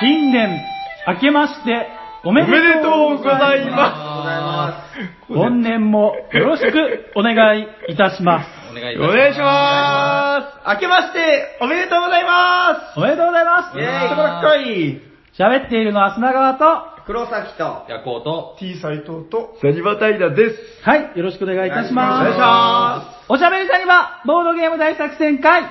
[0.00, 0.60] 新年
[1.06, 1.88] 明けまして
[2.24, 3.76] おめでとうございま。
[3.76, 4.84] ま
[5.28, 8.58] す本年もよろしくお願いいたします。
[8.68, 8.70] す。
[8.70, 9.14] お願いいたします。
[9.14, 10.68] お願いします。
[10.74, 13.78] 明けまして、おめでとうございまおめでとうございますす。
[13.78, 15.00] イェーイ、ところっこい。
[15.38, 20.56] 喋っているのは砂川と、黒崎と、夜行と、T 斎藤と、サニバタイダです。
[20.82, 22.20] はい、よろしくお願いいたします。
[22.20, 25.62] お願いしまおしゃべりさには、ボードゲーム大作戦会、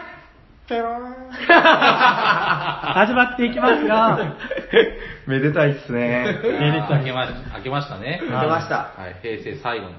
[0.67, 1.31] ペローン。
[1.31, 4.35] 始まっていきますが、
[5.25, 6.39] めでたいっすね。
[6.43, 8.19] めでたい明けまし明けましたね。
[8.23, 8.75] 明けました。
[8.75, 9.91] はい、平成最後の。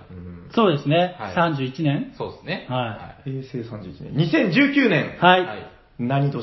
[0.50, 2.12] そうですね、はい31年。
[2.16, 2.66] そうですね。
[2.68, 4.50] は平成31年。
[4.50, 5.16] 2019年。
[5.18, 5.66] はい、はい。
[5.98, 6.42] 何年？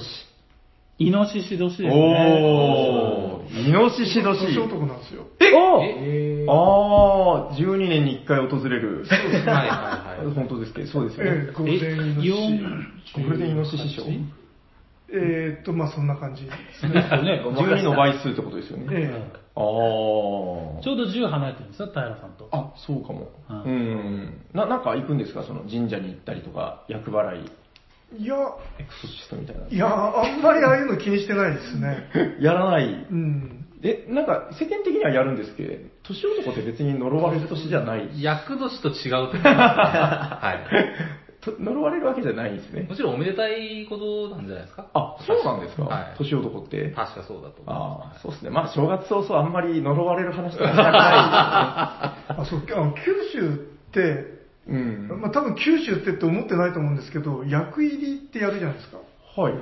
[0.98, 1.90] イノシシ年ですね。
[1.92, 3.68] おー。
[3.68, 4.40] イノシシ年。
[4.40, 5.28] 年男なんですよ。
[5.58, 9.06] おえあー、12年に1回訪れる。
[9.06, 10.32] ー、はいはいはい。
[10.36, 11.52] 本当ですけど、そうですよえねえ、。
[11.52, 13.14] ゴールデンイノシシ。
[13.14, 14.04] ゴールデンイノシシ賞。
[15.08, 16.94] えーっと、まあそんな感じですね。
[16.94, 17.42] ですよね。
[17.46, 18.86] 12の倍数ってことですよね。
[18.92, 19.24] え
[19.56, 19.64] あー。
[20.82, 22.48] ちょうど10離れてるんですよ、平さんと。
[22.52, 23.30] あ、そうかも。
[23.50, 24.34] うんうん。
[24.54, 25.44] な、なんか行くんですか？
[25.44, 27.50] その神社に行ったりとか、厄払い、え
[28.18, 28.36] いや、
[28.80, 29.68] エクソシストみたいな。
[29.68, 32.10] いや、あんまりああいうの気にしてないですね。
[32.40, 32.86] やらない。
[32.86, 33.66] うん。
[33.84, 38.10] え、なんか世間的にはやるんですけど、年男って別に呪われる年じゃない。
[38.22, 39.46] 厄年と違うと思います。
[40.46, 41.42] はい。
[41.42, 42.96] と呪われるわけじゃないんですねも。
[42.96, 44.88] ちろんおめでたいことなんじゃないですか？
[44.94, 46.90] あ、そうなんですか、はい年男って。
[46.92, 47.76] 確かそうだと思いま
[48.12, 48.50] ああ、そうですね。
[48.50, 53.54] まあ正月早々あんまり呪われる話とかしたくな あ、そう、あの九州っ
[53.92, 54.35] て。
[54.68, 55.08] うん。
[55.22, 58.98] まあ多分九州ってって思ってないと思うんですけど、役入りってやるじゃないですか。
[59.42, 59.54] はい。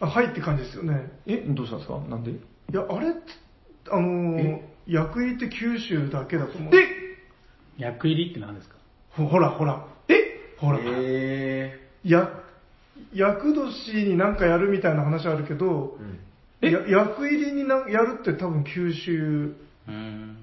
[0.00, 1.10] あはいって感じですよね。
[1.26, 1.98] え、どうしたんですか？
[2.08, 2.30] なんで？
[2.32, 2.34] い
[2.72, 3.18] や、あれって、
[3.90, 6.72] あの役入りって九州だけだと思う。
[7.78, 8.76] 役入りって何ですか？
[9.10, 9.86] ほほらほら。
[10.08, 10.14] え？
[10.58, 10.78] ほら。
[10.82, 12.30] えや、
[13.12, 15.98] 役年になんかやるみたいな話あるけど、
[16.60, 19.54] えや役入りになやるって多分九州、
[19.88, 20.37] うーん。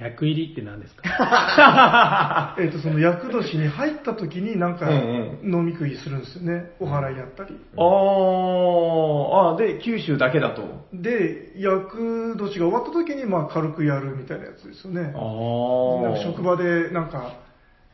[0.00, 2.56] 役入りって何ですか？
[2.58, 6.72] えっ、と、その役年に入った時になんかうん飲み食いするんですよね。
[6.80, 7.56] お祓いやったり。
[7.76, 10.62] あー、あで、九州だけだと。
[10.92, 15.12] で、役年が終わった時にまあ軽くやるみたいなやつですよね。
[15.14, 17.34] あなんか職場でなんか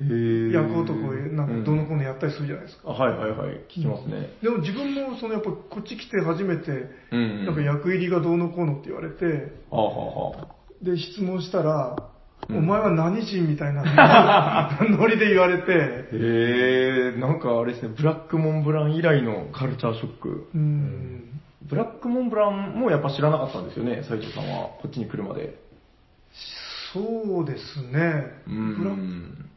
[0.00, 0.94] へー役男
[1.34, 2.88] なんかどのこのやったりするじゃないですか。
[2.88, 4.30] あはいはいはい、聞きますね。
[4.42, 6.70] でも自分もそのやっぱこっち来て初めて、
[7.12, 9.86] うんなんか役入りがどうのこうのって言われて、あはあ
[10.30, 10.59] はあ。
[10.82, 11.96] で、質問したら、
[12.48, 20.48] うんお前は何人みたいな ノリで言われて、へえ、なんかあれですね、ブラックモンブラン以来のカルチャーショック。
[20.54, 24.70] うん、ブラックモンブランもやっぱ知らなかったんですよね、斉藤さんは。
[24.80, 25.54] こっちに来るまで。
[26.92, 29.50] そうですね、うブラックん。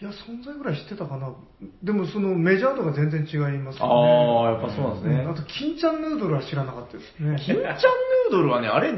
[0.00, 1.30] いや、存在ぐらい知ってたかな。
[1.82, 3.84] でもそのメジャーとか全然違いますね。
[3.84, 5.26] あ、やっぱそうなんですね。
[5.30, 7.36] あと、金ちゃんヌードルは知らなかったですね。
[7.38, 8.92] 金ちゃんヌードルはね、あれ、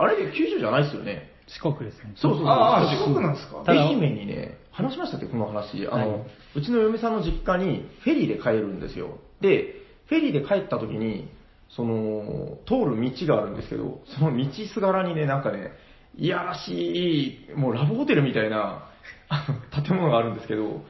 [0.00, 1.30] あれ九州じゃないですよね。
[1.46, 2.14] 四国ですね。
[2.16, 2.48] そうそうそう。
[2.48, 3.62] ああ、四国なんですか？
[3.66, 5.86] 愛媛にね、話しましたっけ、この話。
[5.88, 9.18] あの、はうちの嫁さんの実家にフェリーで帰るんですよ。
[9.40, 9.74] で、
[10.06, 11.28] フェリーで帰った時に、
[11.70, 15.72] その、通る道があるんですけど、その道すがらにね、なんかね、
[16.16, 18.88] いやらしい、もうラブホテルみたいな、
[19.28, 20.80] あの建物があるんですけど、うん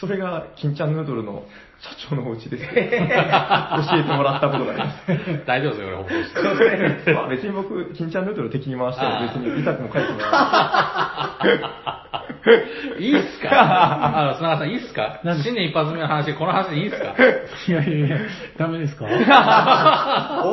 [0.00, 1.44] それが、金ちゃんヌードルの
[1.80, 2.64] 社長のお家です。
[2.74, 2.88] 教え
[4.02, 5.46] てもらったことがあります。
[5.46, 7.12] 大丈夫ですよ、これ、報告して。
[7.14, 10.24] まあ別に僕、金ちゃんヌードル敵に回しても別に痛くもかゆくもな
[12.98, 13.02] い。
[13.04, 13.50] いいっすか？
[14.18, 15.20] あの、砂川さん、いいっすか？
[15.22, 17.14] 何新年一発目の話、この話でいいっすか？
[17.68, 18.18] いやいやいや、
[18.58, 19.04] ダメですか？
[20.44, 20.48] お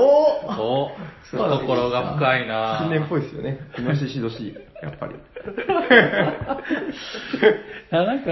[0.86, 0.92] お
[1.32, 3.60] 懐が深いな新年っぽいですよね。
[3.80, 4.54] イノシシ年、
[4.84, 5.16] やっぱり。
[7.92, 8.30] あなんか、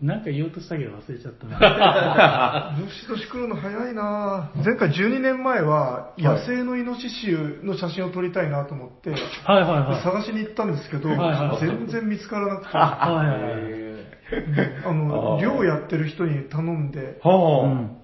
[0.00, 2.76] なんか言おうとしたけど忘れちゃったな。
[2.78, 7.32] イノシシ年来るの早いなぁ前回12年前は野生のイノシシ
[7.64, 9.20] の写真を撮りたいなと思って、はい
[9.62, 10.02] はいはい。
[10.04, 14.94] 探しに行ったんですけど、はいはい全然見つからなくて、あはいはいはい。
[14.94, 17.96] の、あー漁やってる人に頼んで、うはん。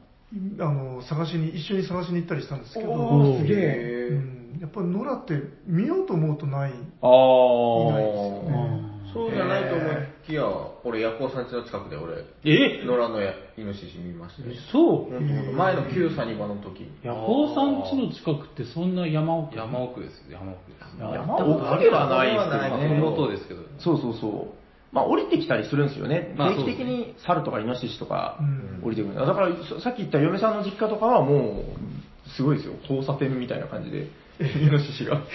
[0.59, 4.57] あの、探しに、一緒に探しに行ったりしたんですけど、すげうえ。
[4.57, 5.35] ん、やっぱり野良って
[5.67, 6.73] 見ようと思うとない。
[6.73, 8.51] あいないですよー。
[8.51, 9.95] ねそうじゃないと思い
[10.27, 10.45] きや、
[10.85, 12.85] 俺、ヤコウさん家の近くで俺、え？
[12.85, 14.55] 野良のやイノシシ見ましたね。
[14.73, 16.91] そう前の旧サニバの時。
[17.03, 20.99] ヤコウさん家の近くってそんな山奥山奥ですよ、山奥です。
[20.99, 22.65] 山奥ではないですけ
[22.99, 23.63] どまあ、ですけど。
[23.79, 24.65] そうそうそう。
[24.95, 26.35] まあ降りてきたりするんですよね。
[26.37, 29.15] まあ定期的に猿とかイノシシとかうん降りてくる。
[29.15, 32.75] だからささっき言った嫁さんの実家とかはもう、すごいですよ。
[32.83, 34.09] 交差点みたいな感じで、
[34.41, 35.17] イノシシが。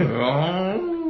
[0.00, 1.03] うーん。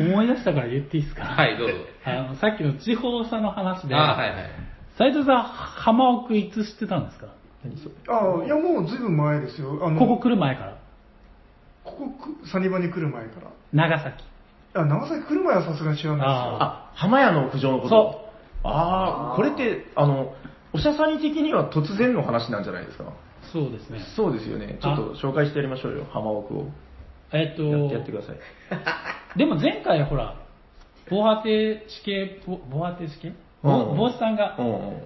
[0.00, 1.24] 思い出したから言っていいですか？
[1.24, 1.74] はい、どうぞ。
[2.04, 4.50] あの、さっきの地方差の話で、あはいはい。
[4.98, 7.28] 斉藤さん、浜奥いつ知ってたんですか？
[7.64, 9.80] 何それああ、いやもうずいぶん前ですよ。
[9.84, 10.78] あの、ここ来る前から。
[11.84, 12.10] ここ
[12.42, 13.50] く、サニバに来る前から。
[13.72, 14.24] 長崎。
[14.74, 16.30] あ、長崎来る前はさすがに知らないですよ。
[16.30, 17.88] ああ、浜屋の屋上のこと？
[17.88, 20.34] そああ、これって、あの、
[20.72, 23.04] おしゃさに的には突然の話なんじゃないですか？
[23.52, 24.00] そうですね。
[24.16, 24.78] そうですよね。
[24.80, 26.66] ちょっと紹介してやりましょうよ、浜奥を。
[27.32, 28.36] えっと、やってやってください。
[29.38, 30.34] でも前回ほら、
[31.08, 33.28] 防波堤死刑、ぼ防波堤死刑
[33.62, 34.56] うん帽子さんが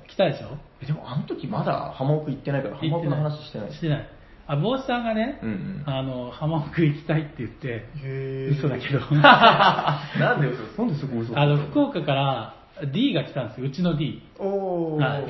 [0.06, 0.56] 来たでしょ？
[0.82, 3.73] えでもあの時まだ浜奥行ってないから、浜奥の話してない。
[3.73, 4.09] してない。
[4.47, 7.85] あ、帽子さんがね、うんうんあの、浜奥行きたいって言って、
[8.50, 10.82] 嘘だけど、 なんで嘘？
[10.82, 12.55] なんでそこ嘘あの、福岡から
[12.93, 14.23] D が来たんですよ、うちの D。
[14.38, 15.03] おー。
[15.03, 15.25] はい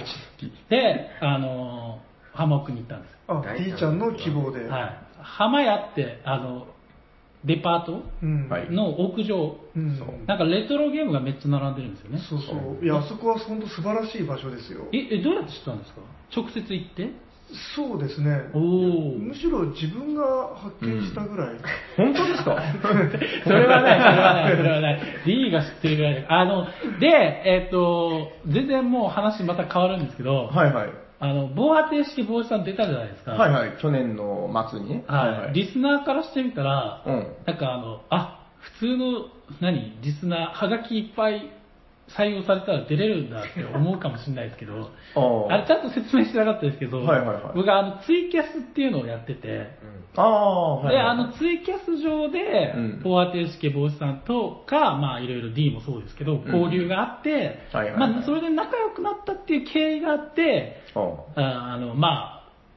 [0.68, 2.00] で、あの、
[2.34, 3.16] 浜奥に行ったんです。
[3.28, 4.66] あ、D ちゃんの希望で。
[4.68, 4.96] はい。
[5.22, 6.66] 浜屋って、あの、
[7.44, 8.02] デパート
[8.72, 9.56] の屋上、
[10.26, 12.18] なんかレトロゲームがめっちゃ並んでるんですよね。
[12.30, 12.84] そうそう。
[12.84, 14.86] いや、あそこは本当素晴らしい場所ですよ。
[14.92, 16.00] え、え、どうやって知ったんですか？
[16.34, 17.10] 直接行って？
[17.76, 18.30] そうですね。
[18.54, 19.18] おお。
[19.18, 21.56] むしろ自分が発見したぐらい。
[21.96, 22.56] 本当ですか？
[23.44, 25.00] それはない、それはない、それはない。
[25.26, 26.26] D が知ってるぐらい。
[26.26, 26.66] あの、
[26.98, 27.06] で、
[27.44, 30.88] えっ、と、全然もう話また変わるんですけど、はいはい。
[31.20, 33.32] あの、防波堤式防止さん出たじゃないですか。
[33.32, 33.78] はいはい。
[33.80, 35.04] 去年の末にね。
[35.06, 37.26] はいリスナーからしてみたら、うん。
[37.46, 39.26] なんかあの、あ、普通の、
[39.60, 41.50] 何、リスナー、はがきいっぱい
[42.08, 49.70] 採用されたら出れるんだって思うかもしれないですけど、 ああれちゃんと説明してなかったですけど、はいはいはい僕はあのツイキャスっていうのをやってて、
[50.16, 51.06] ああ、はいで、はい。
[51.06, 57.30] あのツイキャス上でうん、フォアテーシケ帽子さんとか、まあいろいろ D もそうですけど、交流があって、
[57.72, 61.00] はいはいはいまあそれで仲良くなったっていう経緯があって、あ
[61.36, 62.34] ああの、まあ、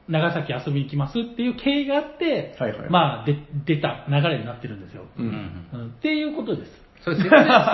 [0.08, 5.04] 長崎遊びに行きますっていう経緯があって、はいはいまあ、で、出た流れになってるんですよ。
[5.18, 5.22] う。
[5.22, 5.68] うんん。
[5.74, 6.87] うんっていうことです。
[7.04, 7.32] それ説明、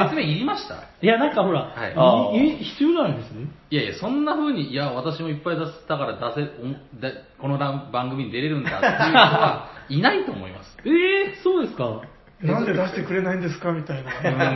[0.09, 0.75] 説明いりました？
[1.01, 3.47] いや、なんかほら、はいいい必要ないですね。
[3.71, 7.09] いやいや、そんな風に、いや、私もいっぱい出したから出せ、おもだ
[7.39, 10.77] このラン番組に出れるんだっていう人は いないと思います。
[10.85, 10.89] え
[11.31, 12.01] えそうですか。
[12.41, 14.11] なんで出してくれないんですかみたいな。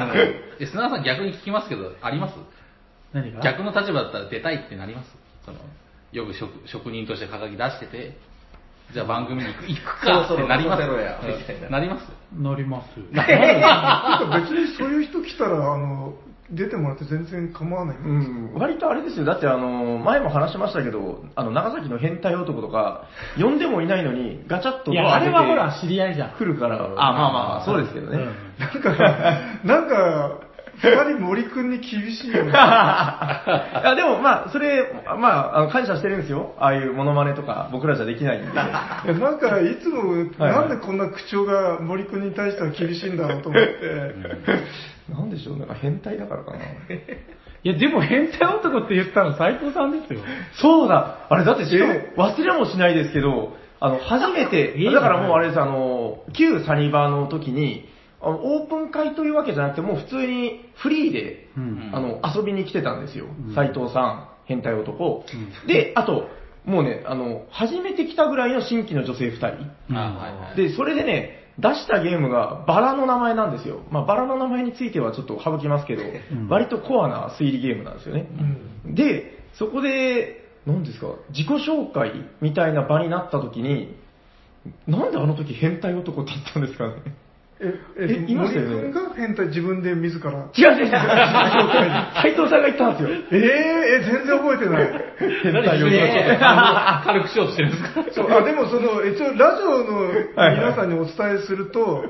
[0.05, 0.11] うん。
[0.59, 2.35] で、砂田さん逆に聞きますけど、あります？
[3.13, 3.41] 何が？
[3.41, 5.15] 逆の立場だったら出たいってなります？
[5.45, 5.57] その、
[6.11, 8.17] よく職職人として掲げ出してて、
[8.93, 11.37] じゃあ番組に行く行くかってなりますそろそろ出せろや。
[11.39, 12.05] みたいななります
[12.35, 12.97] 乗ります。
[13.11, 14.29] な ん。
[14.29, 16.13] か別にそういう人来たら、あの、
[16.49, 19.25] 出てもらって全然構わないんですうん、割とあれですよ。
[19.25, 23.03] だってあの、前も話しましたけど、あの、長崎の変態男とか、
[23.37, 26.29] 呼んでもいないのに、ガチャッといや、あれはほら、て知り合いじゃん。
[26.31, 28.19] 来るから、あ、まあまあまあ、そうですけどね。
[28.57, 28.89] なんか、
[29.65, 30.46] なんか、
[30.81, 32.51] 二人森くんに厳しいよね。
[32.53, 36.53] いやでもまあ、それ、まあ、あの感謝してるんですよ。
[36.59, 38.53] ああいうモノマネとか、僕らじゃできないんで。
[38.53, 43.71] なんか、いつも、はいなんでこんな口調が森くんに対しては厳しいんだろうと思って。
[45.09, 46.57] なんでしょう、なんか変態だからかな。
[47.63, 50.19] いや、でも変態男って言ったの斎藤さんですよ。
[50.53, 57.89] そうだあれだってしかも忘れもしないですけど、あの、初めてえ、だからもうあれです、あの、旧サニバーの時に、
[58.21, 63.55] あのオープン会というわけじゃなくて、もう普通にフリーで、うんあの、遊びに来てたんですようん。
[63.55, 65.23] 斎、藤さん、変態男。
[65.63, 66.27] うで、あと、
[66.65, 69.93] もうね、あの、初めて来たぐらいの新規の女性2人。
[70.55, 73.81] で、それでね、出したゲームがバラの名前なんですよ。
[73.89, 78.27] まあ、バラの名前についてはちょっと省きますけど、ん割とコアな推理ゲームなんですよね。
[78.85, 83.95] で、そこで、何ですか、自己紹介みたいな場になった時に、
[84.85, 86.93] なんであの時変態男って言ったんですかね。
[87.59, 90.31] え、えいましたよね森くんが変態自分で自ら。
[90.31, 90.91] 違う違う違う、
[92.21, 93.09] 斎藤さんが言ったんですよ。
[93.31, 94.89] えー、え、全然覚えてない。
[95.43, 95.89] 変態男。
[97.05, 98.03] 軽くしようとしてるんですか？
[98.11, 102.05] そう、あ、でもその、一応ラジオの皆さんにお伝えすると、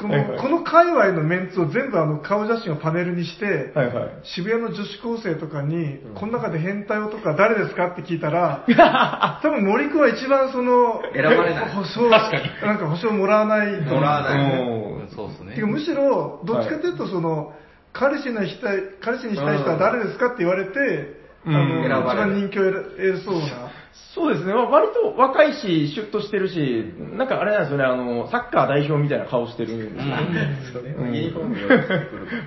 [0.00, 0.36] こはいはい。
[0.36, 4.10] の、この界隈のメンツを全部あの顔写真をパネルにして、はいはい。
[4.24, 8.64] 渋谷の女子高生とかに、この中で変態男は誰ですかって聞いたら、
[9.42, 11.68] 多分森くんは一番その、選ばれない。
[11.70, 13.80] 保証、なんか保証もらわない。
[13.80, 14.62] もらわない。
[14.62, 15.08] うん。
[15.08, 15.54] そうですね。
[15.54, 17.54] てかむしろ、どっちかというと、その、
[17.92, 21.56] 彼氏のしたい、彼氏にしたい人は誰ですかって言われて、うん。
[21.56, 22.30] あの、一選ばれる。
[22.30, 23.69] 番人気を得そうな。
[24.14, 26.84] そうですね、まあ、割と若いし、シュッとしてるし、
[27.16, 30.58] なんかあれなんですよね、あの、サッカー代表みたいな顔してるんですよね。
[30.72, 30.94] それ。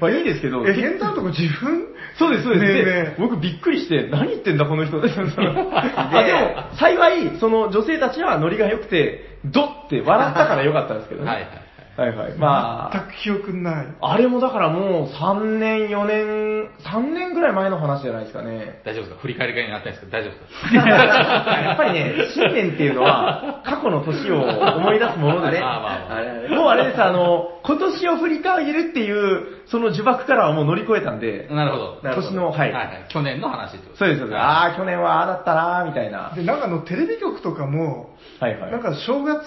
[0.01, 1.87] まあいいですけど、え、変態男自分？
[2.19, 2.65] そうです、そうです。
[2.65, 4.97] でねえねえ僕びっくりして、何言ってんだこの人？
[4.97, 11.27] あ、でも、幸い、その女性たちはノリが良くて、ドって笑ったから良かったんですけどね。
[11.29, 11.49] はいはい
[11.95, 12.33] はいはい。
[12.37, 13.87] まあ、全く記憶ない。
[14.01, 18.81] あれもだからもう3年、4年、3年ぐらい前の話じゃないですかね。
[18.83, 19.21] 大丈夫ですか？
[19.21, 20.89] 振り返り会になったんですけど、大丈夫ですか？
[20.89, 25.61] やっぱりね、新年っていうのは、過去の年を思い出すもので す。
[25.61, 26.17] まあまあま
[26.49, 26.49] あ。
[26.55, 31.85] ももうあれです、あの、今年を振り返るっていう、その呪縛からはもう乗り越えたんで、なるほど。
[32.01, 32.59] ほど年の、はい。
[32.59, 33.05] はいはい。
[33.09, 34.39] 去年の話ってことそうです、そうです。
[34.39, 36.31] ああ、去年はああだったなーみたいな。
[36.35, 38.71] で、なんかあの、テレビ局とかも、はいはい。
[38.71, 39.41] なんか正月、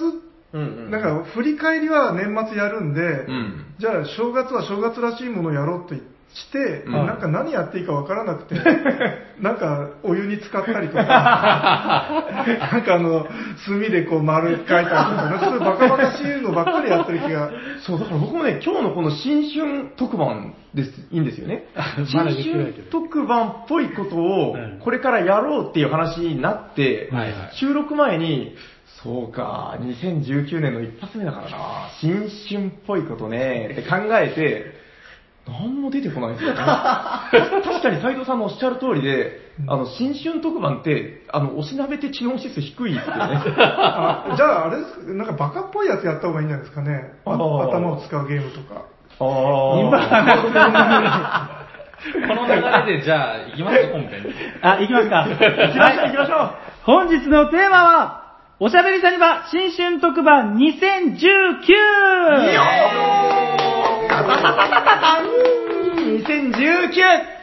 [0.57, 0.91] うんうん。
[0.91, 1.03] なん。
[1.25, 3.75] か振り返りは年末やるんで、ん。
[3.79, 6.03] じゃあ正月は正月らしいものをやろうって
[6.37, 6.93] して、うん。
[6.93, 8.55] なんか何やっていいかわからなくて、
[9.41, 11.03] なんかお湯に浸かったりとか、
[12.73, 13.27] なんかあの、
[13.67, 21.65] 炭でこう丸書いたりとか、なんかそういうバカバカしいのばっかりやってる気が、そう、だから僕もね、今日のこの新春特番です、いいんですよね。
[22.07, 27.33] 新春特番っぽいことをうん、これからやろうっていう話になって、はいはい。
[27.53, 28.55] 収録前に、
[29.07, 31.57] そうか、2019年の一発目だからな、
[32.01, 34.75] 新春っぽいことね、って考えて、
[35.47, 36.57] 何も出てこないんですよね。
[37.63, 43.21] 確かに斉藤さんのおっしゃる通りで、あの、新春特番って、あの、おしなべて知能指数低いですよね。
[43.57, 47.13] あ じゃああれですなんかバカっぽいやつやった方がいいんじゃないですかね。
[47.25, 48.83] ああー頭を使うゲームとか。
[49.21, 49.23] あ
[52.29, 52.53] この流
[52.93, 54.27] れで、じゃあ、行きますか、本編。
[54.63, 55.27] あ、行きますか。
[55.29, 55.37] 行
[55.73, 56.51] きましょう、行きましょう。
[56.83, 58.26] 本日のテーマは、
[58.59, 61.21] おしゃべりサニバ新春特番 2019!
[66.17, 67.37] 2019!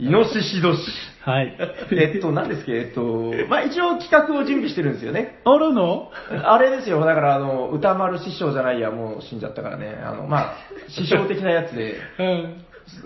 [0.00, 0.76] イノシシ年。
[1.24, 1.56] はい。
[1.92, 2.72] えっと、何ですっけ？
[2.72, 5.40] えっと、まあ一応企画を準備してるんですよね。
[5.44, 6.10] あるの？
[6.44, 9.98] あれですよ、だからあの、歌丸師匠じゃないや、もう死んじゃったからね。
[10.04, 10.54] あの、まあ、
[10.88, 12.64] 師匠的なやつで、 うん。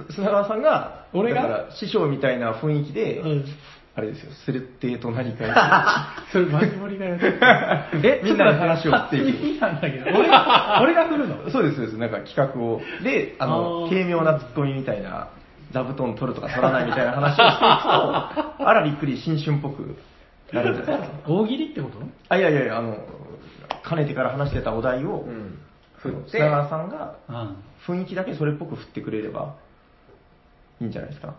[0.08, 1.42] す砂川さんが、俺が？
[1.42, 3.44] だから師匠みたいな雰囲気で、うん。
[3.94, 7.38] あれですよ、スレッテと何か それ、マジモリがやる。
[8.02, 10.04] えみんなで話を振っていくなんだけど。
[10.18, 11.50] 俺が、俺が振るの？
[11.50, 11.98] そうです、そうです。
[11.98, 12.80] なんか企画を。
[13.02, 15.28] で、あの軽妙なツッコミみたいな、
[15.72, 17.58] 座布団取るとか取らないみたいな話をしていく
[18.58, 19.96] と、あらびっくり新春っぽく
[20.52, 21.16] なるんじゃないですか。
[21.26, 21.98] 大喜利ってこと？
[22.30, 22.96] あ、いやいやいや、あの、
[23.82, 25.58] かねてから話してたお題を、うん。
[25.98, 27.56] 振って砂川さんがうん。
[27.86, 29.54] 雰囲気だけそれっぽく振ってくれれば
[30.80, 31.34] いいんじゃないですか。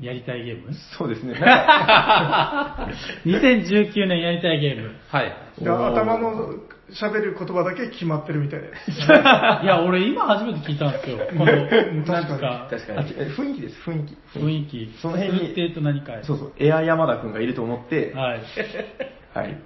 [0.00, 0.72] やりたいゲーム？
[0.98, 1.34] そうですね。
[1.34, 2.88] なんか
[3.24, 4.94] ?2019 年やりたいゲーム。
[5.08, 5.32] はい。
[5.60, 6.54] で頭の
[6.90, 8.90] 喋る言葉だけ決まってるみたいです。
[8.90, 11.18] いや、俺今初めて聞いたんですよ。
[11.38, 13.14] この、なんか、あ確かに。
[13.16, 14.38] え雰囲気です、雰囲気。
[14.38, 14.98] 雰囲気。
[15.00, 16.12] その辺に設定と何か。
[16.24, 18.40] そうそう、エア山田くんがいると思って、はい。
[19.34, 19.56] はい。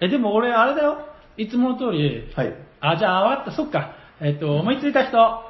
[0.00, 1.06] え、でも俺、あれだよ。
[1.36, 2.54] いつもの通り、はい。
[2.80, 3.92] あ、じゃあ、わかった、そっか。
[4.20, 5.43] えっと、思いついた人。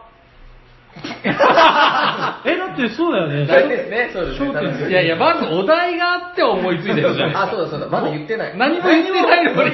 [2.45, 3.47] え、だってそうだよね。
[3.47, 4.91] 大体ね、そうですね。
[4.91, 7.43] いやいや、まずお題があって思いついた人じゃないですか。
[7.43, 7.89] あ、そうだそうだ。
[7.89, 8.57] まだ言ってない。
[8.57, 9.71] 何も言ってないのに、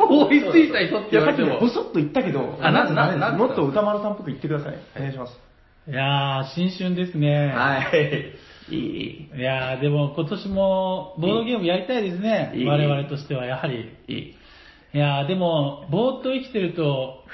[0.00, 1.68] 思いついた人って言われてもぼ。
[1.68, 4.74] そっと言ったけど、あなななもっと歌丸さんっぽく言ってください。
[4.96, 5.38] お願いします。
[5.88, 7.52] いやー、新春ですね。
[7.54, 8.32] はい。
[8.74, 12.66] いい、いやー、でも今年もボードゲームやりたいですねいい。
[12.66, 13.90] 我々としてはやはり。
[14.08, 14.16] いい。
[14.16, 14.36] い
[14.94, 17.24] いやー、でも、ぼーっと生きてると、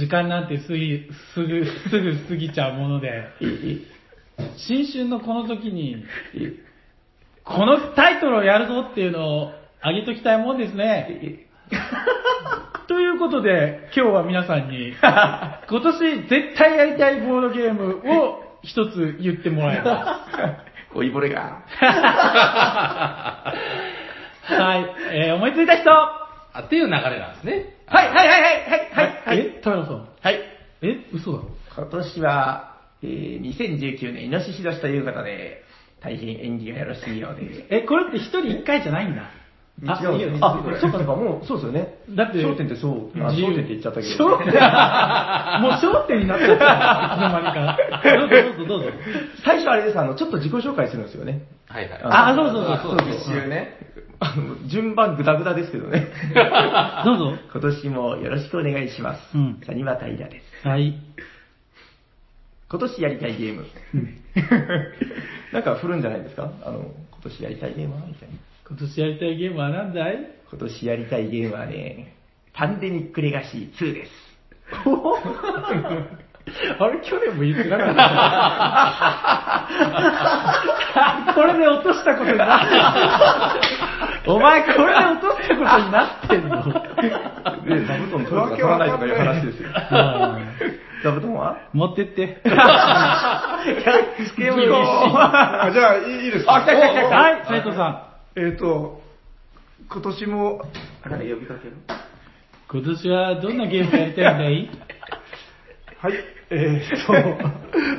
[0.00, 3.28] 時間なんて過ぎ、すぐ、すぐ過ぎちゃうもので、
[4.56, 6.02] 新春のこの時に、
[7.44, 9.52] このタイトルをやるぞっていうのを
[9.82, 11.46] あげときたいもんですね。
[12.88, 20.24] ということで、今日は皆さんに、今年絶対やりたいボードゲームを一つ言ってもらいま
[20.94, 21.62] おいぼれが。
[21.68, 21.84] す。
[24.54, 26.29] はい、えー、思いついた人は
[26.60, 27.74] あっていう流れなんですね。
[27.86, 29.38] い、はい、はい、はい、はい、はい、はい。
[29.38, 30.08] え、田村さん。
[30.20, 30.40] はい。
[30.82, 31.44] え、嘘だろ？
[31.76, 35.62] 今年は、えー、2019年イノシシ年ということで、
[36.00, 37.66] 大変縁起がよろしいようで。
[37.70, 39.22] え、これって一人一回じゃないんだ。
[39.86, 41.94] あ、違うあ、そうかそうか、もう、そうですよね。
[42.10, 44.28] だって焦点ってそう、あ焦点って言っちゃったけど。
[44.36, 44.52] 焦点
[45.62, 46.64] もう焦点になっちゃった。
[47.14, 47.78] いつの間にか。
[48.18, 48.98] どうぞどうぞどうぞ。
[49.44, 51.42] 最初あれです、あの、ちょっと自己紹介するんですよね。
[51.68, 52.00] はいはい。
[52.04, 53.78] あそうそうそうそうです一周ね。
[54.22, 56.08] あの、順番グダグダですけどね。
[57.06, 57.34] どうぞ。
[57.52, 59.34] 今年もよろしくお願いします。
[59.34, 60.68] うんサニバタイラです。
[60.68, 60.94] はい。
[62.70, 63.64] 今年やりたいゲーム。
[65.52, 66.50] なんか振るんじゃないですか？
[66.64, 66.92] あの、今
[67.24, 68.34] 年やりたいゲームはみたいな。
[68.70, 70.30] 今年やりたいゲームは何だい？
[70.50, 72.14] 今年やりたいゲームはね、
[72.54, 74.10] パンデミックレガシー2です。
[76.78, 77.94] あれ、去年も言ってなかっ
[81.26, 81.34] た？
[81.34, 82.60] これで落としたことになっ
[83.60, 83.68] て
[84.26, 84.32] る。
[84.32, 86.62] お前、これで落としたことになってんの？
[87.64, 89.68] で、座布団取るとか取らないとかいう話ですよ。
[91.02, 91.56] 座布団は？
[91.72, 92.40] 持ってって。
[92.44, 94.76] つけようよ。
[94.82, 96.54] あじゃあ、いいですか？
[96.56, 98.06] あ来た来た来た来たはい、斉藤さ
[98.36, 99.00] えっ、と、
[99.90, 100.62] 今年も、
[101.02, 101.82] あれ呼びかけるん。
[102.70, 104.70] 今年はどんなゲームやりたいんだい？
[105.98, 106.14] はい、
[106.50, 107.12] えっ、と、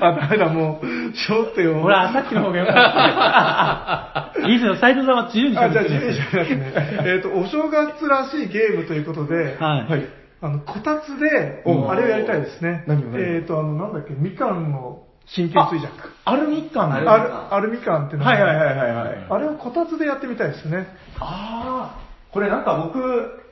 [0.06, 1.82] あ、ダメだ、もう、焦点を。
[1.82, 4.40] ほら、さっきの方がよかった。
[4.48, 7.00] いいですよ、斉藤さんは自由にあ、じゃあ、喋って自由にしますね。
[7.12, 9.92] えっと、お正月らしいゲームということで、はい。
[9.92, 10.06] はい。
[10.42, 12.86] あの、こたつでお、あれをやりたいですね。
[12.88, 13.20] 何を何を？
[13.20, 15.90] えっ、と、あの、なんだっけ、みかんの神経衰弱。
[16.26, 16.96] アルミ缶の。
[16.96, 19.28] アルはいアルミカンってのがはいはいはいはい。
[19.30, 20.88] あれをこたつでやってみたいですね。
[21.20, 23.00] ああ、これなんか僕、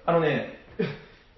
[0.05, 0.59] あのね、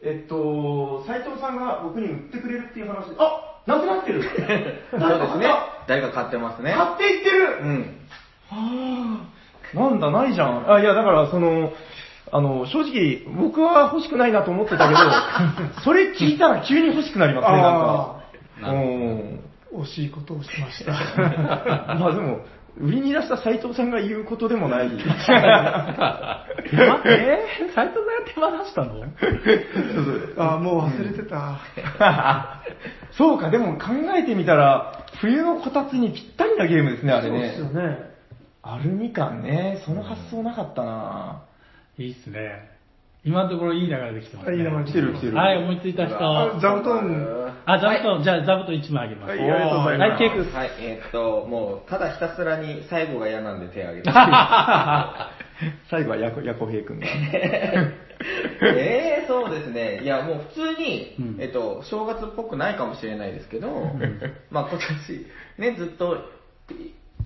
[0.04, 5.54] えっと、斉藤さんが僕に売ってくれるっていう話で、あなくなってる そうですね。
[5.88, 6.74] 誰か買ってますね。
[6.74, 7.98] 買っていってるうん。
[8.50, 9.22] は
[9.74, 10.72] あ、なんだ、ないじゃん。
[10.72, 11.72] あ、いや、だから、その、
[12.32, 15.00] あの、正直、僕は欲しくないなと思ってたけど、
[15.84, 18.16] それ聞いたら急に欲しくなりますね、なんか。
[18.62, 19.08] なるほどう
[19.38, 19.51] ん。
[19.74, 20.92] 惜しいことをしました。
[22.00, 22.40] まあでも、
[22.78, 24.90] 売りに出した斉藤さんが言うことでもない。
[24.90, 24.96] 手
[25.36, 26.46] 間
[27.06, 27.46] え？
[27.70, 28.00] ー、斎藤
[28.36, 29.04] さんが手間出したの？
[30.38, 31.60] あーもう忘れてた。
[33.12, 33.88] そうか、でも考
[34.18, 37.76] えてみたら、冬のこたつにぴったりなゲームですね、あれねそうです。
[37.76, 37.98] よね。
[38.64, 41.42] アルミ缶ね、その発想なかったな
[41.98, 42.70] いいっすね。
[43.24, 44.58] 今のところいい流れできてますね。
[44.58, 45.36] いい流れ来てる来てる。
[45.36, 46.18] はい、思いついた人。
[46.60, 49.30] 座布団、座布団、じゃあ座布団1枚あげます。
[49.30, 50.56] はいありがとうございますはい、ケイク。
[50.56, 54.12] はい、えーっと、もう、ただひたすらに最後が嫌なんで手を挙げて。
[55.92, 57.06] 最後はヤコヤコヘイ君が。
[58.64, 60.02] えー、そうですね。
[60.04, 63.70] いや、もう普通に、うんえっと、正月っぽくないかもしれないですけど、
[64.50, 66.18] まあ今年、ね、ずっと、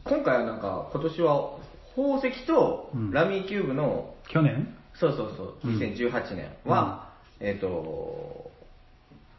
[0.03, 1.51] 今回はなんか、今年は
[1.95, 4.75] 宝石とうんラミーキューブの、去年？
[4.95, 8.44] そうそうそう、うん2018年は、えっと、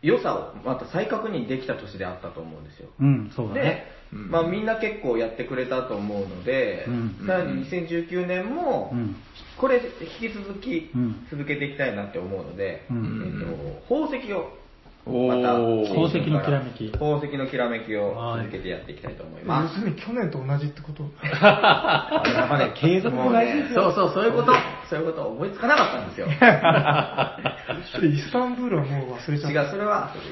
[0.06, 2.88] 良さをまた再確認できた年であったと思うんですよ。
[3.00, 9.16] うん、そうだでね。、うんまあみんな結構やってくれたと思うので、うんさらに2019年も、うん。
[9.58, 9.80] これ
[10.20, 14.65] 引き続きうん続けていきたいなって思うので、うんえっと、宝石をお
[15.06, 19.76] またー宝石のきらめき宝石のきらめきをはい続けてやっていきたいと思い要ます。
[19.78, 21.04] するに去年と同じってこと？
[21.22, 23.92] あれやっぱね、継続も大事ですよ。
[23.94, 24.52] そうそう、そういうこと、
[24.90, 26.26] そういうこと思いつかなかったんですよ。
[28.02, 29.62] でイスタンブールはもう忘れちゃった。
[29.62, 30.22] 違う、それは、そう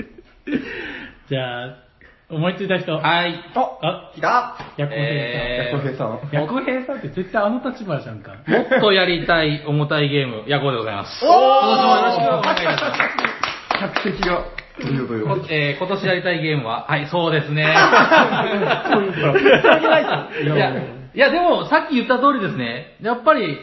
[0.56, 0.58] う。
[1.28, 1.89] じゃあ、
[2.30, 2.92] 思いついた人。
[2.92, 3.34] はい。
[3.54, 6.14] あ、来たヤコヘえヤコヘイさん。
[6.14, 6.40] イさん。
[6.42, 8.32] ヤコヘイさんって絶対あの立場じゃんか。
[8.46, 11.24] もっとやりたい重たいゲーム、ヤコウでございます。
[11.24, 13.00] おー今年もよろしくお願いいたします。
[13.80, 14.42] 客席が。
[14.80, 17.66] どういうことえー今年やりたいゲームは、はい、そうですね。
[18.90, 20.70] そういや、
[21.14, 23.58] いやでも、さっき言った通りですね、やっぱり、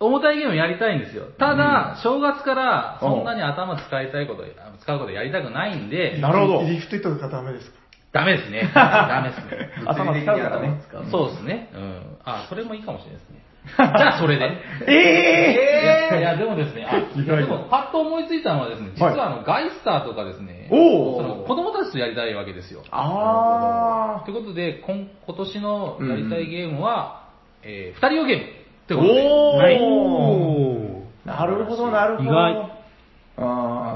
[0.00, 1.24] 重たいゲームやりたいんですよ。
[1.38, 4.42] ただ、正月からそんなに頭使いたいこと、
[4.80, 6.62] 使うことやりたくないんで、なるほど。
[6.68, 7.76] リフトとかダメですか？
[8.16, 8.70] ダメですね。
[8.74, 9.70] ダメですね。
[9.84, 10.80] 頭使うからね。
[11.10, 11.68] そうですね。
[11.74, 12.16] うん。
[12.24, 13.42] あ、それもいいかもしれないですね。
[13.76, 14.50] じゃあ、それで。
[14.86, 22.82] えいや、いやでもですね、あ、でも、パッと思いついたのはですね、実はあの、ガイスターとかですね、おーその子供たちとやりたいわけですよ。
[22.90, 27.24] あということで、今今年のやりたいゲームは、
[27.62, 28.46] えー、二人用ゲームっ
[28.86, 31.26] てことで、おーはいおー。
[31.26, 32.30] なるほど、なるほど。
[32.30, 32.75] 意外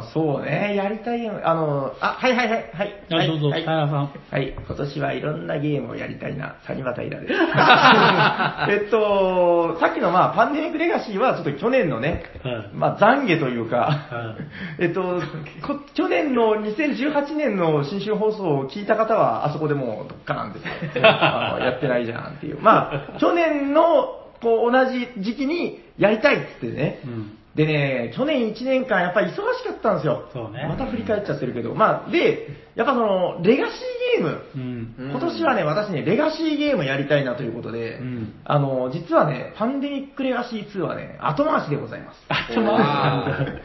[0.03, 0.75] そうね。
[0.77, 1.41] やりたいゲーム。
[1.45, 2.71] あの、あ、はいはいはい。
[2.73, 3.05] はい。
[3.09, 3.17] ー。
[3.17, 4.13] あ、どうぞ、はい平さん。
[4.31, 7.33] はい、今年はいろんなゲームをやりたいな、サニバタイラです。
[8.71, 14.37] えっと、さっきのまあ、パンデミックレガシーはちょっと去年のね、はいまあ、懺悔というか、は
[14.79, 15.21] えっと、
[15.63, 21.07] こ去年の2018年の新春放送を聞いた方は、あそこでもうドッカーンですよ。
[21.07, 22.59] あ のやってないじゃんっていう。
[22.61, 27.39] まあ、去年のこう同じ時期にやりたいっってね、うん。
[27.55, 30.29] でね、去年1年間やっぱり忙しかったんですよ。
[30.33, 31.75] そうねまた振り返っちゃってるけど。
[31.75, 34.43] まあ、で、やっぱその、レガシーゲーム。
[34.55, 35.11] うん。
[35.11, 42.19] 今年はね、私ね、レガシーゲームやりたいなということで、うんあの、実はね、パンデミックレガシー2はね、後回しでございます。
[42.29, 43.63] 後回しなんだ。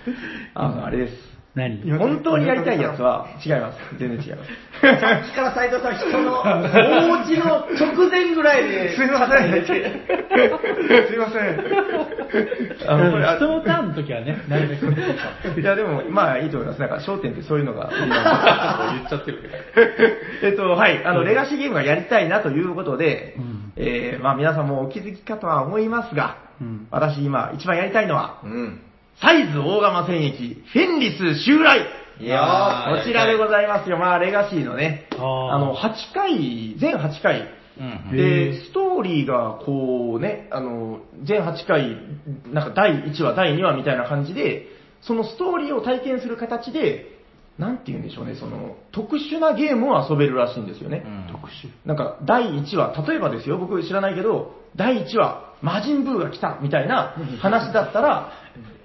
[0.56, 1.35] あの、あれです。
[1.56, 1.82] 何？
[1.86, 3.80] 今本当にやりたいやつは違います。
[3.98, 5.00] 全然違います。
[5.00, 6.44] さっきから斉藤さん、人のお
[7.24, 9.66] 家の直前ぐらいで、 すいません。
[9.66, 9.74] す
[11.14, 11.86] いません。
[12.88, 14.98] あの、これ、あ人のターンの時はね、 なるべくね。
[15.58, 16.80] いや、でも、まあいいと思います。
[16.80, 17.90] なんか、焦点ってそういうのが。
[17.90, 19.54] 言っちゃってるけど。
[20.44, 28.80] えっと、はい、あの、レガシーゲームがやりたいなということで、うんえー、まあ皆さんもお気づきかとは思いますが、うん私今一番やりたいのは、うん。
[29.22, 31.80] サイズ大釜戦役、フェンリス襲来
[32.20, 33.98] いやーこちらでございますよ。
[33.98, 35.18] まあ、レガシーのね、あ
[35.58, 41.98] の、8回、全8回、うんへで、ーストーリーがこうね、あの、全8回、
[42.52, 44.68] なんか第1話、第2話みたいな感じで、
[45.02, 47.16] そのストーリーを体験する形で、
[47.58, 51.04] なんて言うんでしょうね、その、特殊なゲームを遊べるらしいんですよね。
[51.06, 51.70] うん特殊。
[51.86, 58.32] なんか、第1話、例えばですよ、僕知らないけど、第1話、魔人ブーが来たみたいな話だったら、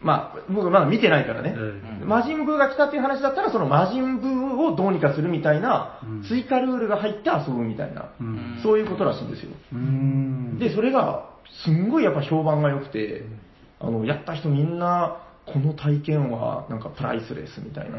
[0.03, 8.61] まあ、僕まだ見てないからね、うん魔人ブーが来たっていう話だったら、その魔人ブーをどうにかするみたいなうん、追加ルールが入って遊ぶみたいな、うん。
[8.63, 9.51] そういうことらしいんですよ。
[9.73, 10.59] うーん。
[10.59, 11.29] で、それが、
[11.65, 13.25] すんごいやっぱ評判が良くて、
[13.81, 17.99] あの、やった人みんな、この体験はなんかプライスレスみたいな。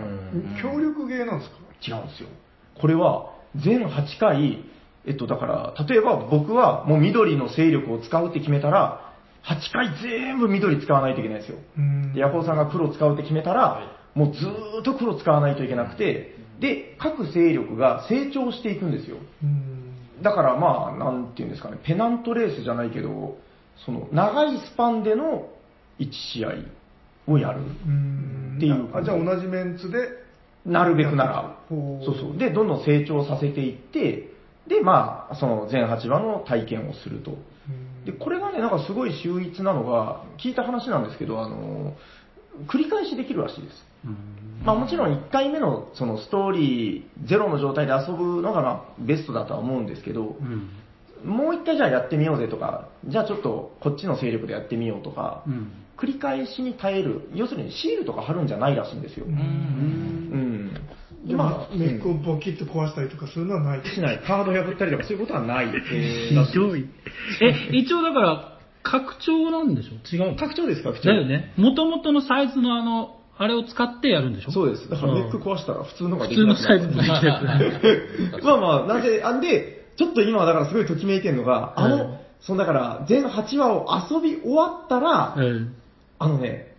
[0.61, 1.57] 協力ゲーなんですか？
[1.97, 2.29] 違うんですよ。
[2.79, 4.63] これは全8回、
[5.05, 9.10] えっとだから、例えば僕はもう緑の勢力を使うって決めたら、
[9.43, 11.57] 8回全部緑使わないといけないんですよ。
[11.77, 19.17] うんで、ヤコウさんが黒使うって決めたら、もうずーっと黒使わないといけなくて、で、各勢力が成長していくんですよ。
[19.43, 19.87] うん
[20.21, 23.37] だからまあ、なんていうんですかね、ペナントレースじゃないけど、
[23.85, 25.49] その長いスパンでの
[25.99, 26.49] 1試合
[27.31, 27.61] をやる。
[27.61, 30.09] うんっていうあじゃあ同じメンツで、
[30.65, 31.57] なるべくなら。
[31.69, 32.37] そうそう。
[32.37, 34.29] で、どんどん成長させていって、
[34.67, 37.31] で、まあ、その全8話の体験をすると。
[38.01, 41.95] うんで、これがね、なんかすごい秀逸なのが、聞いた話なんですけど、あの、
[42.67, 43.85] 繰り返しできるらしいです。
[44.63, 50.69] まあもちろん1回目のそのストーリーゼロの状態で遊ぶのがまあベストだとは思うんですけど、うん。
[51.23, 55.71] もう1回じゃあやってみようぜとか、じゃあちょっとこっちの勢力でやってみようとか、うん。
[55.97, 59.25] 繰り返しに耐える、要するにシールとか貼るんじゃないらしいんですよ。
[59.27, 59.31] うん
[61.31, 61.37] うん。
[61.37, 63.85] でまあ、ネックをボキッと壊したりとかするのはない。
[63.87, 64.19] しない。
[64.25, 65.67] カード破ったりとかそういうことはない。
[65.71, 66.85] ひどい。
[67.41, 70.15] え、一応だから、拡張なんでしょ？
[70.15, 71.03] 違うの拡張です、拡張。
[71.09, 71.53] だよね。
[71.57, 74.51] 元々のサイズのあの、あれを使ってやるんでしょ？
[74.51, 74.89] そうです。
[74.89, 77.39] だからネック壊したら普通のがで普通のきなくなるサイズもできるや
[77.79, 78.41] つね。
[78.43, 85.75] まあまあ、なぜ、あんで、ちょっと今はだからすごいときめいてるのが、あの、うんそのだから、全8話を遊び終わったら、うん。
[86.17, 86.73] あのね、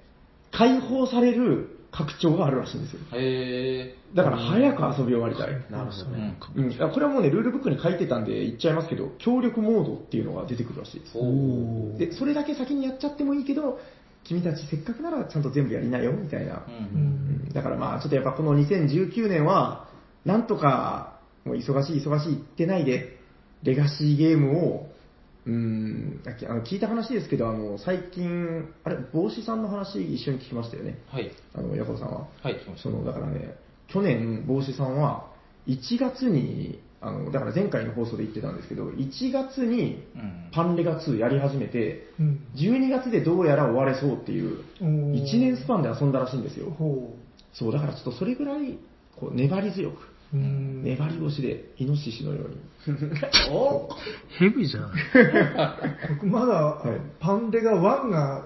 [0.51, 3.01] 解放される拡張があるらしいんですよ。
[3.13, 5.49] へだから早く遊び終わりたい。
[5.49, 5.71] ー。
[5.71, 6.39] なるほどね。
[6.57, 11.13] うん、あこれはもうね、ルールブックに書いてたんで言っちゃいますけど、協力モードっていうのが出てくるらしいです。
[11.99, 13.79] で、それだけ先にやっちゃってもいいけど、
[14.25, 16.63] 君たちせっかくならちゃんと全部やりなよ、みたいな。
[17.53, 19.89] だからまあ、ちょっとやっぱこの2019年は、
[20.25, 23.19] なんとか、もう忙しい忙しい言ってないで、
[23.63, 24.92] レガシーゲームを、
[25.47, 30.99] うーん、あの聞いた話ですけど、あの、最近、あれ、帽子さんの話一緒に聞きましたよね。
[31.09, 31.31] はい。
[31.55, 32.29] あの、ヤコウさんは。
[32.43, 33.57] はい、その、だからね、
[33.89, 35.31] 去年、帽子さんは、
[35.67, 40.05] 1月に、あの、だから前回の放送で言ってたんですけど、1月に。
[40.53, 46.71] パンレガ2やり始めて、うん12月でどうやら終われそうっていう、おー1年スパンで遊んだらしいんですよ。
[46.71, 47.17] ほ
[47.53, 48.79] そう、だからちょっとそれぐらい、
[49.17, 49.97] こう、粘り強く、
[50.33, 50.37] う。
[50.37, 52.57] うん粘り腰で、イノシシのように。
[53.51, 53.89] お
[54.39, 54.93] ヘビじゃん。
[56.09, 56.89] 僕まだ、い
[57.21, 58.45] パンデガ1が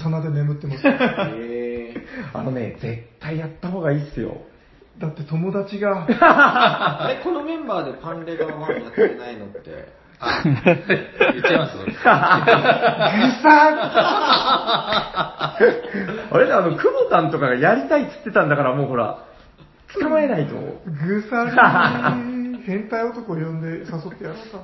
[0.00, 0.82] 棚で眠ってます。
[0.86, 1.94] え
[2.32, 4.40] あのね、絶対やった方がいいっすよ。
[4.98, 11.76] だって友達が、ー、あれ、このメンバーでパンレガ1やってないのって、あ、言っちゃいます？
[16.30, 19.26] あれね、あの、クボタンとかがやりたいっつってたんだから、もうほら、
[20.00, 20.54] 捕まえないと。
[20.86, 23.84] ぐさり、変態男呼んで誘っ
[24.16, 24.58] てやろうか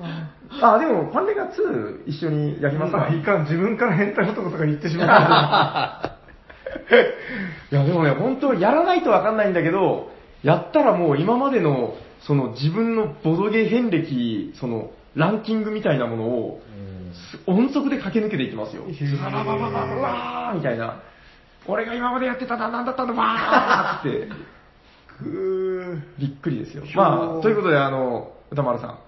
[0.61, 0.75] な。
[0.75, 6.13] あ、でも、パンレガ2一緒にやりますかあ、いかん、自分から変態男とか言ってしまった。
[7.71, 10.11] いや、でもね、本当やらないとわかんないんだけど、
[10.43, 16.63] やったらもう今までの、その自分のボドゲ遍歴、その、ランキングみたいなものを、
[17.47, 18.85] 音速で駆け抜けていきますよ。
[19.23, 20.97] ババババババうわーみたいな。
[21.67, 23.15] 俺が今までやってたのは何だったの？
[23.15, 24.29] わーって。
[25.23, 26.85] ぐびっくりですよ。
[26.95, 28.99] まあ、ということで、あの、歌丸さ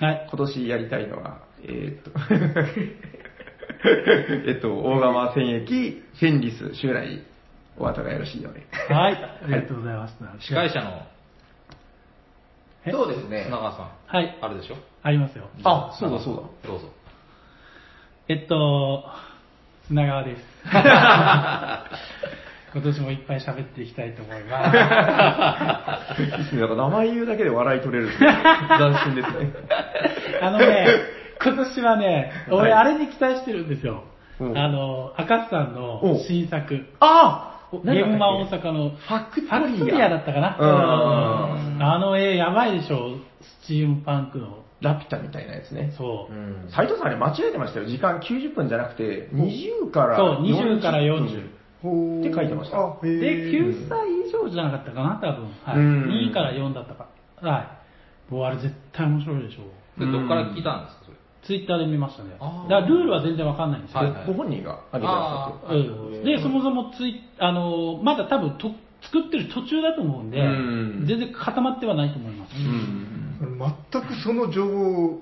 [0.00, 0.26] ん、はい。
[0.30, 2.10] 今年やりたいのは、えーっと、
[4.50, 7.22] えっと、大釜戦役、フェンリス、襲来、
[7.78, 8.66] お後がよろしいようで。
[8.92, 9.14] はい。
[9.14, 10.14] ありがとうございます。
[10.40, 11.02] 司会者の
[12.86, 12.90] え？
[12.92, 13.44] そうですね。
[13.46, 13.90] 砂川さん。
[14.06, 14.38] はい。
[14.40, 14.76] あるでしょ？
[15.02, 15.48] ありますよ。
[15.64, 16.42] あそうだそうだ。
[16.68, 16.88] どうぞ。
[18.28, 19.04] えっと、
[19.86, 20.42] 砂川です。
[22.72, 26.22] 今年もいっぱい喋っていきたいと思います。
[26.22, 26.60] いいっすね。
[26.60, 28.30] なんか名前言うだけで笑い取れるっていう
[28.78, 29.52] 斬新ですね。
[30.42, 30.86] あのね、
[31.42, 34.04] 今年はね、俺はいあれに期待してるんですよ。
[34.40, 36.86] うんあの、赤須さんおの新作。
[37.00, 37.84] あ現
[38.18, 40.56] 場大阪のファクトリアだったかな。
[40.58, 40.66] う
[41.78, 43.16] んあの絵やばいでしょ。
[43.40, 44.64] スチームパンクの。
[44.80, 45.92] ラピュタみたいなやつね。
[45.98, 46.32] そう。
[46.32, 47.86] うん斉藤さんあれ間違えてましたよ。
[47.86, 53.50] 時間90分じゃなくて、20からそう20から40ほうって書いてましたで、え。
[53.50, 55.50] 9歳以上じゃなかったかな、多分。
[55.64, 55.78] はい。
[55.78, 57.08] うん2から4だったか。
[57.40, 57.78] は
[58.30, 58.32] い。
[58.32, 59.64] もうあれ絶対面白いでしょ。
[60.00, 61.16] でどっから聞いたんですか、それ？
[61.44, 62.30] ツイッターで見ましたね。
[62.68, 64.00] だルールは全然わかんないんですよ。
[64.00, 65.76] はいはいご本人が挙げてらっしゃって。
[65.76, 72.50] うん、で、そもそもツイあの、まだ多分と作ってる途中だと思うんで、うん全然固まってはないと思います。
[72.56, 73.58] うん。
[73.92, 75.20] 全くその情報を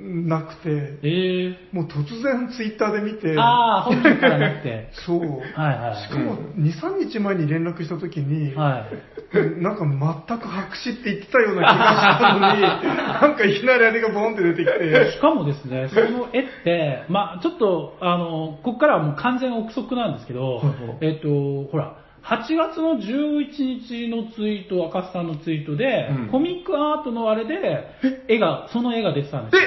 [0.00, 4.90] なくて、えもう突然ツイッターで見てー、、ああ、本人からなくて。
[5.06, 5.20] そう。
[5.20, 6.02] はいはい。
[6.02, 8.86] しかも2、3日前に連絡した時に、は
[9.32, 9.62] い。
[9.62, 12.62] なんか全く白紙って言ってたような気がしたのに、
[13.20, 20.62] なんかいきなりあれがボンって出てきて、しかもですね、その絵って、まあちょっと、あの、ここからはもう完全憶測なんですけど、
[21.00, 21.28] えっと、
[21.70, 27.86] ほら、8月の11日のツイート、赤須さんのツイートで、うんコミックアートのあれで、
[28.28, 29.62] 絵が、その絵が出てたんですよ。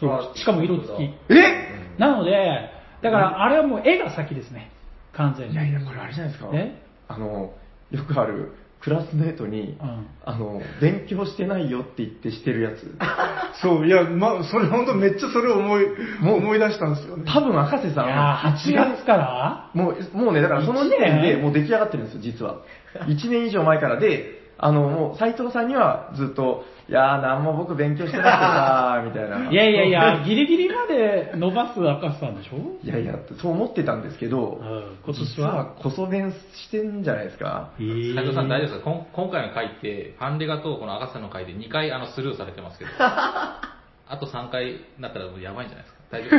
[0.00, 1.02] そう、しかも色付き。
[1.28, 1.94] え？
[1.98, 2.70] なので、
[3.02, 4.70] だからあれはもう絵が先ですね。
[5.12, 5.54] 完全に。
[5.54, 6.50] いやいや、これあれじゃないですか。
[6.54, 6.82] え？
[7.08, 7.52] あの、
[7.90, 12.96] よくある、クラスメートに、うんあの、勉強してないよって言ってしてるやつ。
[13.60, 15.86] そう、いや、まあ、それ本当めっちゃそれを思い、
[16.20, 17.24] もう思い出したんですよね。
[17.26, 19.70] 多分赤瀬さんいやはー、8月から？
[19.74, 22.60] もう、もうね、だからその時点でもう出来上がってるんですよ、実は。
[23.06, 29.48] 1年以上前からで、あの、もう斎藤さんにはずっと、いやー、なんも僕勉強してなくてさー、みたいな。
[29.50, 32.56] いやいやいや、ギリギリまで伸ばす赤須さんでしょ？
[32.84, 37.70] いやいや、そう思ってたんですけど、うん今年実ははこそ弁してんじゃないですか。
[37.78, 38.84] 斉藤さん大丈夫ですか？
[38.84, 46.02] こん今回の回って、ファンレガとこの赤瀬の回で2回あのスルーされてますけど、 あと3回になったらもうやばいんじゃないですか？
[46.10, 46.36] 大丈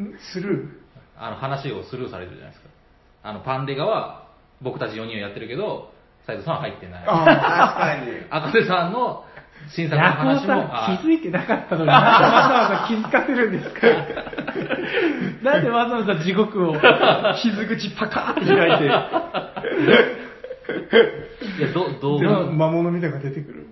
[0.00, 0.02] 夫？
[0.04, 0.68] ん スルー？
[1.20, 2.70] あの話をスルーされてるじゃないですか。
[3.22, 4.22] あの、パンデガは
[4.62, 5.90] 僕たち4人をやってるけど、
[6.28, 7.04] 斉藤さんは入ってない。
[7.06, 8.12] あ確かに。
[8.30, 9.24] 赤瀬さんの
[9.74, 13.86] 新作の話も、さ気づいてなかったのに、なんでわざわざ気づかせるんですか？
[15.42, 16.74] なんでわざわざ地獄を。
[17.42, 18.84] 傷口パカーって開いて。
[21.58, 22.20] いや、ど、どう？
[22.20, 23.66] でも魔物みたいなのが出てくる。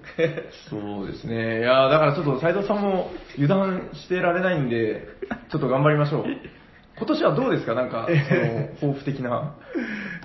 [0.70, 1.58] そうですね。
[1.60, 5.06] いやーだからちょっと斉藤さんも油断してられないんで、
[5.50, 6.24] ちょっと頑張りましょう。
[6.98, 7.74] 今年はどうですか？
[7.74, 9.54] なんか、その、抱負的な。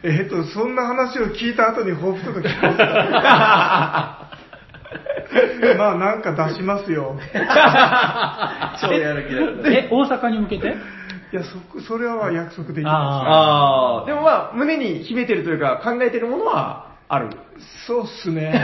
[0.04, 2.40] えっ、と、そんな話を聞いた後に抱負とか。
[2.40, 4.28] 聞こうか
[5.78, 7.16] まあなんか出しますよ。
[8.82, 9.70] 超やる気だ。
[9.70, 10.68] え、大阪に向けて？
[11.34, 17.30] いや、そこ、それは約束できまあー、でもまあ、胸に秘めてるというか、考えてるものはある。
[17.32, 17.88] す。
[17.88, 18.52] そうっすね。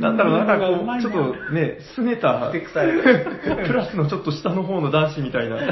[0.00, 2.50] なんだろう、なんかこう、ちょっとね、拗ねた。
[2.50, 5.56] クラスのちょっと下の方の男子みたいな。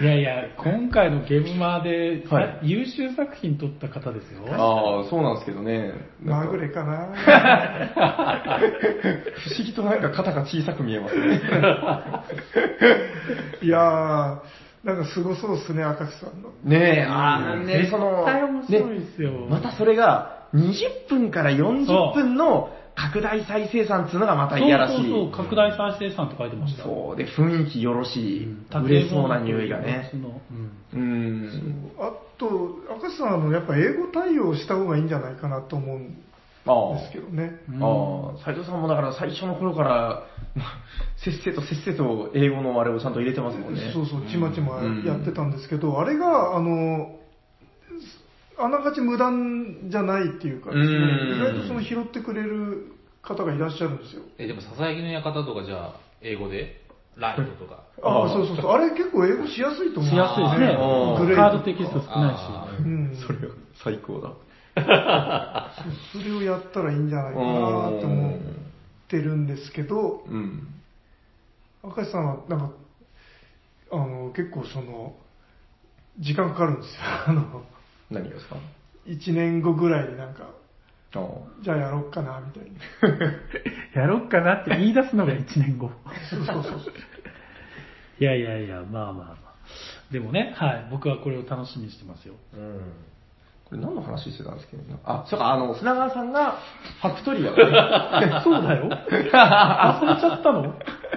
[0.00, 4.44] いやいや、今回のゲームマーで、はい優秀作品取った方ですよ。
[4.50, 5.94] ああ、そうなんですけどね。
[6.22, 7.08] まぐれかな。
[9.34, 11.40] 不思議となんか肩が小さく見えますね。
[13.62, 14.38] いやー、
[14.86, 16.50] なんかすごそうっすね、赤木さんの。
[16.62, 19.32] ねえ、ああ、ね、絶その、対面白いですよ。
[19.32, 24.96] ねまたそれが、20分から40分の拡大再生産っていうのがまたいやらしい。
[24.98, 26.84] そうそうそう、拡大再生産って書いてました。
[26.84, 30.08] そうで、雰囲気よろしい、うん売れそうな匂いがね。
[30.14, 31.90] うんうん。
[31.98, 36.16] あと、赤木さん、あの、やっぱ英語対応した方がいいんじゃないかなと思うん
[36.64, 37.58] あですけどね。
[37.80, 40.22] ああ、斉藤さんもだから最初の頃から、まあ
[41.24, 43.90] せっせとせっせと英語のあれをちゃんと入れてますもんね。
[43.92, 47.18] そうそう、ちまちまうんやってたんですけど、あれが、あの、
[48.58, 52.92] あながち無断じゃないっていうかですね、うん意外とその拾ってくれる
[53.22, 54.22] 方がいらっしゃるんですよ。
[54.38, 56.80] え、でも、ささやきの館とかじゃあ、英語で、
[57.16, 57.82] ライトとか。
[58.02, 58.70] あああそうそうそう。
[58.72, 60.12] あれ結構英語しやすいと思う。
[60.12, 61.36] しやすいですねあーグレー。
[61.36, 62.82] カードテキスト少ないあし。
[62.84, 63.16] うん。
[63.16, 64.32] それは最高だ。
[66.12, 68.40] それをやったらいいんじゃないかなと思っ
[69.08, 70.68] てるんですけど、うん。
[71.82, 72.72] 赤石さんはなんか、
[73.92, 75.14] あの、結構その、
[76.18, 77.00] 時間かかるんですよ。
[77.28, 77.62] あの、
[78.10, 78.56] 何がですか
[79.06, 80.50] ？1年後ぐらいになんか、
[81.14, 81.28] あ
[81.62, 83.30] じゃあやろっかな、みたいな。
[84.02, 85.90] やろっかなって言い出すのが1年後。
[86.30, 86.80] そうそうそう。
[88.18, 90.12] いやいやいや、まあまあまあ。
[90.12, 92.34] でもね、はい、僕はこれを楽しみにしてますよ。
[92.54, 92.80] うん。
[93.68, 94.96] これ何の話してたんですけどね。
[95.04, 96.58] あ、そうか、あの、砂川さんが
[97.02, 97.50] ファクトリア。
[98.44, 98.88] そうだよ。
[98.88, 100.72] 忘れちゃったの？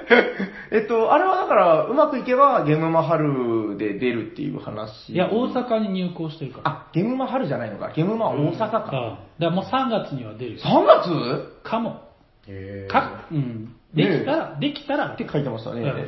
[0.74, 5.14] えっと、あれはだから、うまくいけば、ゲームマ春で出るっていう話。
[5.14, 6.72] いや、大阪に入校してるから。
[6.72, 7.92] あ、ゲームマ春じゃないのか。
[7.96, 8.78] ゲームマ大阪か。
[8.78, 10.60] ああだからもう3月には出るよ。
[10.60, 11.62] 3月？
[11.64, 12.02] かも。
[12.48, 13.76] へーか、うん。
[13.94, 15.82] できたら、できたら、って書いてましたね。
[15.82, 16.06] 100%じゃない。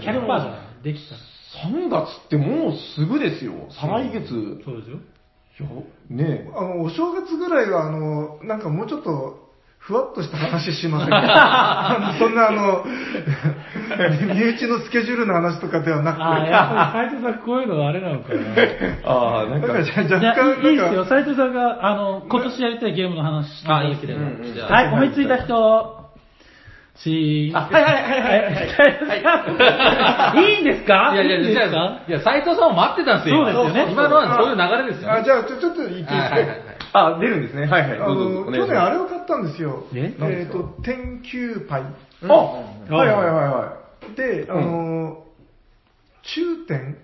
[0.84, 1.22] できたら。
[1.70, 3.54] 3月ってもうすぐですよ。
[3.70, 4.24] 再来月。
[4.24, 4.98] いそうですよ。
[5.60, 5.68] や、
[6.10, 6.50] ねえ。
[6.56, 12.14] あの、お正月ぐらいは、あの、なんかもうちょっと、ふわっとした話しませんか？
[12.20, 12.84] そんなあの、
[14.36, 18.40] 身内のスケジュールの話とかではなくて、ああ、やっぱり斉藤さんこういうのがあれなのかな。
[19.04, 20.92] ああ、なんか、なんかじゃじゃあ、若干いいいいですよ。
[20.94, 24.22] なんか、斉藤さんが、あの、今年やりたいゲームの話していただければ。
[24.22, 26.01] あいいですねはい、思いついた人。
[27.04, 27.58] しー。
[27.58, 30.54] あはいはいはいはいはい。
[30.56, 31.12] いいんですか？
[31.14, 31.82] いやいや、いいんじゃですか？
[31.82, 33.46] あ、いや、斎藤さんを待ってたんですよ。
[33.46, 35.20] そうですよね今のはそういう流れですよね。
[35.20, 37.66] あ、じゃあ、ちょ、ちょっと言っていいですか、はいはいはいはいあ、出るんですね。
[37.68, 38.00] はいはい。
[38.00, 38.46] あの。
[38.52, 39.86] 去年あれを買ったんですよ。
[39.96, 40.14] え？
[40.20, 40.58] 何ですか？
[40.58, 41.84] えっと、天球パイ。
[42.24, 42.60] あ、は
[42.90, 43.78] いはいはいは
[44.16, 45.24] で、あの、
[46.24, 46.98] 中点？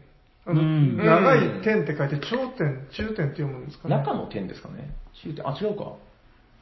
[0.45, 3.91] あのうん長い点って書いて、頂点、中点って読むんですかい。
[3.91, 3.97] ね。
[3.97, 4.93] 中の点ですかね。
[5.23, 5.95] 中点、あ、違うか。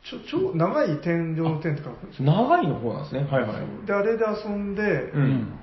[0.09, 2.25] ちょ、ちょ、長い天井の点って書くんですよ。
[2.25, 3.23] 長いの方なんですね。
[3.23, 3.87] はいはい。
[3.87, 4.81] で、あれで遊んで、
[5.13, 5.53] うん。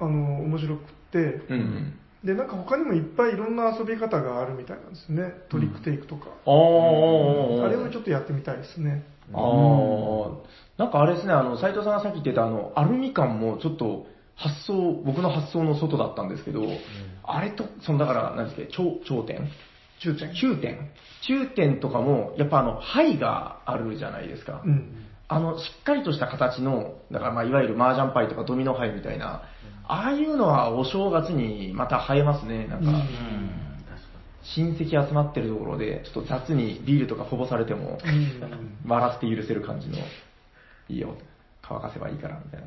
[0.00, 1.98] あの、面白くって、うんうん。
[2.24, 5.34] で、なんか他にもいっぱいいろんな遊び方があるみたいなんですね。
[5.50, 6.28] トリックテイクとか。
[6.46, 9.04] あーあれをちょっとやってみたいですね。
[9.32, 14.06] ああ、なんかあれですね、あの、斉藤さんがさっき言ってたあの、アルミ缶もちょっと
[14.36, 16.62] 発想、僕の発想の外だったんですけど、
[17.24, 19.48] あれと、そのだから、何ですか、頂頂点
[20.00, 20.34] 中点。
[20.34, 20.90] 中点
[21.22, 24.62] 中点とかも、やっぱあの、牌があるじゃないですか。
[24.64, 25.06] うん。
[25.28, 29.42] あの、しっかりとした形の、だからまあ、いわゆる麻雀牌とかドミノ牌みたいな、
[29.86, 32.90] ああいうのはお正月にまた映えますね、なんか。
[32.90, 33.64] うん
[34.56, 39.96] 親戚集まってるところで、ちょっと雑にビールとかこぼされても、うん笑って許せる感じの、
[40.90, 41.16] いいよ、
[41.62, 42.66] 乾かせばいいから、みたいな。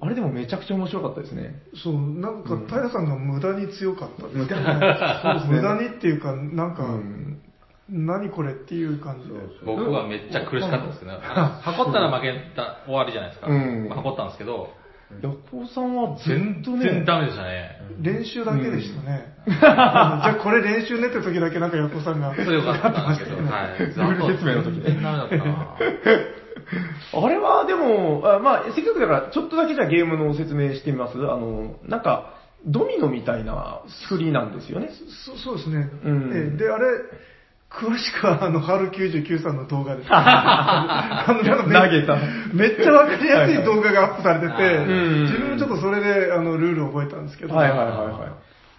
[0.00, 1.62] あれでもめちゃくちゃ面白かったですね。
[1.74, 4.44] そう、なんか平さんが無駄に強かった ですね。
[4.44, 7.42] 無駄無駄にっていうか、なんか、うん
[7.88, 9.34] 何これっていう感じで。
[9.64, 11.12] 僕はめっちゃ苦しかったですけど、
[11.62, 13.46] 箱ったら負けた終わりじゃないですか。
[13.46, 14.70] うん箱ったんですけど、
[15.22, 17.80] ヤコウさんはず全っとね、然ダメでしたね。
[18.02, 19.36] 練習だけでしたね。
[19.46, 22.34] じゃあこれ練習ねって時だけなんか横さんが。
[22.34, 23.78] それよかったんですけど、はい。
[23.78, 25.76] ルール説明の時ね全然ダメだったな
[27.12, 32.34] あれはでも、あまあ、せっかくだから、ちょっとだけじゃあゲームの説明してみますあの、なんか、
[32.66, 34.90] ドミノみたいな作りなんですよね。
[35.24, 35.88] そそうですね。
[36.04, 36.86] うんええで、あれ、
[37.70, 40.08] 詳しくは、あの、春99さんの動画です。
[40.10, 42.16] あの、投げた
[42.54, 47.54] めっちゃわかりやすい動画がアップされてて、うん自分もちょっとそれで、あの、ルールを覚えたんですけど。
[47.54, 48.26] はいはいはいは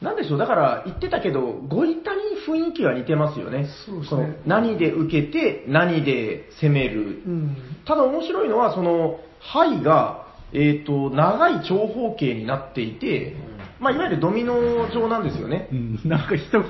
[0.01, 0.03] い。
[0.03, 3.67] なんでしょう、だから言ってたけど、ゴリタに雰囲気は似てますよね。
[3.85, 7.21] そうですねの何で受けて、何で攻める。
[7.25, 7.57] うん。
[7.85, 9.19] ただ面白いのは、その、
[9.53, 13.35] 牌が、えっ、と、長い長方形になっていて、
[13.79, 15.69] まあ、いわゆるドミノ状なんですよね。
[15.71, 16.67] うん、なんか人が、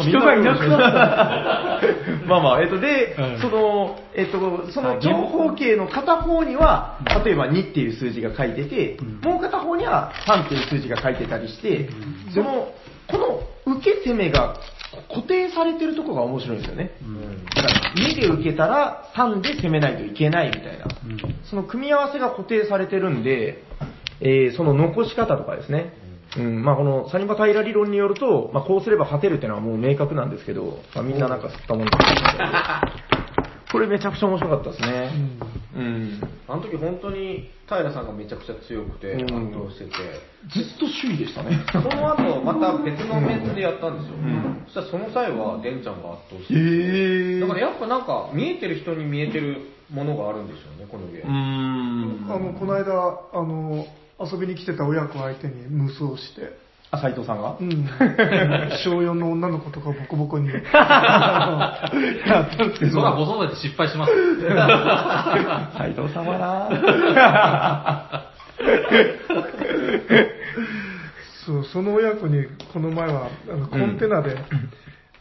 [0.00, 2.26] 人がいなくなった。
[2.26, 11.88] まあまあ、えっ、と、で、うんその、えっ、と、その長方形の片方には、例えば2っていう数字が書いてて、もう片方には3っていう数字が書いてたりして、
[12.34, 12.72] その、
[13.08, 13.18] こ
[13.66, 14.56] の受け攻めが
[15.08, 16.92] 固定されてるとこが面白いんですよね。
[17.54, 20.86] だから、2で受けたら3で攻めないといけないみたいな。
[21.48, 23.62] その組み合わせが固定されてるんで、
[24.20, 25.92] えーその残し方とかですね。
[26.38, 31.88] うん、まあこのサニバタイラ理論によると、まあこうすれば勝てるっていうのはもう明確なんですけど、まあみんななんか吸ったもん
[33.72, 35.10] これめちゃくちゃ面白かったですね。
[35.74, 36.20] うん。
[36.46, 39.90] あの時本当に平さんがめちゃくちゃ強くて圧うん倒してて、
[40.52, 41.64] ずっと首位でしたね。
[41.72, 49.56] その後また別のメンツでやったんですよ、んそしたらその際はデンちゃんが圧倒して、へだからやっぱなんか見えてる人に見えてる
[49.90, 52.30] ものがあるんでしょうねこのゲーうム、ん。
[52.30, 52.92] あの、この間、
[53.32, 53.86] あの、
[54.20, 56.56] 遊びに来てた親子相手に無双して、
[56.90, 57.56] あ、斎藤さんが？
[57.58, 57.88] うん。
[58.84, 64.12] 小4の女の子とかボコボコに、あ のやったんですけど、そらご存知で失敗します。
[65.78, 68.22] 斎藤さんはな。
[71.46, 74.36] そう、その親子にこの前は、あの、コンテナで、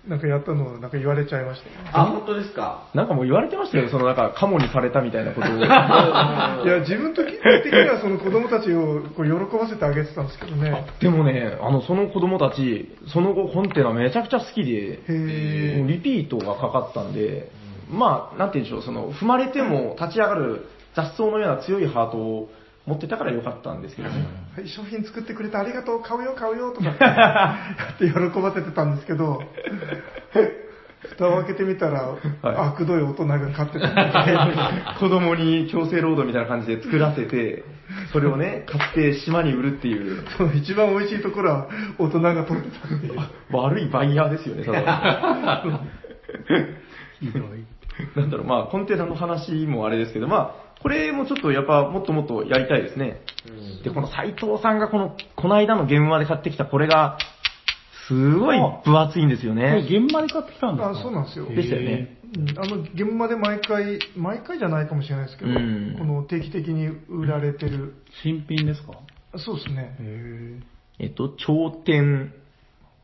[0.08, 1.76] なんかやったのをなんか言われちゃいましたね。
[1.94, 2.90] あ本当ですか？
[2.96, 5.54] なんかもう言われてましたよ、そのなんか、カモにされたみたいなことを。
[5.62, 10.86] いや、自分的的にはその子供たちをこう喜ばせてあげてたんですけどね。
[11.00, 17.52] でもね、あの、その子供たち、その後コンテナめちゃくちゃ好きで、へもうリピートがかかったんで、
[17.92, 22.50] まあ、なんて言うんでしょう、その、踏まれても立ち上がる雑草のような強いハートを
[22.86, 24.26] 持ってたからよかったんですけどね。
[24.56, 27.04] はい、商品作ってくれてありがとう、買うよ、買うよ、とかって。
[27.04, 29.42] やって喜ばせてたんですけど、
[31.10, 32.20] 蓋を開けてみたら、はい。
[32.44, 34.56] 悪どい大人が買ってたんで、
[35.00, 37.64] 子供に強制労働みたいな感じで作らせて、
[38.12, 41.68] それをね、買って島に売るっていう、その一番美味しいところは
[42.00, 43.20] 大人が取ってたっていう。
[43.52, 45.64] 悪いバイヤーですよね、ただ。
[48.16, 53.22] なんだろう、まあ、コンテナの話もあれですけど、まあ、これもちょっとやっぱもっともっとやりたいですね。
[53.84, 57.18] で、この斎藤さんがこの、この間の現場で買ってきたこれが、
[58.08, 59.88] すごい分厚いんですよこれね。
[59.88, 61.00] 現場で買ってきたんですか？
[61.00, 61.46] あそうなんですよ。
[61.46, 62.18] でしたよね。
[62.36, 62.60] うん。
[62.60, 65.96] あの、現場で毎回、毎回じゃないかもしれないですけど、うん。
[65.98, 67.94] この定期的に売られてる、
[68.24, 68.94] 新品ですか？
[69.38, 69.96] そうですね。
[71.00, 72.34] えっと、頂点、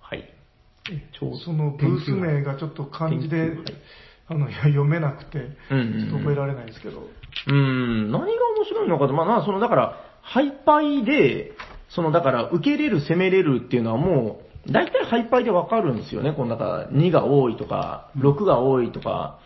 [0.02, 0.30] はい。
[1.20, 3.52] 頂そのブース名がちょっと漢字で、
[4.28, 5.38] あの、いや読めなくて、
[5.72, 6.00] うんうんうん。
[6.02, 7.08] ちょっと覚えられないですけど、うん、
[7.48, 11.54] うん何が面白いのかと、まあ、まあ、その、だから、ハイパイで、
[11.90, 16.34] その、だから、受けれる、攻めれるっていうのはもう、大体ハイパイでわかるんですよね。
[16.34, 19.40] このなんか2が多いとか、6が多いとか。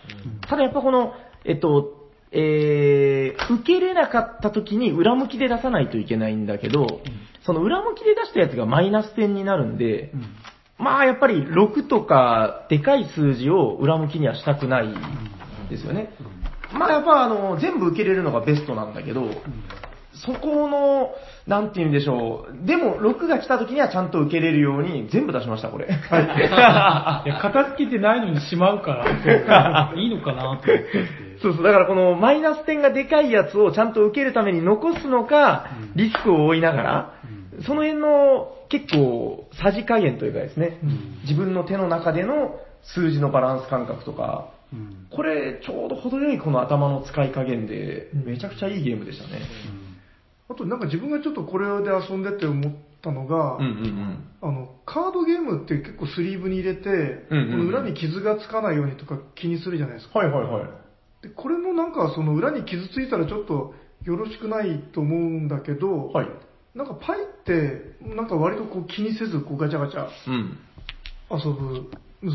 [0.47, 1.13] ただやっぱこの、
[1.45, 7.01] えっと、えー、受けれなかった時に裏向きで出さないといけないんだけど、
[7.45, 10.11] その裏向きで出したやつがマイナス点になるんで、
[10.77, 14.87] まあやっぱり6とかでかい数字を裏向きにはしたくない
[15.69, 16.13] ですよね。
[16.73, 19.25] まあやっぱあの、全部受けれるのがベストなんだけど、
[20.13, 21.11] そこの、
[21.47, 22.67] なんて言うんでしょう。
[22.67, 25.87] でも、6が来た時にはちゃんと受けれるように全部出しました、これ。
[25.87, 25.89] い。
[27.29, 30.85] や、片付けてないのにしまうから、いいのかなと思って。
[31.41, 37.13] そうそう、だからこのマイナス点がでかいやつをちゃんと受けるために残すのか、リスクを負いながら、
[37.65, 40.79] その辺の結構さじ加減というかですね、
[41.23, 49.41] 自分の手の中での数字のバランス感覚とか、うんこれちょうど程よいこの頭の使い加減で、めちゃくちゃいいゲームでしたね。
[50.49, 60.19] あとなんか自分がちょっとこれで遊んでて思ったのが、うんうんあの、カードゲームって結構スリーブに入れて、うんうんうんこの裏に傷がつかないようにとか気にするじゃないですか。
[60.19, 60.63] はいはいはい。
[61.21, 66.27] でこれもなんかその裏に傷ついたらちょっとよろしくないと思うんだけど、はい。
[66.73, 70.57] なんかパイって、なんか割とこう気にせずこうガチャガチャうん。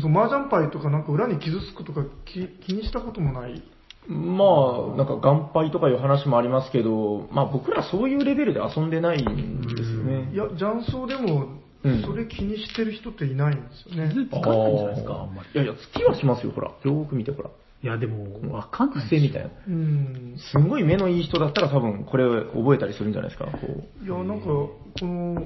[0.01, 3.63] その麻雀パイとかなんか裏に傷つくとか気気にしたこともない。
[4.09, 10.31] まあ、なんか、眼配とかいう話もありますけど、まあ僕らそういうレベルで遊んでないんですよね。
[10.33, 14.09] いや、雀荘でもうんそれ気にしてる人っていないんですよね。
[14.09, 15.49] 傷つかないんじゃないですか、あんまり。
[15.53, 16.69] いやいや、月はしますよ、ほら。
[16.69, 17.49] よーく見て、ほら。
[17.83, 19.07] いや、でも、わかんない。
[19.07, 19.49] 癖みたいな。
[19.67, 20.35] うん。
[20.37, 23.45] すんごい目のいい人だったら多分これ覚えたりするんじゃないですか。
[23.45, 23.59] こ
[24.01, 24.71] ういや、なんか、こ
[25.01, 25.45] の、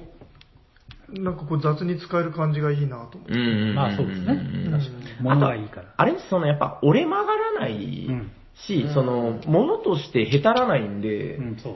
[1.14, 3.34] なんかこう雑に使える感じがいいなと思って。
[3.34, 4.34] うんまあそうですね。
[4.34, 5.06] うん確かに。
[5.22, 5.94] 物がいいから。
[5.98, 8.32] あれそのやっぱ折れ曲がらないうん
[8.68, 11.74] し、その、物としてへたらないんで、うん、そう。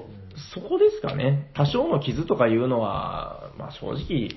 [0.53, 1.49] そこですかね。
[1.53, 4.29] 多少の傷とかいうのは、まあ正直、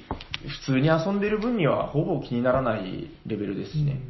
[0.48, 4.00] 普通に遊んでる分にはほぼ気にならないレベルですしね。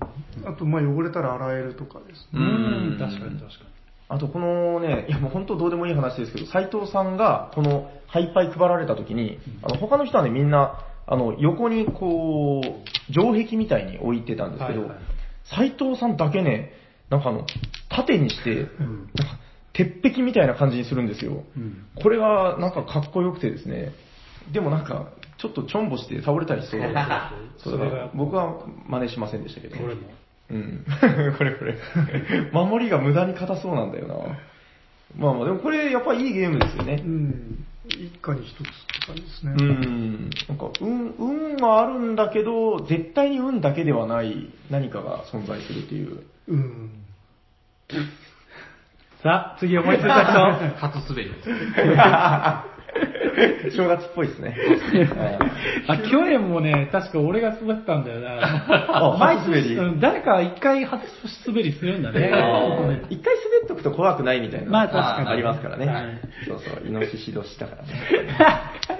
[0.44, 2.96] あと、まあ汚れたら洗えるとかですうね。
[2.96, 3.64] ん、確かに確か
[4.08, 14.98] あとこのね、いやもう本当どうでもいい話ですけど、斉藤さんがこのハイパイ配られた時に、あの他の人はねみんな、あの横にこう、城壁みたいに置いてたんですけどはいはい、
[15.44, 16.72] 斉、藤さんだけね、
[17.10, 17.46] なんかあの、
[17.88, 18.56] 縦にして、に。
[18.56, 19.10] うん。
[19.14, 19.38] なんか
[19.72, 21.44] 鉄壁みたいな感じにするんですよ。
[21.56, 21.86] うん。
[22.02, 23.92] これがなんかかっこよくてですね、
[24.52, 28.56] でもなんか、ちょっとちょんぼして倒れたりし そうだそうだから僕は
[28.88, 29.76] 真似しませんでしたけど。
[30.50, 30.84] うん。
[31.36, 31.76] これこれ。
[32.52, 34.14] 守りが無駄に硬そうなんだよな。
[35.16, 37.08] まあまあ、でもこれやっぱりいいゲームですよねう。
[37.08, 37.64] ん。
[37.86, 39.52] 一家に一つって感じですね。
[39.58, 40.30] うん。
[40.48, 46.22] なんか、運、運はあるんだけど、絶対に運だけではない何かが存在するっていう。
[46.48, 46.90] うん。
[49.22, 50.76] さあ、次思いついた人。
[50.76, 51.48] 初滑りです。
[53.76, 54.56] 正月っぽいですね。
[55.86, 59.16] あ、去年もね、確か俺が滑ったんだよあな。
[59.18, 59.62] 毎初滑
[59.94, 60.00] り？
[60.00, 61.00] 誰か一回初
[61.46, 62.30] 滑りするんだね。
[63.10, 64.70] 一回滑っとくと怖くないみたいな。
[64.70, 65.86] まあ確かにありますからね。
[65.86, 66.04] はい
[66.46, 67.88] そうそう、イノシシ年だからね。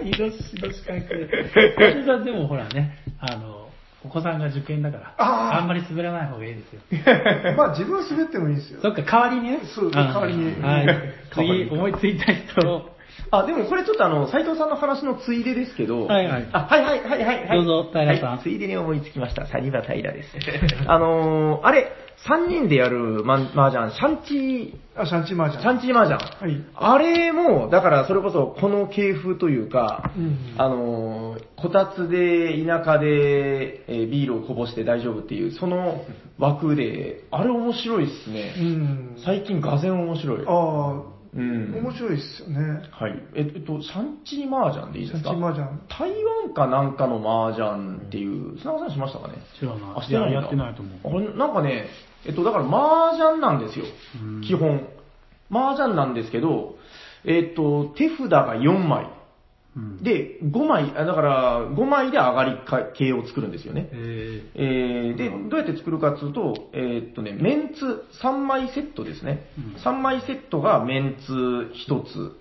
[0.05, 1.28] イノシシの視界くれ。
[1.74, 3.68] それはでもほらね、あの、
[4.05, 6.80] お子さんが受験だから、あんまり滑らない方がいいですよ。
[7.57, 8.80] まあ自分は滑ってもいいですよ。
[8.80, 9.61] そっか、代わりにね。
[9.74, 10.86] そう代わりにうんはい。
[10.86, 12.97] 代わり次、に思いついた人。
[13.30, 17.58] あ、でもこれちょっとあの、斉藤さんの話のついでですけど、はいはいあ、はいはいはいはい、はい。
[17.58, 19.46] どうぞ平さんはいついでに思いつきました。
[19.46, 20.28] サニバ平です。
[20.86, 21.92] あのー、あれ、
[22.26, 25.62] 3人でやるマン麻雀、シャンチー、あ、シャンチーマージャン。
[25.62, 26.52] シャンチー麻雀。
[26.52, 26.64] はい。
[26.74, 36.04] あれも、だからそれこそこの系風というか、うんあのー、こたつで田舎で、えービールをこぼして大丈夫っていう、その
[36.38, 38.50] 枠で、あれ面白いっすうね。
[38.50, 39.16] ん。
[39.24, 40.38] 最近がぜん面白い。
[40.46, 41.74] ああ、うん。
[41.82, 42.82] 面白いですよね。
[42.91, 43.22] はい。
[43.34, 45.30] えっと、シャンチー麻雀でいいシャンですか？
[45.30, 45.80] チーマージャン。
[45.89, 47.18] 台湾かなんかの
[47.49, 49.34] 麻雀っていう、砂川さんしましたかね？
[49.59, 51.86] 知らないあ、してないややってないと思うあれなんかね、
[52.26, 53.84] えっと、だから麻雀なんですよ
[54.22, 54.41] うん。
[54.43, 54.86] 基本。
[55.51, 56.76] 麻雀なんですけど、
[57.24, 59.07] えっと、手札が4枚。
[59.79, 62.59] うん、で、5枚、あだから5枚で上がり
[62.95, 63.89] 系を作るんですよね。
[63.93, 69.47] ええー、で、どうやって作るかっていうと、えーっとね、メンツ3枚セットですね。
[69.57, 72.16] うん3枚セットがメンツ1つ。
[72.16, 72.33] ーうん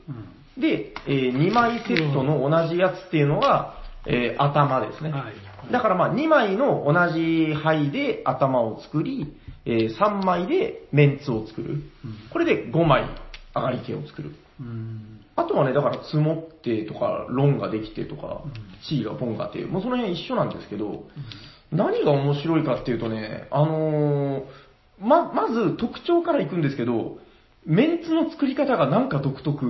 [0.57, 3.75] で、え2枚セットの同じやつっていうのが、
[4.07, 5.11] えー頭ですね。
[5.11, 5.71] はい。
[5.71, 9.35] だからまあ2枚の同じ牌で頭を作り、
[9.65, 11.73] え3枚でメンツを作る。
[11.73, 11.81] うん
[12.31, 13.03] これで5枚
[13.55, 14.35] 上がり系を作る。
[14.59, 15.26] うん。
[15.37, 18.41] あとはね、だから積もってとか、ロンができてとか、
[18.87, 21.05] チーだポンだって、もうその辺一緒なんですけど、
[21.71, 24.43] 何が面白いかっていうとね、あのー
[24.99, 27.19] ま、まず特徴からいくんですけど、
[27.65, 29.65] メンツの作り方がなんか独特。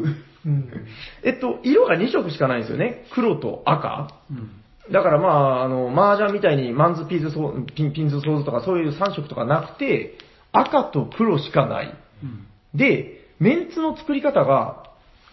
[0.46, 0.70] うん。
[1.24, 3.06] えっと、色が2色しかないんですよね。
[3.12, 4.10] 黒と赤。
[4.32, 4.52] うん。
[4.92, 10.18] だからまあ、あの、麻雀みたいにマンズピンズソーピン、ピンズソーズとかそういう3色とかなくて、
[10.54, 11.94] 赤と黒しかない。
[12.24, 12.48] うん。
[12.74, 14.87] で、メンツの作り方が、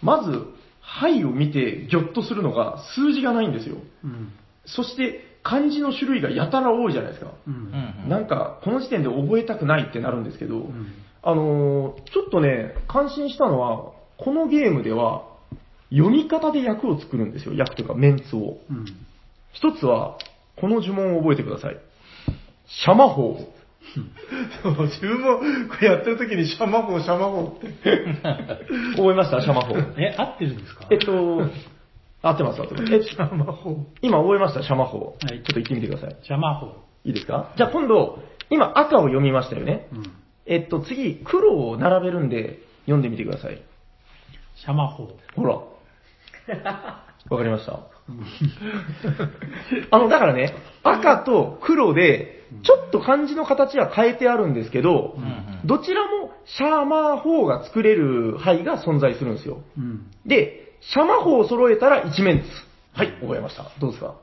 [0.05, 0.45] まず、
[0.81, 3.77] 牌を見てギョッとするのが数字がないんですよ。
[4.03, 4.31] うん。
[4.65, 7.31] そして、漢字の種類がやたら多いじゃないですか。
[7.47, 7.51] う。
[7.51, 8.09] うんん。
[8.09, 10.93] なんか、この時点で覚えたくないってなるんですけど、うん。
[11.23, 15.23] あのーちょっとね、感心したのは、このゲームでは、
[15.89, 17.53] 読み方で役を作るんですよ。
[17.53, 18.57] 役というか、メンツを。
[18.69, 18.85] うん。
[19.53, 20.17] 一つは、
[20.55, 21.77] この呪文を覚えてください。
[22.67, 23.54] シャマ法。
[24.63, 25.43] そう自分もこ
[25.81, 28.05] れやってる時にシャマホー、シャマホーって。
[28.97, 29.41] 覚えました？
[29.41, 29.75] シャマ法。
[29.97, 30.87] え、合ってるんですか？
[30.89, 31.41] えっと、
[32.21, 32.93] 合ってます、合ってます。
[32.93, 33.83] えシャマホー。
[34.01, 34.63] 今覚えました？
[34.63, 34.99] シャマ法。
[34.99, 36.09] はいちょっと言ってみてください。
[36.11, 36.83] 邪魔法。
[37.05, 37.53] いいですか？
[37.55, 38.19] じゃあ今度、
[38.49, 39.87] 今赤を読みましたよね。
[39.93, 40.03] うん。
[40.47, 43.61] えっと、次、黒を並べるんで、読んでみてください。
[44.57, 45.09] 邪魔法。
[45.35, 45.53] ほら。
[45.55, 47.79] わかりました？
[49.91, 50.53] あの、だからね、
[50.83, 59.63] 赤と黒で、ちょっと漢字の形は変えてあるんですけど、うんどちらもシャーマー法が作れる牌が存在するんですよ。
[59.79, 60.11] うん。
[60.27, 62.43] で、シャマ法を揃えたら一面図。
[62.93, 63.71] はい、覚えました。
[63.79, 64.13] どうですか？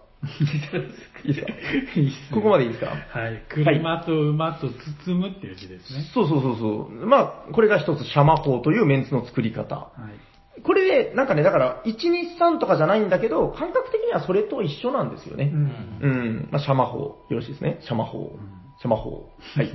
[1.25, 1.53] いいですか
[1.99, 2.91] いいっすねここまでいいですか？
[3.19, 3.43] はい。
[3.49, 4.69] 車と馬と
[5.05, 6.05] 包むっていう字ですね。
[6.15, 7.07] そうそうそうそう。
[7.07, 9.75] まあ、これが一つシャマ法というメンツの作り方。
[9.75, 10.32] はい。
[10.65, 15.51] これで、なんかね、だから、1、2、3とかじゃないんだけど、感覚的にはそれと一緒なんですよね。
[15.55, 16.49] うん。
[16.51, 16.99] まあ、シャマ法。
[16.99, 17.79] よろしいですね。
[17.83, 18.33] シャマ法。
[18.81, 19.31] シャマ法。
[19.57, 19.71] はい。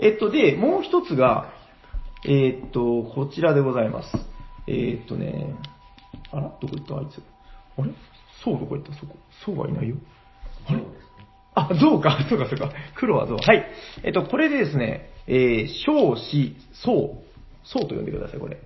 [0.00, 1.52] えっと、で、もう一つが、
[2.26, 4.08] えっと、こちらでございます。
[4.66, 5.54] えっとね、
[6.32, 6.42] あら？
[6.60, 7.22] どこ行ったあいつ？
[7.78, 7.90] あれ？
[8.44, 8.92] そうどこ行った？
[8.98, 9.16] そこ。
[9.44, 9.96] そうはいないよ。
[10.66, 10.82] あれ？
[11.54, 12.18] あ、象か。
[12.28, 12.70] そうか、そうか。
[12.96, 13.36] 黒は象。
[13.36, 13.64] はい。
[14.02, 17.22] えっと、これでですね、えー、小子、層。
[17.64, 18.58] 層と読んでください、これ。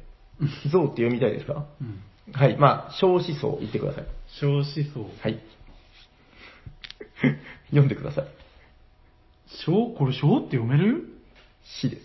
[0.71, 1.67] 象って読みたいですか？
[1.81, 2.01] うん。
[2.33, 2.57] はい。
[2.57, 4.07] まあ、小子層言ってください。
[4.41, 5.11] 小思想。
[5.21, 5.41] はい。
[7.71, 8.27] 読んでください。
[9.65, 11.09] 小、これ小って読める？
[11.65, 12.03] 死です。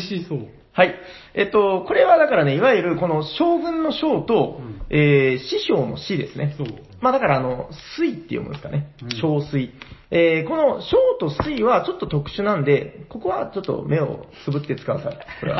[0.00, 0.48] し、し思想。
[0.72, 0.94] はい。
[1.34, 6.54] えっと、これはだからね、いわゆるこの将軍の将と、うんえー師匠の師ですね。
[6.56, 6.68] そう。
[7.00, 9.08] まあだからあの、水って読むんですかねうん。
[9.20, 9.70] 小水。
[10.10, 15.18] えーこの将と水はちょっと特殊なんで、ここはちょっと目をつぶって使うさい。
[15.40, 15.58] これは。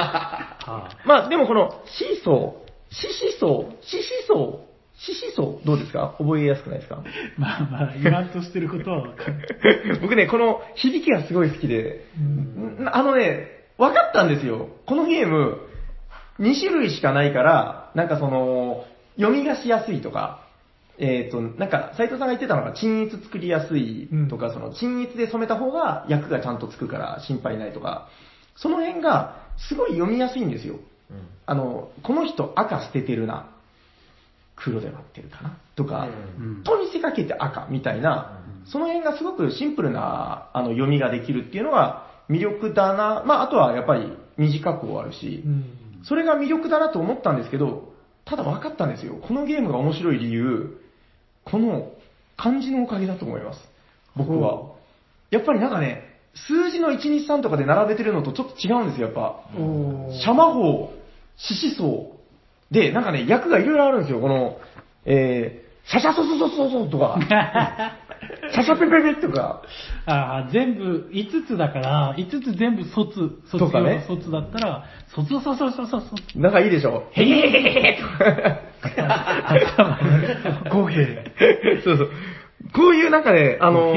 [0.67, 4.69] はまあでもこの、シーソー、シシソー、シシソー、
[5.01, 6.15] シシソー、どうですか？
[6.19, 6.97] 覚えやすくないですか？
[6.97, 7.03] あ、
[7.39, 9.99] まあまあ、言わんとしてることはわかる。
[10.03, 14.69] 僕ね、この響きがすごい好きで、んあのね、分かったんですよ。
[14.87, 15.59] このゲーム、
[16.41, 18.85] 2種類しかないから、なんかその、
[19.17, 20.41] 読みがしやすいとか、
[20.99, 28.09] えっ、と、なんか、斉藤さんが言ってたのが、鎮一作りやすいとか、その、鎮一で染めた方が役がちゃんとつくから心配ないとか、
[28.57, 29.37] その辺が、
[29.69, 30.77] すごい読みやすいんですよ。
[31.47, 33.49] あの、この人赤捨ててるな。
[34.57, 35.57] 黒で割ってるかな。
[35.77, 36.63] とか、うん。
[36.65, 43.23] と見せかけて赤みたいな、その辺がすごくシンプルなあの読みができるっていうのが魅力だな。
[43.25, 45.45] まあ、あとはやっぱり二次加工あるし、
[46.05, 47.93] それが魅力だなと思ったんですけど、
[48.25, 49.15] ただ分かったんですよ。
[49.15, 50.81] このゲームが面白い理由、
[51.51, 51.93] この
[52.37, 53.61] 漢字のおかげだと思います。
[54.17, 54.75] 僕は。
[55.31, 59.41] やっぱりなんかね、数字の1、2、3とかで並べてるのとちょっと違うんですよ、やっぱ。
[60.23, 60.93] シャマ法、
[61.37, 62.19] 獅子層。
[62.71, 64.21] で、なんかね、役がいろいろあるんですよ。
[64.21, 64.59] この、
[65.05, 67.19] えー、シャシャソソソソソとか、
[68.53, 69.63] シャシャペペペとか、
[70.07, 76.39] ああ、全部、5つだから、5つ全部卒、卒業とかねの卒だったら、卒卒卒卒卒。
[76.39, 77.05] なんかいいでしょ。
[77.13, 78.68] へへへへへとか。
[80.71, 81.25] 語弊。
[81.85, 82.11] そうそう。
[82.75, 83.95] こういうなんかね、あの。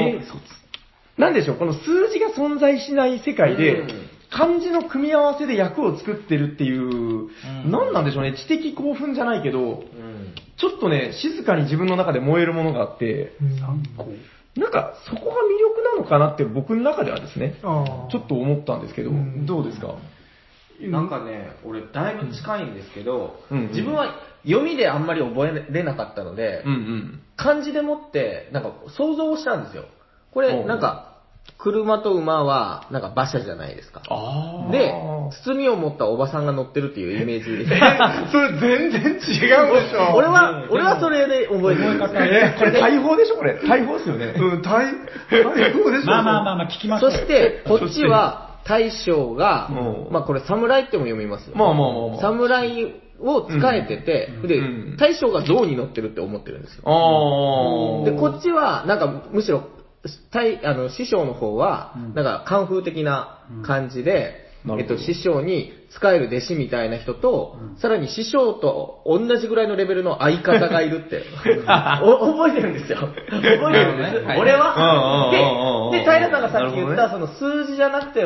[1.18, 3.88] なんでしょう、この数字が存在しない世界でうん、
[4.30, 7.30] 漢字の組み合わせで役を作ってるっていう、ん。
[7.70, 9.82] なんなんでしょうね、知的興奮じゃないけど、うん。
[10.56, 13.32] ちょっとね、静かに自分の中で燃えるものがあって、
[14.56, 19.94] なんかそこが魅力なのかなって僕の中ではですね、あちょっと思ったんですけどうん、どうですか？
[20.80, 23.68] なんかね、俺だいぶ近いんですけど、うん。
[23.68, 24.14] 自分は
[24.44, 27.22] 読みであんまり覚えれなかったので、うんうん。
[27.36, 29.84] 漢字でもって、なんか想像したんですよ。
[30.32, 31.08] これ、おうなんか、
[31.58, 34.02] 車と馬は、なんか馬車じゃないですか。
[34.08, 34.92] あで、
[35.44, 37.70] 包みを持ったおばさんが乗ってるっていうイメージです。
[38.32, 40.14] それ全然違うでしょ。
[40.14, 42.20] 俺は、俺はそれで覚えてるんですよ。
[42.22, 43.58] え、これ大砲でしょこれ。
[43.66, 44.34] 大砲ですよね。
[44.36, 44.86] うん、大、
[45.30, 46.06] 大丈夫でしょ。
[46.06, 47.10] まあまあまあまあ、聞きましょ。
[47.10, 51.56] そうして、こっちは、大将がうん、まあこれ侍っても読みますよ。
[51.56, 54.62] まあまあまあまあ侍を使えてて、でう
[54.94, 56.82] ん、大将が象に乗ってるって思ってるんですよ。
[58.04, 59.68] で、こっちは、なんか、むしろ、
[60.32, 71.22] 大あの師匠の方はうん、なんか、カンフー的な感じで、えっと、師匠に使える弟子みたいな人と、さらに師匠と同じぐらいのレベルの相方がいるって、
[72.02, 72.98] お覚えてるんですよ。
[72.98, 74.24] 覚えてるんです。
[74.24, 74.40] はい。
[74.40, 74.88] 俺うんうんうんうんう
[75.28, 75.86] ん。
[75.86, 78.24] は、で、で、平さんがさっき言った、その数字じゃなくて、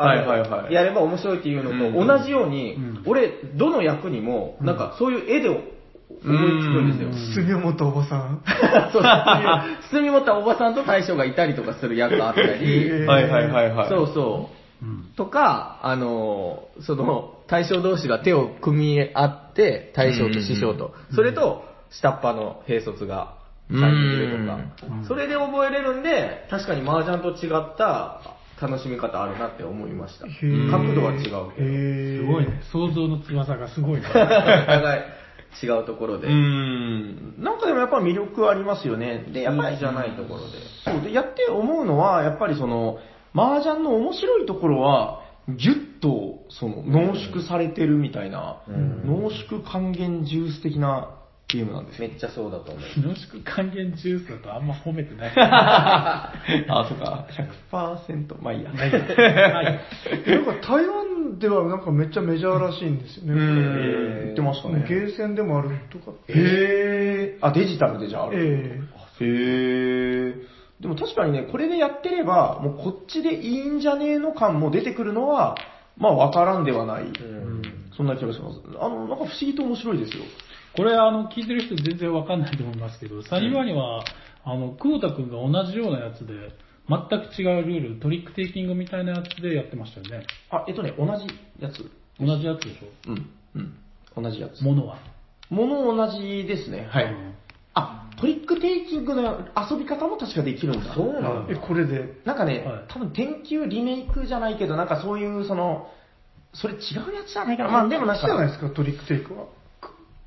[0.00, 0.72] あのはいはいはい。
[0.72, 3.02] やれば面白いっていうのと同じように、うん。
[3.04, 5.62] 俺、どの役にも、なんかそういう絵で思い
[6.14, 7.34] つくんですよ。
[7.34, 8.42] 墨を持ったおばさん。
[8.92, 13.88] そう、包み持ったおばさんと大将がいたりとかする役あったり、はいはいはいはい。
[13.88, 14.57] そうそう。
[14.82, 15.12] うん。
[15.16, 23.38] とか、あの、その、大将同士が手を組み合って、大将と師匠と、それと、下っ端の兵卒が
[23.70, 28.20] 3人いるとかうん、それで覚えれるんで、確かに麻雀と違った
[28.60, 30.26] 楽しみ方あるなって思いました。
[30.26, 32.60] 角度は違うけど、へすごいね。
[32.72, 34.06] 想像の翼がすごいね。
[34.08, 35.02] お互い
[35.62, 37.34] 違うところでうー、ん。
[37.38, 39.26] なんかでもやっぱ魅力ありますよね。
[39.32, 40.46] で、やっぱりじゃないところで。
[40.84, 42.98] そうで、やって思うのは、やっぱりその、
[43.34, 51.14] 麻雀の面白いところは、ぎゅっと、その、濃縮されてるみたいな、うん濃縮還元ジュース的な
[51.48, 52.08] ゲームなんですよ。
[52.08, 52.84] めっちゃそうだと思う。
[53.00, 55.32] 濃縮還元ジュースだとあんま褒めてない。
[55.38, 56.32] あ、
[56.86, 57.26] そっか、
[57.72, 58.70] 100%、まあいいや。
[58.70, 59.00] ないはい
[60.28, 63.32] なんか台湾ではなんかめっちゃメジャーらしいんですよね。
[63.32, 66.12] うん言ってましたねゲーセンでもあるとか。
[66.28, 67.46] へー。
[67.46, 68.82] あ、デジタルでじゃあある。
[69.20, 70.57] えへー。
[70.80, 75.56] でも確かにね、これでやってれば、もうこっちでいいんじゃねえの感も出てくるのは、
[75.96, 77.04] まあわからんではない。
[77.04, 77.62] うん
[77.96, 78.60] そんな気がします。
[78.80, 80.22] あの、なんか不思議と面白いですよ。
[80.76, 84.04] これ、あの、聞いてる人全然わかんないと思いますけど、サニバには、
[84.44, 86.32] あの、久保田くんが同じようなやつで、
[86.88, 90.26] 全く違うルール、トリックテイキングみたいなやつでやってましたよね。
[90.50, 91.26] あ、えっとね、同じ
[91.60, 91.90] やつ。
[92.20, 93.10] 同じやつでしょ？
[93.10, 93.30] うん。
[93.56, 94.22] うん。
[94.22, 94.62] 同じやつ。
[94.62, 94.98] ものは？
[95.50, 96.86] もの同じですね。
[96.88, 97.04] はい。
[97.06, 97.37] うんあ、
[98.20, 100.94] トリックテイキングの遊び方も確かできるんだ。
[100.94, 102.14] そうなんえ、これで？
[102.24, 105.88] なんかね、はい多分天球リメイクじゃないけど、なんかそういう、その、
[106.54, 106.80] それ違う
[107.14, 107.70] やつじゃないかな。
[107.70, 109.44] まあでもなんか、じゃないですか、トリックテイクは。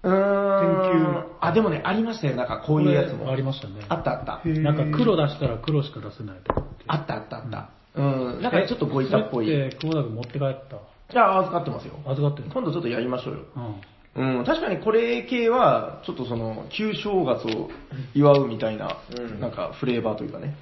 [0.04, 1.30] うーん天球。
[1.42, 2.36] あ、でもね、ありましたよ。
[2.36, 3.30] なんかこういうやつも。
[3.30, 3.86] ありましたね。
[3.90, 4.42] あったあった。
[4.48, 7.70] なんか黒出したら黒しか出せないとかあったあったあった。
[7.96, 8.42] うん。
[8.42, 9.46] なんかちょっとゴイタっぽい。
[9.46, 10.78] いそれって久保田くん持って帰った？
[11.16, 11.94] や、預かってますよ。
[12.08, 12.54] 預かってるの？
[12.54, 13.40] 今度ちょっとやりましょうよ。
[13.56, 13.82] うん。
[14.14, 17.70] うん、確かにこれ系は、ちょっとその、旧正月を
[18.14, 20.56] 祝うみたいな、うんなんかフレーバーというかね。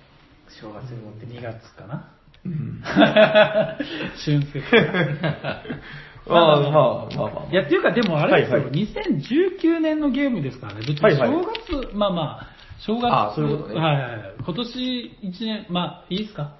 [0.61, 2.11] 正月に持ってき2月かな？
[2.45, 2.81] うん。
[2.85, 4.61] 春節。
[6.29, 6.79] まあまあま
[7.25, 7.51] あまあ。
[7.51, 10.81] いや、っていうか、でもあれですよ、はいはい2019年のゲームですからね。
[10.81, 11.43] 別にはいはい正
[11.81, 12.47] 月、まあまあ、
[12.79, 14.33] 正月、あそういうことねはいはいはい。
[14.45, 16.53] 今年1年、まあ、いいですか？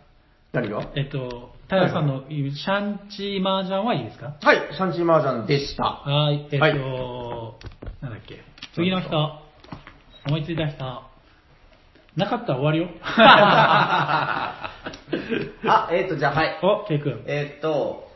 [0.54, 0.82] 何が？
[0.96, 4.36] えっと、平さんの言うシャンチー麻雀はいいですか？
[4.41, 5.84] はい、シャンチーマージャンでした。
[5.84, 6.74] はい、えっと、はい
[8.01, 8.39] なんだっけ、
[8.74, 9.15] 次の人、
[10.28, 11.03] 思いついた人、
[12.15, 12.88] なかったら終わりよ。
[15.65, 16.59] あ、えっ、と、じゃあ、はい。
[16.63, 17.24] お、ケイ君。
[17.28, 18.09] えっ、と、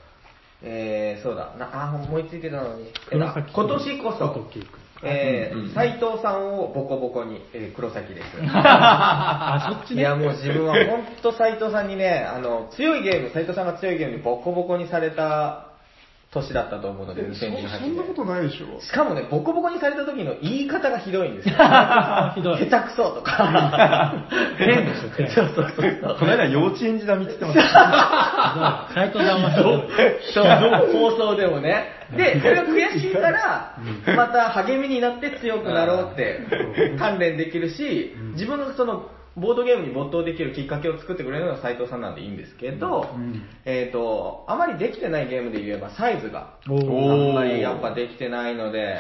[0.63, 1.53] えー、そうだ。
[1.59, 2.87] なあ、思いついてたのに。
[2.87, 4.82] え黒崎今年こそ、ケイ君。
[5.03, 8.27] えうんうんー、斎藤さんをボコボコに、えー黒崎です。
[8.53, 10.01] あ、そっちね。
[10.01, 15.72] いや、もう自分は本当斎藤さんにね、あの、強いゲーム、斎藤さんが強いゲームにボコボコにされた
[16.33, 18.33] 年だったと思うので、そそ2018んなこと年。
[18.35, 18.81] ないでしょ。
[18.81, 21.55] しかもね、ボコボコにされた時の言い方がひどいんですよ。
[22.35, 22.69] ひどい。
[22.69, 24.25] 下手くそとか。
[24.57, 25.29] 変でしょ、変。
[25.29, 26.17] そうそうそう。
[26.19, 28.87] この間幼稚園児並みって言ってました。
[28.93, 29.83] 斎藤さんはひどい。
[30.33, 30.45] そう、
[30.91, 32.03] 放送でもね。
[32.15, 33.77] で、それが悔しいから、
[34.15, 36.41] また励みになって強くなろうって
[36.99, 43.43] 関連できるし、自分のその、ボードゲームに没頭できるきっかけを作ってくれるのが斉藤さんなんでいいんですけど、うん。
[43.65, 48.95] えっ、と、あまりできてないゲームで言えばサイズがおあーんまりやっぱできてないので、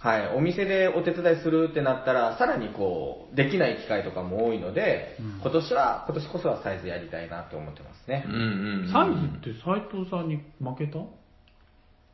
[0.00, 5.40] はい、お店でお手伝いするってなったら、さらにこう、できない機会とかも多いので、うん。
[5.40, 8.24] 今年は、今年こそはサイズやりたいなって思ってますね。
[8.28, 8.36] うんう
[8.88, 10.98] んサイズって斎藤さんに負けた？
[10.98, 11.02] い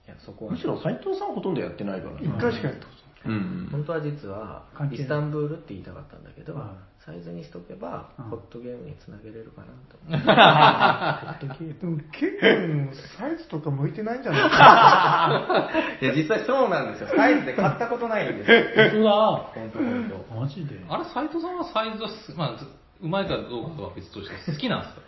[0.06, 0.52] や、そこは。
[0.52, 2.20] むしろ斎藤さんほとんどやってないからね。
[2.22, 2.92] 一回しかやったこ
[3.26, 11.46] うん本当は実はイスタンブールって言いたかったんだけど、はいサイズにしとけば、うんホットゲームにつなげれるかなと思って。
[11.48, 11.80] と。
[11.80, 14.42] でも結構、サイズとか向いてないんじゃない？
[14.44, 15.70] ですか。
[16.02, 17.08] いや、実際そうなんですよ。
[17.16, 18.62] サイズで買ったことないんですよ。
[18.92, 19.12] 本当だ。
[19.54, 20.40] 本当本当。
[20.40, 20.80] マジで？
[20.88, 22.66] あれ、斎藤さんはサイズはす、まあ、ず
[23.00, 25.00] うまいかどうかは別として好きなんですか？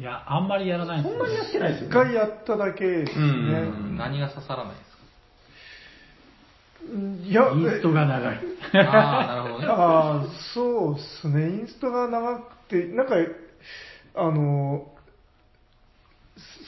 [0.00, 1.18] いや、あんまりやらないんですよ。
[1.18, 2.04] そんなにやってないです一よね。
[2.04, 3.24] 回やっただけですね。
[3.24, 3.28] う
[3.92, 4.91] ん何が刺さらないですうん
[7.24, 8.36] いや、インストが長い。
[8.36, 9.66] かああ、 なるほどね。
[9.68, 11.50] ああ、そうですね。
[11.50, 13.14] インストが長くて、なんか、
[14.14, 14.86] あの、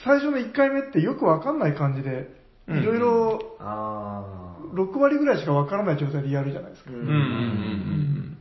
[0.03, 2.09] 最初の1回目ってよくわかんない感じで、
[2.67, 6.89] うんいろいろあ6割ぐらいしかわからない状態でやるじゃないですか。
[6.89, 6.93] ー。
[6.93, 8.34] うんうんうんうん。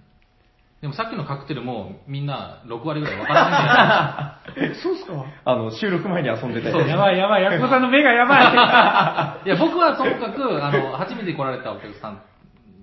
[0.85, 5.12] でもさっきのカクテルもみんな6割ぐらい分からないんじゃないえ、 そうっすか？
[5.47, 6.85] あの、収録前に遊んでたそう。
[6.85, 6.91] り。
[6.91, 9.47] やばいやばい、ヤコさんの目がやばい。
[9.47, 12.20] いや、僕はともかく、あの、初めて来られたお客さん、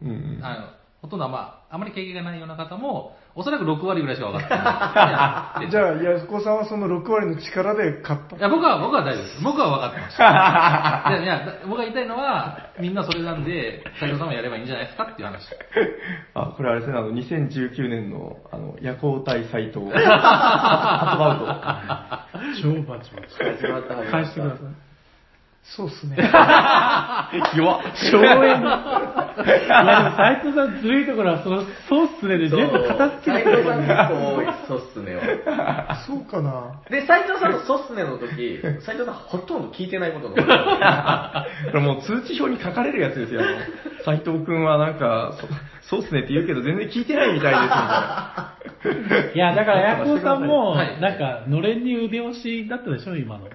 [0.02, 0.40] うんうん。
[0.44, 0.66] あの、
[1.04, 1.38] ほとんどはま
[1.70, 5.70] あ、あまり経験がないような方も、おそらく6割ぐらいしか分かってない。
[5.72, 8.40] じゃあ、安子さんはその6割の力で勝ったい。
[8.40, 9.42] や、僕は、僕は大丈夫です。
[9.44, 10.26] 僕は分かってました。
[11.10, 15.48] いや、いや僕が言いたいのは、みんなそれなんで、斉藤さんもやればいいんじゃないですかっていう話。
[16.34, 22.28] あ、これあれですね、あの、2019年の、あの、夜行隊サイト、 初バ
[22.62, 23.38] 超バチバチ。
[24.12, 24.91] 返してください。
[25.64, 26.18] そうっすね。
[27.56, 27.82] 弱っ。
[27.96, 28.66] 省エネ。
[29.64, 35.96] いや、でも斉藤さんずるいところは、その、そうっすねで全部片付け斉て藤さん結構多い、そうっすねは。
[36.08, 36.82] そうかな。
[36.90, 40.44] で、斉藤さんのそうっすねの時、 斉藤さんほとんど聞いてないことの多い。
[40.44, 43.42] これもう通知表に書かれるやつですよ。
[43.42, 43.50] あの
[44.04, 45.48] 斉藤くんはなんか、そ
[45.92, 47.80] そうっすねって言うけど全然聞いてないみたいですみたい
[49.28, 49.32] な。
[49.36, 53.48] いや、だから、ヤコさんも、はいなんか、のれんに腕押しだったでしょ、今の。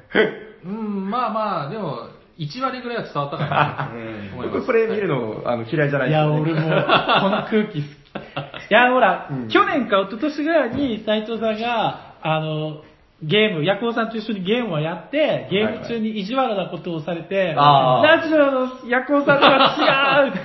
[0.66, 2.08] うん、まあまあ、でも、
[2.38, 4.58] 1割ぐらいは伝わったかなと思います。
[4.60, 7.96] 僕これ見るのあの嫌いじゃないいや、ですよね俺も、この空気好き。
[8.70, 12.82] いや、ほら、うん去年か一昨年ぐらいに斉藤さんが、あの、
[13.22, 18.04] ゲーム、ヤコウさんと一緒にゲームをやって、ゲーム中に意地悪なことをされて、あー。
[18.04, 20.44] ラジオのヤコウさんとは違うって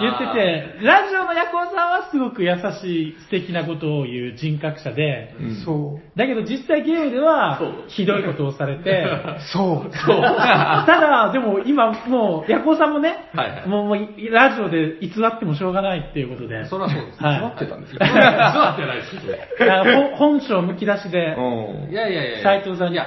[0.00, 5.54] 言ってて、ラジオのヤコウさんはすごく優しい、素敵なことを言う人格者で、うん。
[5.56, 6.18] そう。
[6.18, 9.06] だけど実際ゲームではひどいことをされて、
[9.52, 9.94] そう。
[9.94, 10.22] そう。
[10.22, 13.68] ただ、でも今もう、ヤコウさんもね、はいはい。
[13.68, 13.98] もうもう
[14.30, 17.22] ラジオで偽ってもしょうがないっていうことで、それはそうです。
[17.22, 17.40] はい。
[17.40, 21.92] 偽ってたんです実は ってないです本性むき出しで、うん。
[21.92, 23.06] いやいやいや斉藤さんにいや、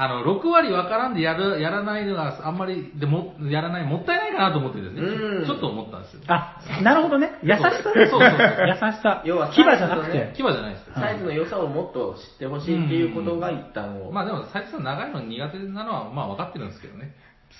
[0.00, 6.20] あの、6割わからんでやる、やらないのがあんまり、でも、やらない、もったいないかなと思ってですねうん、ちょっと思ったんですよ。
[6.28, 7.32] あ、なるほどね。
[7.42, 9.22] 優しさそうそうそう優しさ。
[9.26, 10.32] 要は牙じゃなくて。
[10.36, 10.94] 牙じゃないですよ。
[10.94, 14.12] サイズの良さをもっと知ってほしいっていうことが一旦を。
[14.12, 17.12] まあでも、斉藤さん長いの苦手なのは、まあ分かってるんですけどね。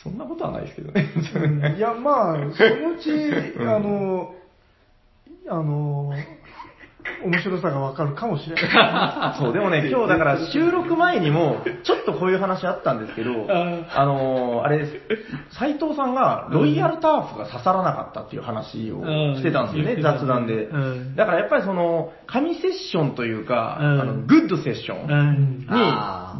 [0.04, 1.74] そんなことはないですけどね。
[1.76, 3.10] いや、まあ、そのうち、
[3.58, 4.34] あの、
[5.50, 6.12] あの、
[7.24, 9.38] 面白さがわかるかもしれない。
[9.38, 13.46] そう、でもね、 今日だから収録前にも、ちょっとこういう話あったんですけど、
[13.94, 15.00] あのー、あれです、
[15.50, 19.04] 斉藤さんがロイヤルターフが刺さらなかったっていう話を
[19.36, 20.66] してたんですよね、うん雑談で。
[20.66, 21.16] うん。
[21.16, 24.00] だからやっぱりその、神セッションというか、うん。
[24.00, 25.76] あのグッドセッションに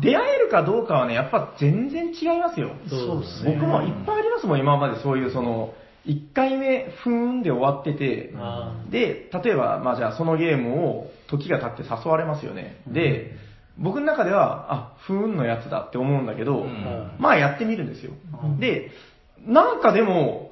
[0.01, 2.71] 出会えるかどうかはね、やっぱ全然違いますよ。
[2.89, 3.57] そうですね。
[3.59, 5.75] 僕もいっぱいありますもん、今までそういうその、
[6.07, 12.81] 1回目、ふーんで終わってて、あで、例えば、まあじゃあそのゲームを時が経って誘われますよね。
[12.87, 13.33] で、
[13.79, 18.13] 僕の中では、あ、ふーんのやつだって思うんだけど、うんまあやってみるんですよ。
[18.43, 18.91] うんで、
[19.47, 20.48] なんかでも、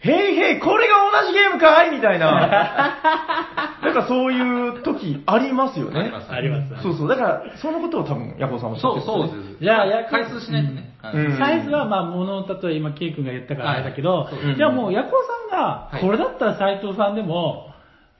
[0.00, 2.30] へいへい、これが同じゲームかいみたいな、
[3.82, 5.98] なんかそういう時ありますよね。
[6.00, 6.32] あります。
[6.32, 6.82] あります。
[6.82, 7.08] そうそう。
[7.08, 8.84] だから、そのことを多分、ヤコウさんおっし。
[8.84, 9.56] ゃってそう、そうです。
[9.60, 10.94] じゃあや回数しないとね。
[11.02, 11.36] はいうん。
[11.38, 14.54] サイズはまあ物の例え今ケイ君が言ったからあれだけど、はい。
[14.56, 15.12] じゃあもうヤコウ
[15.50, 16.00] さんがはい。
[16.00, 17.72] これだったら斉藤さんでも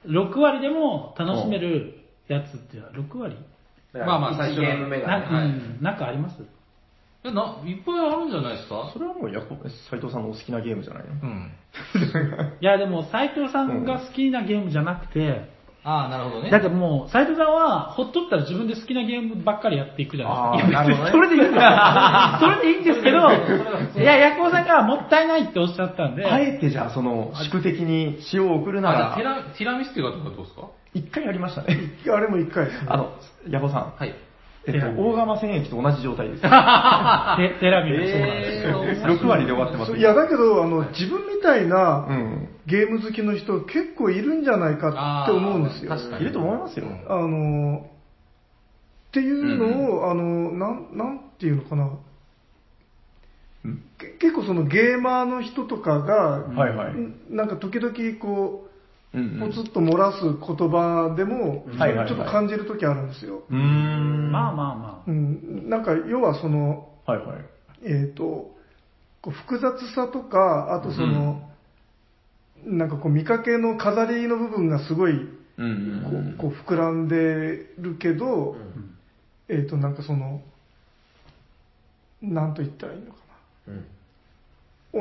[0.05, 1.93] 6割でも楽しめる
[2.27, 3.37] やつっていうのは6割？
[3.93, 5.45] まあまあ最初1ゲーム目なんか、がね。
[5.77, 5.83] うん。
[5.83, 6.43] なんかあります？
[7.23, 8.89] えな、いっぱいあるんじゃないですか？
[8.93, 9.55] それはもうヤコ
[9.89, 11.13] 斉藤さんのお好きなゲームじゃないの？
[11.21, 11.51] うん。
[12.61, 15.49] いやでも斉藤さんが好きなゲームじゃなくて、
[15.83, 16.49] ああ、なるほどね。
[16.49, 20.79] だってもう斉藤さんはほっとったら自分で好きなゲームばっかりやっていくじゃないですか。
[20.79, 21.69] あーなるほどね それでいいんですよ。
[22.39, 23.17] それでいいんですけど、
[24.01, 30.61] いや、ヤコウさんがもったいないっておっしゃったんで、あえてじゃあ、その、宿敵に塩を送るなあ、じゃあら、ティラ、ティラミスティがとかどうですか？
[30.93, 31.77] 一回やりましたね。
[32.13, 32.67] あれも一回。
[32.87, 33.11] あの、
[33.49, 33.93] ヤコさん。
[33.95, 34.13] はい。
[34.67, 36.41] えっと、大釜戦役と同じ状態です。
[36.43, 38.83] テテラミがそうなんですよ。
[38.85, 39.93] えー6割で終わってます。
[39.95, 42.49] いや、だけど、あの、自分みたいなうん。
[42.65, 45.89] ゲーム好きの人結構いるんじゃないかって思うんですよ。
[45.89, 46.85] 確かにいると思いますよ。
[47.07, 47.85] あの、
[49.09, 51.89] っていうのを、あの、なん、なんていうのかな。
[53.65, 56.93] うんけ結構そのゲーマーの人とかが、はいはい。
[56.93, 58.68] んなんか時々こう、
[59.11, 59.17] ポ
[59.51, 63.43] ツッと漏らす言葉でも、はいはいはいちょっと感じる時あるんですよ。
[63.49, 64.31] うーん。
[64.31, 67.37] まあまあまうん、なんか要はその、はいはい。
[67.85, 68.51] えっ、と、
[69.21, 71.41] こう複雑さとか、あとその、
[72.65, 75.67] なんかこう見かけの飾りの部分がすごいうんう
[76.35, 77.15] んこうこう膨らんで
[77.79, 78.57] るけど、
[79.47, 80.41] えっ、となんかその、
[82.21, 83.17] なんと言ったらいいのか。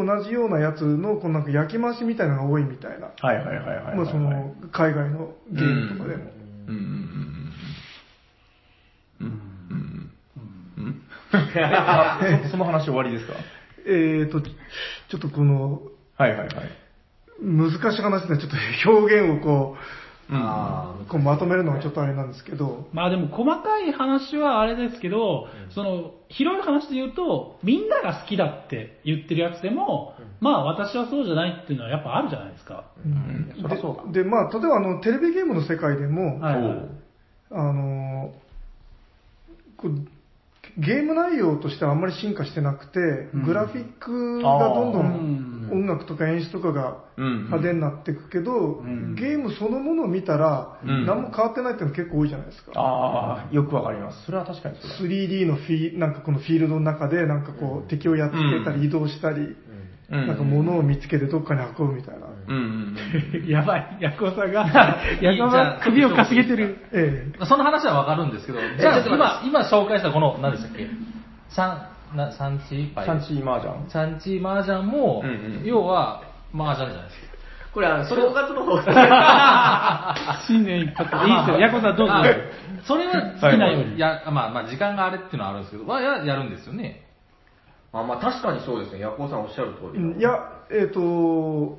[0.04, 3.08] 同じようなやつの、こうなんか焼き増しみたいなのが多いみたいな。
[3.20, 3.96] はいはいはいはいはい。
[3.96, 6.24] まあその、海外のゲームとかでも。
[6.68, 6.88] うんうんうん
[9.20, 9.28] うん。
[9.28, 9.40] うん
[9.70, 10.10] うん
[10.78, 10.84] うん。
[10.84, 11.02] うん
[11.64, 13.34] あそその話終わりですか？
[13.86, 15.82] えっ、と、ちょっとこの、
[16.16, 16.50] はいはいはい。
[17.40, 19.76] 難しい話でちょっと表現をこ
[20.30, 32.90] あこうまとめるのがちょっとあれなんですけど、まあでも細かい話はあれですけど、その広い話で言うと、みんなが好きだって言ってるやつでも、まあ私はそうじゃないっていうのはやっぱあるじゃないですか。
[33.04, 33.54] うん。
[33.60, 34.12] そりゃそうだ。
[34.12, 36.62] で、まあ、例えばあのテレビゲームの世界でも、はい。
[36.62, 36.88] はい
[37.50, 38.34] あの
[39.78, 40.06] こう
[40.76, 42.98] ゲーム内容としてはあんまり進化してなくて、
[43.32, 43.44] うん。
[43.44, 52.72] グラフィックがどんどん音楽とか演出とかがうん派手になっていくけど、んゲームそのものを見たら、うん何も変わってないっていうの結構多いじゃないですか。
[52.74, 54.24] ああ、よくわかります。
[54.26, 55.14] それは確かにそうだ。
[55.14, 59.56] 3D のフィなんかこのフィールドの中でなんかこう敵をやっつけたうんり移動したり、うん
[60.10, 62.28] なんか物を見つけてどっかに運ぶみたいな。
[62.48, 62.96] うんうん
[63.42, 63.44] うん。
[63.46, 66.78] やばい、ヤクオさんが、ヤクオさん首をかしげてる。
[66.92, 70.86] ええその話はわかるんですけど、じゃあちょっと待今、今紹介したこの、何でしたっけ？
[71.50, 73.90] サン、なサンチーパイシャンチー麻雀。
[73.90, 76.22] サンチー麻雀も、うんうん要は
[76.54, 77.28] 麻雀じゃないですか。
[77.34, 77.74] あ。
[77.74, 78.82] これ、あの、正月の方
[80.46, 81.30] 新年一発で。
[81.30, 82.14] いいですよ、ヤクオさんどうぞ。
[82.14, 82.24] あ
[82.84, 83.98] それは好きなように。
[83.98, 87.04] や、まあまあ時間があれっていうのはあるんですけど、はややるんですよね。
[87.92, 89.00] あ、まあ確かにそうですね。
[89.00, 89.98] ヤコウさんおっしゃる通り。
[90.00, 90.30] うんいや、
[90.70, 91.78] えっ、と、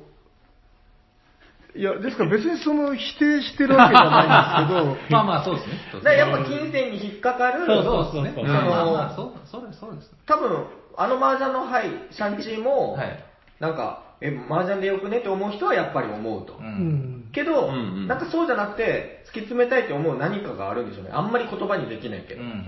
[1.74, 5.74] いや、ですから別にその否定してるわけじゃないんですけど、 まあまあそうですね。
[5.94, 10.14] だからやっぱ金銭に引っかかる、そうそうそうそうまあそう、そうです、そうです。
[10.26, 10.64] 多分、
[10.96, 13.24] あの麻雀の、はい、シャンチーも、はい。
[13.60, 16.54] なんか、え、麻雀でよくねって思う人はやっぱり思うと。
[16.54, 16.56] う。
[16.60, 17.24] うんん。
[17.32, 21.10] けど、うんうんなんかそうじゃなくて、突き詰めたいって思う何かがあるんでしょうね。
[21.12, 22.42] あんまり言葉にできないけど。
[22.42, 22.64] うん。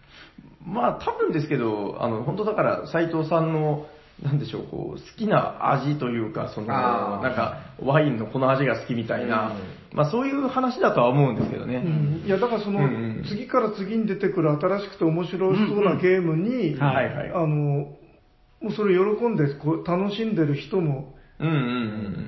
[0.64, 3.86] まあ多分ですけど、あの、本当だから斉藤さんの、
[4.22, 9.52] なんでしょう、こう、好きな味というか、その、なんか、ワインのこの味が好きみたいな、
[9.92, 9.96] うん。
[9.96, 11.76] まあそういう話だとは思うんですけどね。
[11.76, 12.26] うん。
[12.26, 12.88] いや、だからその、うんう
[13.20, 13.24] ん。
[13.28, 17.30] 次から次に出てくる新しくて面白そうなゲームに、はいはい。
[17.30, 21.54] あの、もうそれ喜んでこう楽しんでる人もうんうん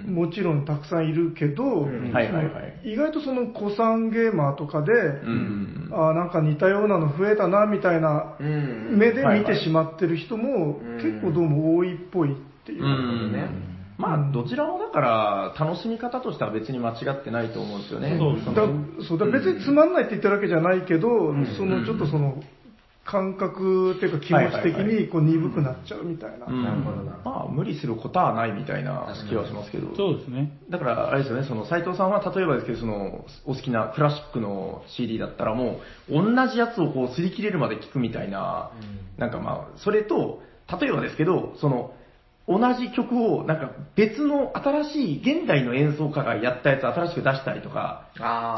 [0.06, 2.12] うんもちろんたくさんいるけど、ん。
[2.12, 2.92] はいはいはい。
[2.92, 5.88] 意外とその古参ゲーマーとかで、うん。
[5.88, 8.98] うんあーなんか似たようなの増えたなみたいなうん。
[8.98, 12.36] 目で見てしまってる人もうん結構どうも多いっぽいっ
[12.66, 12.84] ていう。
[12.84, 13.32] うん。
[13.32, 18.16] ねまあ、どちらもだから、楽しみ方としては別に間違ってないと思うんですよね。
[18.16, 18.62] そうだ
[19.09, 21.46] そうだ別につまんないって言ってるわけじゃないけど、ん。
[21.56, 22.40] そのちょっとその
[23.11, 26.46] 感覚っていうか気持ち的にこう鈍くなっちゃうみたいな。
[26.46, 29.96] うんなるほどなまあ、無理することはないみたいな気はしますけど。
[29.96, 30.59] そうですね。
[30.68, 35.80] だから、あれですよね、その斉藤さんは例えばですけど、その、お好きなクラシックの CD だったらも
[36.11, 38.72] う、同じやつをこう、擦り切れるまで聴くみたいな、
[39.16, 40.42] なんかまあ、それと、
[40.78, 41.94] 例えばですけど、その、
[42.46, 48.09] 同じ曲を、なんか別の新しい現代の演奏家がやったやつ新しく出したりとか、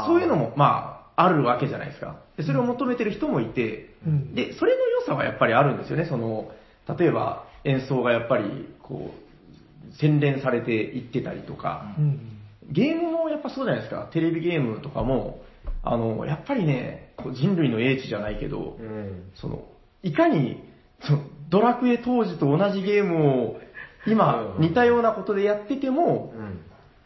[0.06, 2.20] そういうのも、まあ、あるわけじゃないですか。
[2.36, 6.06] でそれを求めてる人もいて、うんで、それの良さはやっぱりあるんですよね。
[6.06, 6.50] その、
[6.98, 12.36] 例えば演奏がやっぱり、こう、洗練されていってたりとか、うん
[12.72, 14.08] ゲームもやっぱそうじゃないですか。
[14.12, 15.42] テレビゲームとかも、
[15.82, 19.30] あの、やっぱりね、こう人類の英知じゃないけど、うん。
[19.34, 19.64] その、
[20.02, 20.62] いかに、
[21.02, 23.60] その、ドラクエ当時と同じゲームを、
[24.06, 26.49] 今、うん似たようなことでやってても、うん。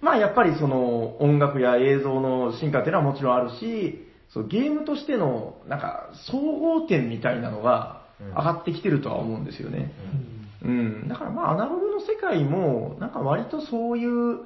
[0.05, 9.93] まあやっぱりその音楽や映像の進化っていうのはもちろんあるし、そうゲームとしてのなんか総合点みたいなのがうん上がってきてるとは思うんですよね。
[10.63, 11.09] うん。
[11.09, 14.41] だからまあアナログの世界もなんか割とそういう、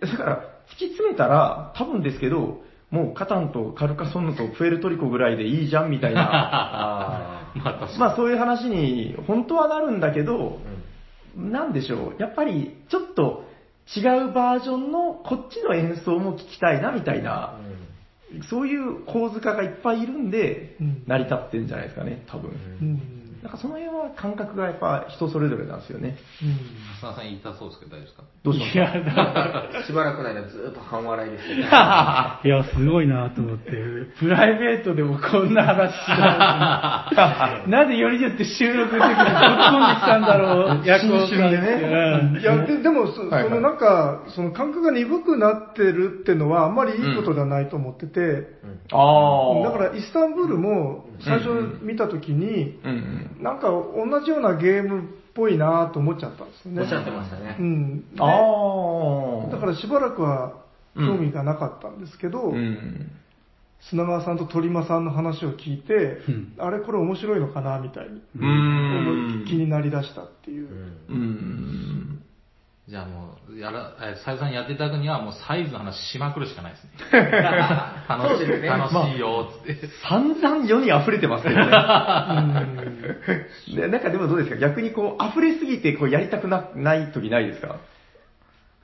[0.00, 0.36] だから
[0.70, 7.98] 突き詰めたら多分ですけど、もうカタンとカルカソンヌとプエルトリコぐらいでいいじゃんみたいな、 あまあ確かに。
[7.98, 10.40] まあそういう話に本当はなるんだけどー、
[11.38, 13.44] うんなんでしょう、やっぱりちょっと
[13.96, 17.58] 違うバージョンのこっちの演奏も聞きたいなみたいな、
[18.48, 23.21] そういう構図家がいっぱいいるんでうん、成り立ってるんじゃないですかね、多分。
[23.42, 26.16] うんなんかその辺は感覚がやっぱ人それぞれなんですよね。
[27.02, 28.22] 浅田さん言いたそうですけど大丈夫ですか？
[28.44, 31.60] どうしますいや、だしばらくの間ずっと半笑いですけど。
[31.60, 33.70] いや、すごいなと思って、
[34.20, 37.10] プライベートでもこんな話しな
[37.66, 37.70] い。
[37.70, 48.46] なぜよりによって収録の時にぶっ込んできたんだろう、ヤコウさん新春でねいや、ででもそ、はいはいそのなんか、その感覚が鈍くなってるってのはあんまりいいことではないと思ってて、
[48.92, 49.62] ああ。
[49.64, 52.90] だからイスタンブールも最初見たときに、うん
[53.38, 53.42] うん。
[53.42, 55.04] なんか同じようなゲームっ
[55.34, 56.82] ぽいなと思っちゃったんですよね。
[56.82, 57.62] おっしゃってましたねう。
[57.62, 58.00] ん。
[58.14, 58.26] であ
[59.48, 59.50] あ。
[59.50, 60.62] だからしばらくは
[60.94, 63.10] 興味がなかったんですけど、うん。
[63.90, 69.44] 砂川さんと鳥間さんの話を聞いて、うんあれこれ面白いのかなみたいにうーん。
[69.46, 70.68] 気になりだしたっていう。
[71.08, 72.22] うん。
[72.88, 76.90] じゃあもう、やら、え、さゆさんにやっていただくにはもうサイズの話しまくるしかないですね。
[78.08, 79.88] 楽しい、ね楽しいよ、つって。
[80.08, 81.62] 散々世に溢れてますけどね。
[81.64, 84.56] うんで なんかでもどうですか？
[84.56, 87.76] 逆にこう、溢れすぎてこうやりたくなない時ないですか？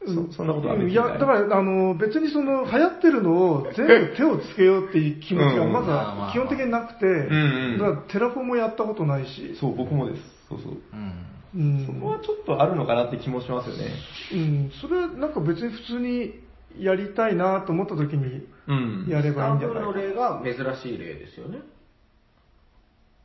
[0.07, 7.15] そそんなことはないいや、だから、あの、別にその、流行ってるのを全部手をつけようっていう気持ちがうんまずまあまあは基本的になくて、んう
[7.75, 10.23] んだからテラフォもやったことないし、そう、僕もです。
[10.49, 10.73] そうそう。
[10.93, 11.13] うん。
[11.55, 13.91] うん、そこはちょっとあるのかなって気もしますよね。
[14.33, 16.41] うん、それなんか別に普通に
[16.79, 19.07] やりたいなと思った時にうん。
[19.09, 21.59] やれイスタンばいいんじゃないブールの例が珍しい例ですよね。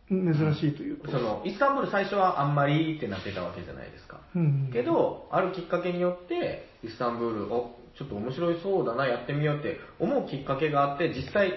[0.09, 1.11] 珍しいというと。
[1.11, 4.21] その、イスタンブール最初はあんまりってなってたわけじゃないですか。
[4.35, 11.53] うん、けど、あるきっかけによって、イスタンブール、お、ちょっと面白いそうだな、やってみようって思うきっかけがあって、実際、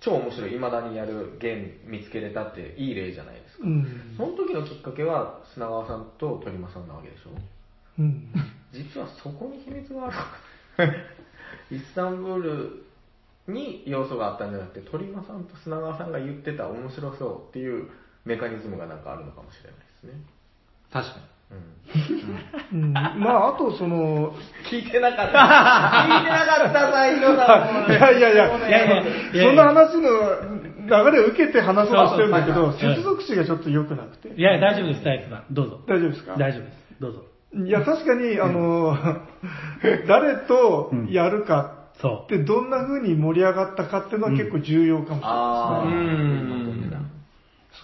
[0.00, 3.39] 超面白い、未だにやるゲーム見つけれたっていい例じゃないですか。
[3.62, 7.30] うん、その時のきっかけは、砂川さんと鳥間さんなわけでしょ？
[7.98, 8.32] うん、
[8.72, 10.10] 実はそこに秘密があ
[10.84, 10.92] る。
[11.76, 12.84] イスタンブール
[13.48, 17.88] に要素があったんじゃなくて、鳥間さんと砂川さんが言ってた面白そうっていう
[18.24, 20.12] メカニズムがなんかあるのかもしれないですね。
[20.92, 21.16] 確か
[22.72, 22.82] うん。
[22.82, 24.32] うん、 まあ、あとその、
[24.70, 25.38] 聞いてなかった。
[26.08, 27.90] 聞いてなかった、斉藤さん。
[27.90, 28.68] いやいやいや、もうね。
[28.68, 30.10] いやいやいやそんな話の
[30.90, 34.28] 流れを受けて話そうとしてるんだけど、接続詞がちょっと良くなくて。
[34.34, 35.44] いや、大丈夫です、大夫さん。
[35.54, 35.80] どうぞ。
[35.86, 36.36] 大丈夫ですか？
[36.36, 36.76] 大丈夫です。
[37.00, 37.22] どうぞ。
[37.66, 38.96] いや、確かに、あの、
[40.06, 46.89] 誰とやるかそってどんな風に盛り上がったかっていうのは結構重要かもしれないですね。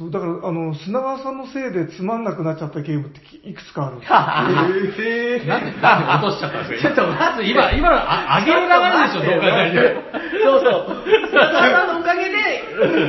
[0.00, 0.06] うん。
[0.06, 4.16] そう、だから、あの、砂川さんのせいでつまんなくなっちゃったゲームっていくつかあるんですよ。
[5.08, 5.48] えに。
[5.48, 6.94] なんで、なんで落としちゃったんですか？
[6.94, 10.02] ちょっとまず今、今のあ、上げるがないでしょ、どう考えても。
[10.44, 11.28] そうそう。
[11.30, 12.36] 砂川さんのおかげで、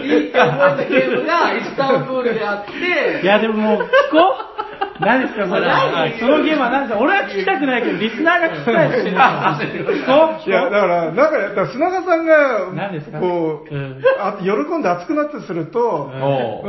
[0.07, 3.23] いいって思えたゲームがイスタンブールであって、う。
[3.23, 4.57] いや、でももう、聞こう
[4.99, 5.61] 何ですか、それ。
[5.61, 6.99] 何そのゲームは何ですか？
[6.99, 9.13] 俺は聞きたくないけど、リスナーが聞きたいですよ。
[9.19, 12.35] 聞こういや、だから、なんか、だから砂川さんが
[12.73, 16.09] 何ですか、こう、喜んで熱くなってすると、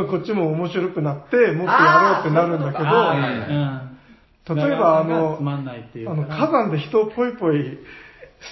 [0.08, 3.82] こっちも面白くなって、もっとやろうってなるんだけあ
[4.46, 4.54] ど。
[4.54, 7.78] 例えばあのつまんないっていうあかの火山で人をポイポイ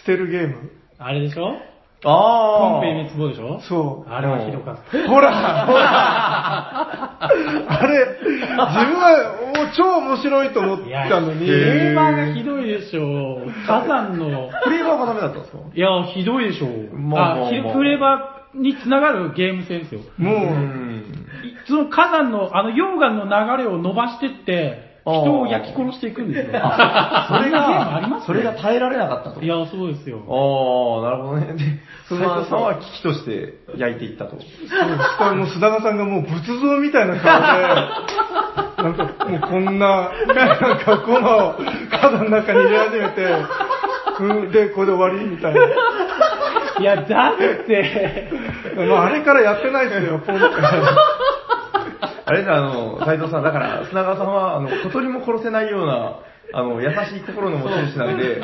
[0.01, 0.71] 捨てるゲーム。
[0.99, 1.55] あれでしょ？
[2.05, 2.73] ああ。
[2.73, 3.61] ポンペイ滅亡でしょ？
[3.63, 4.11] そう。
[4.11, 5.09] あれはひどかった。
[5.09, 7.31] ほら、ほら、あ
[7.87, 9.41] れ、自分は
[9.73, 13.41] お超面白いと思ったのに、ゲーマーがひどいでしょ。
[13.67, 15.59] 火山の、フレーバーがダメだったんですか？
[15.75, 16.67] いや、ひどいでしょ。
[16.95, 20.03] まあまあまあひフレーバーにつながるゲーム性ですよ。
[20.19, 21.26] もう、ん。
[21.67, 26.47] その火山の、あの溶岩の流れを伸ばしてって、人を焼き殺していくんですよ。
[26.47, 29.41] それが、すそれが耐えられなかったと。
[29.41, 30.19] いや、そうですよ。
[30.27, 31.55] ああ、なるほどね。
[31.55, 34.33] で、そう斉藤さんは危機として焼いていったと。
[34.33, 43.23] そうしかも砂川さんがもう仏像みたいな顔で、なんかもうこんな、なんかコマを火山の中に入れ始めて、
[44.19, 45.61] うんで、これで終わりみたいな。
[46.81, 48.29] いや、だって、
[48.77, 50.47] まあ、あれからやってないですよ、ポンって。
[52.27, 56.19] あれじゃあの、斉藤さん、だから、砂川さんは、あの、小鳥も殺せないような、
[56.53, 58.41] あの、優しい心の持ち主なんで、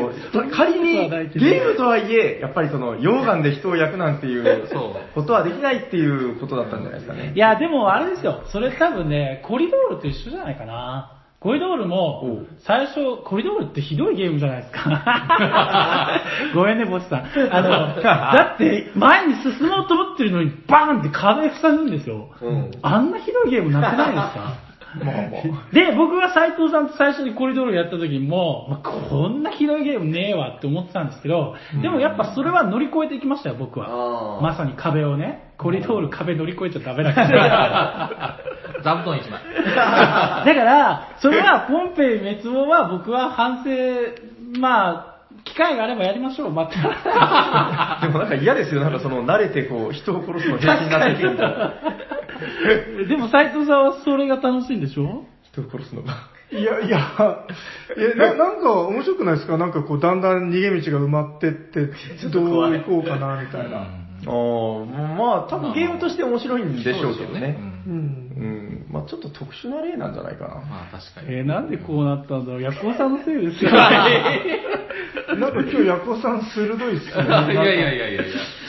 [0.00, 7.38] もう、仮に、ゲームとはいえ、やっぱりその、溶岩で人を焼くなんていうそうことはできないっていうことだったんじゃないですかねい。
[7.38, 8.44] や、でもあれですよ。
[8.50, 11.23] それ多分ね、コリドールと一緒じゃないかな。
[11.44, 16.22] コリドールおもう、最初、コリドールってひどいゲームじゃないですか。
[16.54, 17.24] ごめんね、ボスさん。
[17.50, 22.28] あの、 だって、前に進もうと思ってるのに、バーンって壁塞ぐんですよ。
[22.40, 24.54] うんあんなひどいゲームなくないですか？
[25.02, 25.72] まあまあ。
[25.72, 34.40] で、僕が斉藤さんと最初にコリドールやった時も、まあこんなひどいゲームねえわって思ってたんですけど、でもやっぱそれは乗り越えていきましたよ、僕は。
[34.40, 35.52] まさに壁をね。
[35.56, 38.38] コリドール壁乗り越えちゃダメだから。
[38.82, 39.40] 座布団一枚。
[39.64, 43.70] だから、それはポンペイ滅亡は僕は反省、
[44.60, 45.14] まあ、
[45.44, 46.74] 機会があればやりましょう、また。
[48.06, 51.44] でもなんか嫌ですよ、なんかその、慣れてこう、人を殺すの平気になってくると。
[53.08, 55.24] でも斉藤さんはそれが楽しいんでしょ？
[55.52, 56.14] 人を殺すのが。
[56.52, 57.46] いや、いや、
[57.96, 59.56] えななんか面白くないですか？
[59.58, 61.86] なんかこう、だんだん逃げ道が埋まってって、
[62.32, 63.78] どう行こうかな、みたいな。
[63.78, 67.56] ああ、まあ、多分ゲームとして面白いんでしょうけどね。
[67.86, 67.90] う。
[67.90, 68.86] うんん。
[68.90, 70.54] まあちょっと特殊な例なんじゃないかな。
[70.54, 71.36] まあ確かに。
[71.36, 72.62] えーなんでこうなったんだろう？
[72.62, 73.70] ヤコウさんのせいですよ。
[73.74, 77.24] なんか今日、ヤコさん鋭いっすね。
[77.24, 78.22] いやいやいやいやいや。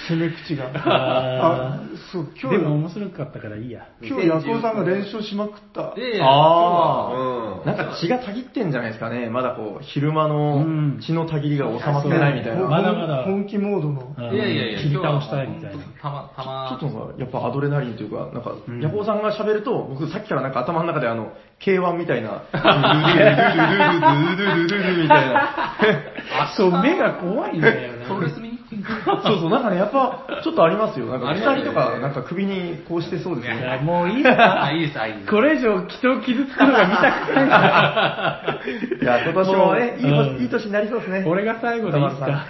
[0.08, 0.72] 攻め口が。
[0.74, 1.80] ああ、
[2.12, 3.88] そう、今でも日、面白かったからいいや。
[4.02, 5.96] 今日、ヤコさんが連勝しまくった。
[5.96, 7.18] で、あう
[7.60, 9.30] んあ、なんか血がたぎってんじゃないですかね。
[9.30, 12.68] まだこう、昼間うのん血のたぎりが収まってないみたいな。
[12.68, 14.16] まだまだ本気モードの。
[14.18, 15.84] うんいやいやいや、切り倒したいみたいな。
[16.02, 25.50] たま、たま、ちょっとさ、やっぱアドレナリンというか、なんかん、ヤコウさんが喋ると、僕さっきからなんか頭の中であの、K1 みたいな、 ドゥルドゥルドゥルドゥルドゥルドゥルドゥルみたいな。
[26.42, 28.42] あ、そう、目が怖いんだよプロレスな。
[28.42, 28.55] 見に行ってん
[29.26, 31.06] そうそう、なんかね、やっぱ、ちょっとありますよ。
[31.08, 33.84] なんか、鎖とか、なんか首にこうしてそうですいやね。
[33.84, 35.30] もういいでいいです、あ、いいです。
[35.30, 38.60] これ以上人を傷つくのが見たくないから。
[39.02, 41.24] いや、今年もね、いいうん年いい年になりそうですね。
[41.28, 42.46] 俺が最後でいいですか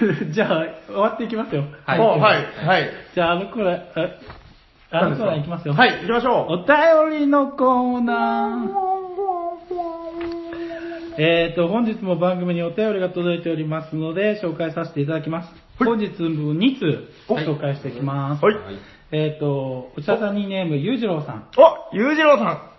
[0.30, 1.64] じゃあ、終わっていきますよ。
[1.84, 2.90] はいおはい、はい。
[3.14, 4.18] じゃあ、あのコーナー、え
[4.92, 5.74] あのコーナーいきますよ。
[5.74, 9.99] はい、行きましょお便りのコーナー。
[11.18, 15.48] えーと、本日も番組にお便りが届いておりますので、紹介させていただきます。
[15.78, 18.42] 本日分2通紹介していきます。
[18.42, 18.46] う。
[18.46, 18.78] はい。
[19.12, 21.48] えーと、お茶さんにネーム、ゆうじろうさん。
[21.56, 22.70] お、ゆうじろうさ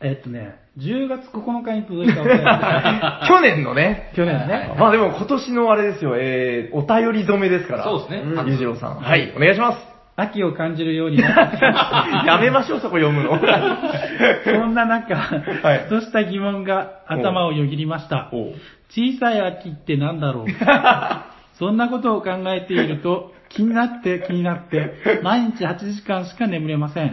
[0.00, 2.42] えっとね、10月9日に届いたお便りです。
[2.44, 3.26] ん。
[3.26, 4.12] 去年のね。
[4.14, 4.74] 去年ね。
[4.78, 7.84] まあでも今年のあれですよ、えー、お便り染めですから。
[7.84, 8.96] そうですねんゆうじろうさん。
[8.96, 9.87] はい、お願いします。
[10.20, 12.24] 秋を感じるようになった。
[12.26, 13.38] やめましょう、そこ読むの。
[14.44, 18.28] そんな中、はいふとした疑問が頭をよぎりました。
[18.32, 18.54] おう
[18.90, 20.46] 小さい秋ってなんだろう？
[21.58, 27.12] そんなことを考えていると、気になって気になって、毎日8時間しか眠れません。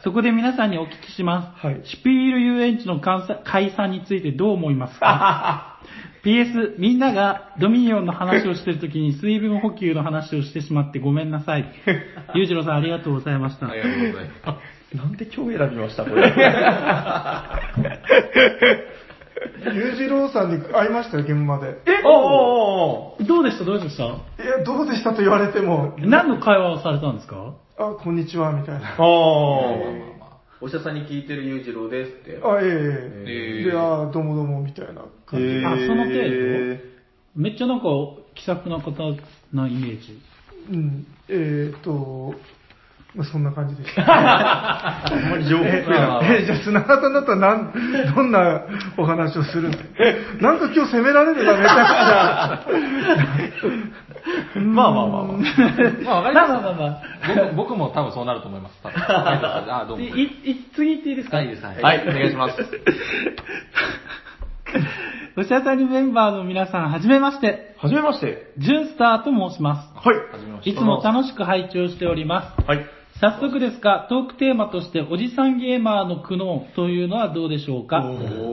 [0.00, 1.66] そこで皆さんにお聞きします。
[1.66, 5.71] はいシュピール遊園地の解散についてどう思いますか？
[6.24, 11.64] ?PS、みんながドミニオンの話をしているときに水分補給の話をしてしまってごめんなさい。
[12.34, 13.68] ゆうじろうさんありがとうございました。
[13.68, 14.58] ありがとうございま
[14.92, 14.96] す。
[14.96, 16.22] なんで今日選びました、これ。
[19.74, 21.78] 裕次郎さんに会いましたよ、現場で。
[21.86, 22.02] え？
[22.04, 22.12] おお
[23.16, 23.64] おおどうでした？
[23.64, 24.04] どうでした？
[24.04, 24.08] い
[24.46, 27.54] や、どうでしたと言われても、何の会話をされたんですか？
[27.78, 28.94] あ、こんにちは、みたいな。
[28.98, 29.74] あ、お
[30.62, 32.30] お医者さんに聞いてる裕次郎ですって。
[32.30, 32.36] え
[33.26, 35.66] ええで、あ、どうもどうも、みたいな感じで。
[35.66, 36.22] あその程度？
[37.34, 37.86] めっちゃなんか
[38.36, 38.92] 気さくな方
[39.52, 40.22] なイメージ。
[40.70, 42.36] うん、えーっと、まあ、
[43.30, 44.02] そんな感じでした。
[44.08, 46.20] あんまり情報えが。
[46.24, 47.72] えじゃあ砂川さんだったらなん、
[48.16, 48.62] どんな
[48.96, 49.76] お話をするの？
[50.40, 52.60] なんか今日責められるな、めちゃ
[54.56, 55.36] まあまあまあまあ。
[56.04, 56.62] まあ、わかりまあます。
[56.64, 57.02] まあまあまあ。
[57.54, 58.80] 僕僕も多分そうなると思います。
[58.82, 60.02] 多分あ、どうも。
[60.04, 61.36] いい次行っていいですか？
[61.38, 61.64] はい、いいです。
[61.66, 61.82] はい。
[61.82, 62.54] はい、お願いします。
[65.36, 67.74] おしゃさりメンバーの皆さん、はじめまして。
[67.78, 68.52] はじめまして。
[68.58, 69.88] ジュンスターと申します。
[70.08, 70.16] はい。
[70.16, 72.66] はじめましていつも楽しく拝聴しております。
[72.66, 72.86] はい。
[73.22, 78.02] 早速ですが、トークテーマとして、おじさんゲーマーの苦悩というのはどうでしょうか？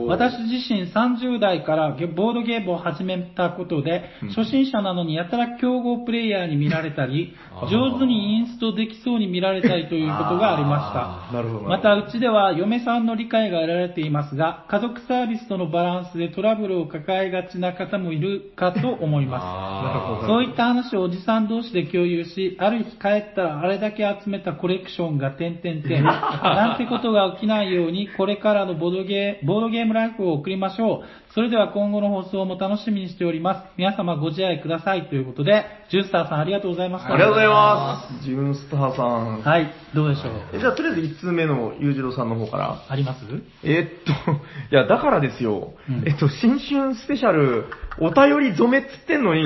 [0.06, 4.04] 私自身30代からゲボードゲームを始めたことで、
[4.36, 7.34] 初心者なのにやたら競合プレイヤーに見られたり
[7.68, 11.36] 上手にインストできそうに見られたりということがありました。
[11.36, 11.68] なるほど。
[11.68, 20.28] また、うちでは嫁さんの理解が得られていますが、家族サービスとのバランスでトラブルを抱えがちな方もいるかと思います。
[20.28, 26.04] そういった話をおじさん同士で共有し、ある日帰ったらあれだけ集めたコレクションが点々点。
[26.04, 31.29] なんてことが起きないように、これからのボードゲーボードゲームライフを送りましょう。
[31.32, 33.68] それでは今後の放送も楽しみにしております。
[33.76, 37.14] 皆様ご自愛くださいということで、ジュンスターさんありがとうございました。
[37.14, 38.24] ありがとうございます。
[38.24, 39.40] ジュンスターさん。
[39.40, 40.56] はい、どうでしょう？
[40.56, 42.82] えじゃあ、とりあえず1通目の裕次郎さんの方から。
[42.88, 43.20] あります？
[43.62, 44.32] えーっと、
[44.74, 45.74] いや、だからですよ。
[45.88, 47.66] うんえっと、新春スペシャル、
[48.00, 49.44] お便り染めっつってんのに、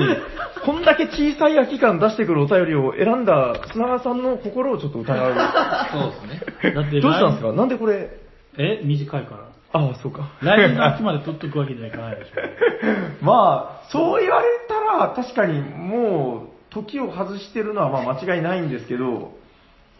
[0.65, 5.35] こんだけ小さい空き缶出してくるお便りを選んだ砂川さんの心をちょっと疑う。
[5.93, 6.73] そうですね。
[6.73, 7.53] だってどうしたんですか？
[7.53, 8.09] なんでこれ、
[8.57, 9.54] え短いから。
[9.77, 10.29] ああ、そうか。
[10.41, 12.31] 来年の秋まで取っとくわけにはいかないでしょ。
[13.25, 19.33] まあ、そう言われたら、確かにもう、時を外してるのはまあ間違いないんですけど、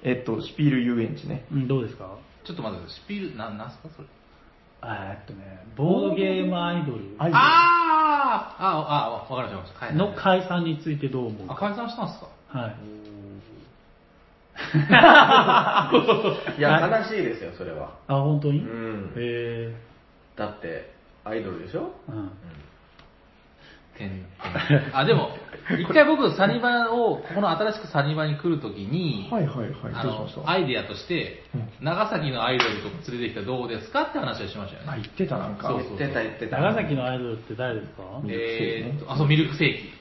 [0.03, 1.45] えっと、シュピール遊園地ね。
[1.51, 2.05] うん、どうですか？
[2.43, 4.07] ちょっと待って、スピール、な、なんすかそれ？
[4.81, 9.85] あえっとね、ボードゲームアイドルあーあ、あ、わかりました。
[9.87, 11.69] はいの解散についてどう思うあ、か。
[11.71, 12.27] 解散したんですか？
[12.59, 12.75] はい。
[16.57, 17.91] いや、悲しいですよ、それは。
[18.07, 18.59] あ、本当に？
[18.59, 19.73] うんへ
[20.35, 20.91] だって、
[21.23, 21.91] アイドルでしょ？
[22.09, 22.29] えうん。
[23.97, 24.25] 点点
[24.93, 25.29] あ、でも、
[25.79, 29.69] 一回僕、サニバを、ここの新しくサニバに来るときに、はいはいはい。
[29.93, 30.51] あのどうしました？
[30.51, 31.43] アイデアとして、
[31.81, 35.01] 長崎のアイドルとか連れてきたらどうですかって話をしましたよあ、ね。
[35.03, 35.69] 言ってたなんか。
[35.69, 36.57] そう言ってた言ってた。
[36.59, 38.03] 長崎のアイドルって誰ですか？
[38.27, 39.93] えーっと、あ、そう、ミルクセーキ。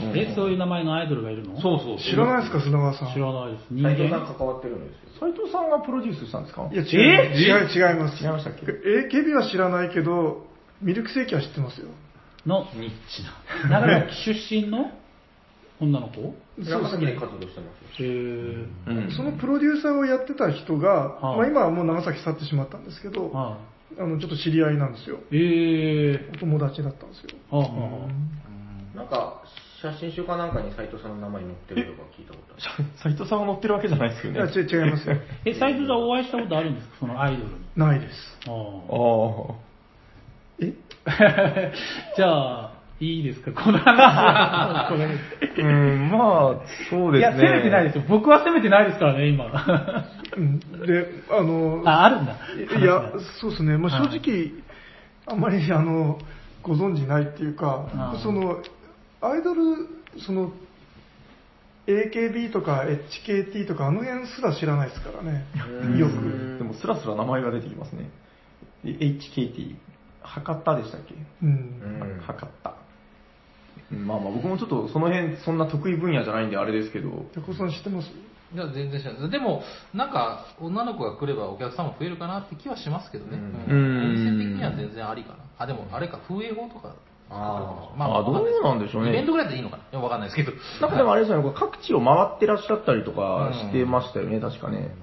[0.00, 1.60] うんえ、そういう名前のアイドルがいるの？
[1.60, 3.14] そうそう知らないですか、砂川さん。
[3.14, 3.66] 知らないです。
[3.70, 4.34] 人斎藤さん間？
[4.34, 5.30] 関わってるんですよ。
[5.30, 6.68] 斉藤さんがプロデュースしたんですか？
[6.72, 6.90] いや、違う、
[7.38, 8.22] 違う、違います。
[8.22, 10.46] 違いましたっけ？AKB は知らないけど、
[10.82, 11.88] ミルクセーキは知ってますよ。
[12.44, 12.66] の？
[12.74, 13.22] ニッチ
[13.68, 13.80] な。
[13.80, 14.90] 長崎出身の？
[15.80, 16.34] 女の子？
[16.58, 17.66] 長崎で活動してま
[17.96, 18.08] すよ。
[18.08, 18.66] へえ。
[18.88, 23.58] うんそのプロデューサーをやってた人が、はいまあ、今はもう長崎去ってしまったんですけど、は
[23.98, 25.18] あのちょっと知り合いなんですよ。
[25.30, 25.36] い。
[25.36, 26.30] ええ。
[26.34, 27.38] お友達だったんですよ。
[27.50, 28.34] はあはあ
[28.96, 29.42] なんか、
[29.84, 32.84] 写真集かなんかに斎藤さんの名前載ってるとか聞いたことある。
[33.02, 34.40] 斉藤さんが乗ってるわけじゃないですよいね。
[34.40, 35.16] や、ち違いますよ。
[35.44, 36.96] え、斎藤さんお会いしたことあるんですか？
[37.00, 37.54] そのアイドルに。
[37.76, 38.14] ないです。
[38.48, 39.54] ああ。
[40.60, 40.72] え？
[42.16, 44.94] じゃあ、いいですか、この話
[45.60, 47.18] うん、まあ、そうですね。
[47.18, 48.04] いや、責めてないですよ。
[48.08, 49.44] 僕は責めてないですからね、今。
[50.36, 52.32] うんで、あの、あ、あるんだ。
[52.80, 54.52] いや、そうですね、まあ、正直、
[55.26, 56.18] あんまりあの
[56.62, 58.58] ご存知ないっていうかその
[59.26, 59.88] アイドル、
[60.26, 60.52] その
[61.86, 62.84] AKB とか
[63.26, 65.46] HKT とか、あの辺すら知らないですからね、
[65.98, 66.58] よく。
[66.58, 68.10] でも、スラスラ名前が出てきますね。
[68.84, 69.76] で HKT、
[70.22, 71.14] 博多でしたっけ？
[71.42, 72.20] うん。
[72.26, 72.74] 博多。
[73.92, 74.06] うん。
[74.06, 78.08] まあまあ、僕もちょっとその辺、そんな得意分野じゃないんであれですけど、ヤコさん知ってます？
[78.54, 83.38] いや、全然知らないでも、なんか、女の子が来ればお客さんも増えるかなって気はしますけどね。
[83.38, 83.44] うん。
[83.44, 84.06] うん。
[84.06, 85.38] お店的には全然ありかな。
[85.58, 86.94] あ、でも、あれか、風営法とか。
[87.30, 90.52] あまあどうなんでしょうねイベントぐらいでいいのかなわかんないですけど。
[90.80, 94.94] なんかでもあれですよね、各地を回ってらっしゃったりとかしてましたよね、確かね。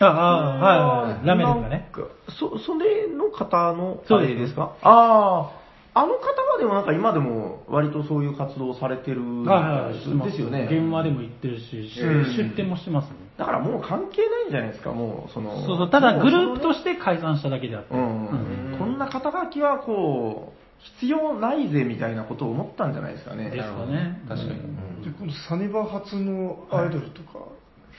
[0.00, 1.26] ああ、はいはい。
[1.26, 1.90] ラメですかね。
[2.38, 4.74] そ、それの方の、あそうですれですか？
[4.82, 5.50] あ
[5.94, 10.68] あ、あの方はでもなんか今でも割とそういう活動をされてるんはいはい、してますですよね。
[10.70, 13.16] 現場でも行ってるし、出店もしてますね。
[13.38, 15.64] だからもう関係ないんじゃないですか、もう、その。
[15.64, 17.94] そうそう、ただグループとしして解散しただけであって。
[17.94, 20.63] うん、うんこんな肩書きはこう、
[21.00, 23.50] 必要ないぜみたいなことを思ったんじゃないですかね。
[23.50, 24.20] ですかね。
[24.28, 24.60] 確かに。
[25.04, 27.38] でこのサニバ初のアイドルとか、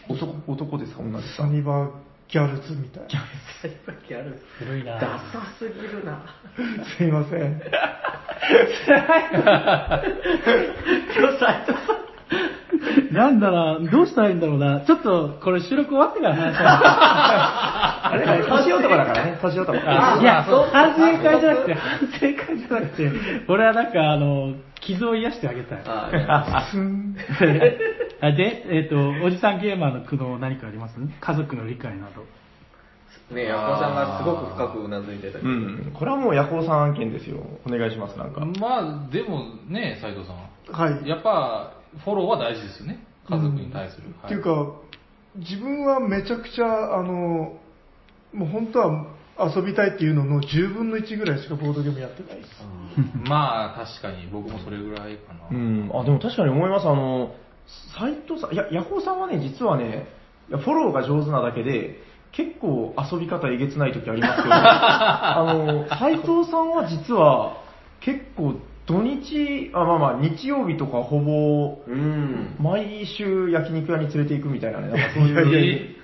[0.08, 1.44] 男男ですか、女ですか。
[1.44, 1.90] サニバ
[2.30, 3.10] ギャルズみたいな。
[3.62, 3.72] 最
[4.08, 4.40] 近ある。
[4.60, 6.24] 古いなダサすぎるな。
[6.98, 7.62] すいません。
[8.46, 8.62] 今
[11.32, 12.65] 日斉藤さん。
[13.12, 14.82] なんだろう、どうしたらいいんだろうな。
[14.82, 16.70] ちょっと、これ収録終わってから話しま
[18.12, 19.78] あれ、年男だからね、年男。
[19.78, 23.12] あいや、反省会じゃなくて、反省会じゃなくて、
[23.48, 25.80] 俺はなんか、あの、傷を癒してあげたい。
[25.86, 27.16] あ すん
[28.22, 30.96] あで、えっ、と、おじさんゲーマーの苦悩何かあります？
[31.20, 32.26] 家族の理解など。
[33.32, 35.50] ねヤコさんがすごく深くうなずいてたけど。
[35.50, 37.38] うん、これはもうヤコウさん案件ですよ。
[37.68, 38.42] お願いします、なんか。
[38.60, 40.92] まあ、でもね、斉藤さん。
[40.94, 41.10] はい。
[41.10, 41.72] やっぱ、
[42.04, 43.00] フォローは大事ですよね。
[43.30, 44.08] 家族に対する。
[44.26, 44.74] っていうか、
[45.36, 47.60] 自分はめちゃくちゃ、あの、
[48.34, 49.08] もう本当は
[49.56, 52.50] 遊びたいっていうのの10分の1ぐらいしかボードゲームやってないです。
[53.28, 55.48] まあ、確かに僕もそれぐらいかな。
[55.52, 56.88] うん、あ、でも確かに思います。
[56.88, 57.36] あの、
[57.98, 60.08] 斎藤さん、いや、ヤコウさんはね、実はね、
[60.50, 62.00] いやフォローが上手なだけで、
[62.32, 67.58] 結構遊び方えげつない時ありますけど、 あの、斎藤さんは実は、
[68.02, 68.56] 結構
[68.86, 72.56] 土日、あ、まあまあ、日曜日とかほぼ、うん。
[72.60, 75.50] 毎週焼肉屋に連れて行くみたいなね、なんかそういう。
[75.50, 75.96] いやいやいや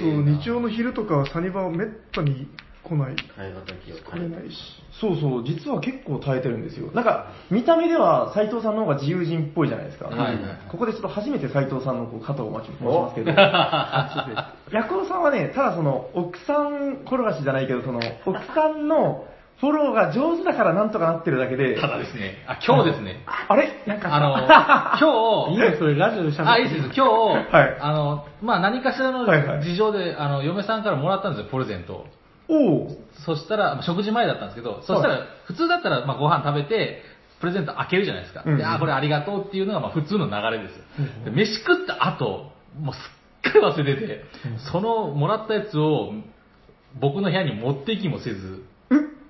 [0.00, 2.48] そう、日曜の昼とかはサニバはめったに
[2.82, 4.56] 来ない、耐え難きを来れないし。
[5.00, 6.90] そうそう、実は結構耐えてるんですよ。
[6.92, 10.06] なんか、見た目では斎藤さんの方が自由人っぽいじゃないですか。
[10.06, 10.38] はいはい
[10.70, 13.30] ここでちょっと初めて斎藤さんのこう肩を巻き持ちますけど、
[14.72, 19.26] ヤコウさんはね、ただその、奥さん転がしじゃないけど、その、奥さんの
[19.60, 23.82] フォローが上手だからなんとかなってるだけで、ただですね、あ、今日ですね、あれ？
[23.86, 24.36] なんか、あの、
[25.02, 26.84] 今日、いいね、それラジオで喋ってあ、いいです。
[26.86, 27.76] 今日、はい。
[27.80, 29.62] あの、まあ何かしらのはいはい。
[29.62, 32.06] 事情で、あの、嫁さんからもらったんですよ、プレゼントを。
[32.48, 32.88] おう。
[33.26, 37.02] そしたら、まあ食事前だったんですけど、そしたら、普通だったら、まあご飯食べて、
[37.40, 38.42] プレゼント開けるじゃないですか。
[38.46, 38.58] うん。
[38.58, 40.84] で、あ、これありがとうっていうのが、まあ普通の流れですよ。
[41.24, 42.98] で飯食った後、もうす
[43.48, 44.24] っかり忘れてて、
[44.72, 46.12] そのもらったやつを、
[47.00, 48.62] 僕の部屋に持って行きもせず、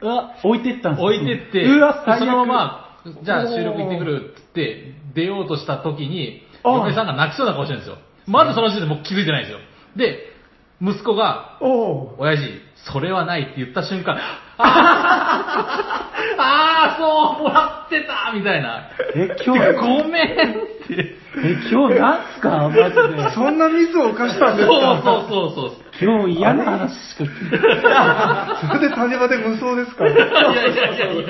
[0.01, 7.99] うわ、置いてったんです置いてって、うわ、最悪そのまま、じゃあ収録行ってくるって言って、出ようとした時に、ああ嫁さんが泣きそうな顔してるんですよ。
[8.27, 9.61] まずその時点で僕気づいてないんですよ。
[9.97, 10.33] で、
[10.81, 12.45] 息子が、おう親父、
[12.93, 14.17] それはないって言った瞬間、
[14.59, 18.91] あーあー、そう、もらってたみたいな。
[19.15, 21.17] え、今日、ごめんって。
[21.45, 22.69] え、今日なんすか？
[22.69, 23.31] マジで。
[23.35, 25.71] そんなミスを犯したんですそうかそうそうそう。
[26.01, 28.67] 今日嫌な話しか聞いてない。
[28.79, 30.07] それでサニバで無双ですか？
[30.07, 31.23] いやいやいやいや、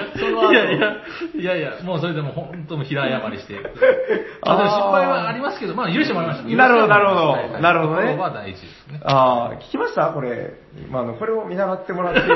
[0.52, 0.92] いやいや、
[1.34, 3.54] いやいや、もうそれでも本当もう平謝りして。
[4.42, 6.56] あでも失敗はありますけど、まあ許してもらいました。
[6.56, 9.00] なるほどなるほどはいはいなるほどね心は大事ですね。
[9.04, 10.06] ああ、聞きました？
[10.08, 10.52] これ。
[10.90, 12.20] まあ、あの、これを見習ってもらって、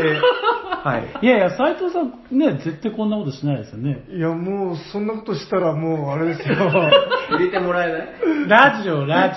[0.83, 1.05] はい。
[1.25, 4.01] いやいや、斎藤さん、ね、絶対こんなことしないですよね。
[4.11, 6.57] いや、もう、そんなことしたらもう、あれですよ。
[6.57, 8.07] 入れてもらえない？
[8.49, 9.37] ラジオ、ラジ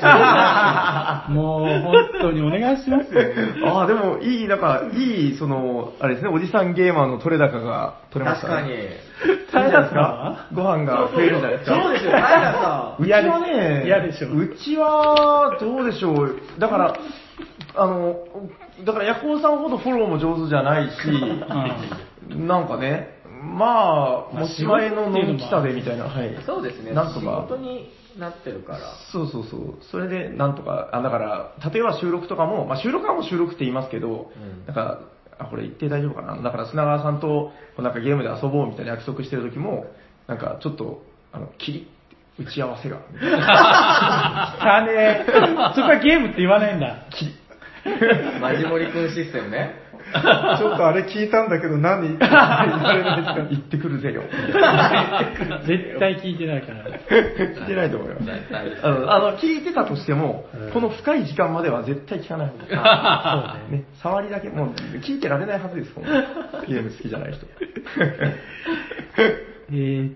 [1.30, 1.32] オ。
[1.34, 3.22] もう、本当にお願いしますよ。
[3.68, 8.54] ああ、でも、いい、なんか、いい、その、あれですね、おじさんゲーマーの取れ高が取れましたね。
[8.54, 8.74] 確かに。
[8.76, 8.90] いい
[9.52, 11.82] じゃないですかご飯が増えるんじゃないですか？
[11.84, 13.04] そうですよ、平さん。
[13.04, 16.36] うちはね、嫌でしょうちは、どうでしょう。
[16.60, 16.94] だから、
[17.78, 18.16] あの、
[18.86, 20.96] だから、ヤコウさんほどフォローも上手じゃないし、
[22.30, 23.66] なんかね、ま
[24.32, 26.36] あ、まあ持ち前ののんきさでみたいな、はい。
[26.46, 26.92] そうですね。
[26.94, 28.80] なんとか仕事になってるから。
[29.12, 29.78] そうそうそう。
[29.92, 35.02] それで、なんとか、あ、だから、例えば収録とかも、まあ収録はもう収録って言いますけど、うんなんか、
[35.38, 36.42] あ、これ言って大丈夫かな？
[36.42, 39.86] だから砂川さんと、なんかゲームで遊ぼうみたいな約束してる時も、
[40.28, 41.96] なんかちょっと、あの、キリッ
[42.38, 45.26] 打ち合わせが、みたいな汚ねえ。
[45.74, 47.06] そこはゲームって言わないんだ。
[48.42, 49.76] マジモリ君システムね。
[50.16, 52.18] ちょっとあれ聞いたんだけど何？
[52.18, 53.48] 言われないですか？
[53.50, 54.22] 行ってくるぜよ。
[55.66, 56.84] 絶対聞いてないから。
[56.86, 58.26] 聞いてないと思います。
[58.84, 63.78] あの、あの聞いてたとしてもうん、この深い時間までは絶対聞かない方がね。
[63.78, 64.70] ね、触りだけ、もう
[65.00, 65.92] 聞いてられないはずです、
[66.68, 67.46] ゲーム好きじゃない人。
[69.72, 70.16] えーっ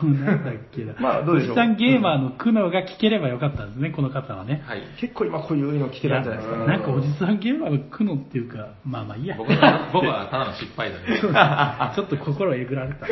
[0.00, 0.94] と、なんだっけな。
[1.00, 4.62] まあどうでしょうおじさんゲーマーの苦悩が聞ければよかったんですね、この方はね。
[4.66, 4.82] はい。
[5.00, 6.66] 結構今こういうの聞けたんじゃないですかね。
[6.66, 9.36] なんかおじさんゲーマーの苦悩っていうか、まあまあいいや。
[9.36, 11.18] 僕は、僕はただの失敗だね。
[11.94, 13.06] ちょっと心えぐられた。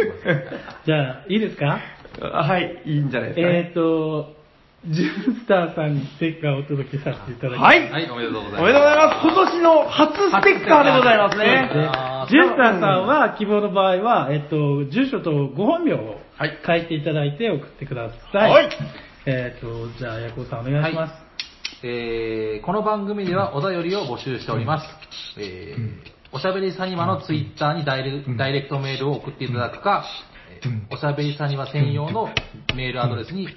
[0.85, 1.79] じゃあ、いいですか？
[2.23, 3.69] あ はい、いいんじゃないですか、えーね。
[3.71, 4.37] っと、
[4.89, 7.75] ジュンスターさんにステッカーをお届けさせていただきます。
[7.75, 8.63] はい、はい、おめでとうございます。
[8.63, 9.27] おめでとうございます。
[9.27, 11.71] 今年の初ステッカーでございますでね。
[11.93, 18.51] あージュンスターさんは希望の場合は、えっと、住所とご本名をはい書いていただいて送ってください。
[18.51, 18.71] はい。
[19.27, 21.15] えっと、じゃあ、ヤコウさんお願いします。
[21.83, 24.87] えーこの番組ではお便りを募集しております。
[25.39, 30.05] えーおしゃべりサニバのツイッターにダイレダイレクトメールを送っていただくか、
[30.63, 32.29] えーおしゃべりサニバ専用の
[32.75, 33.49] メールアドレスに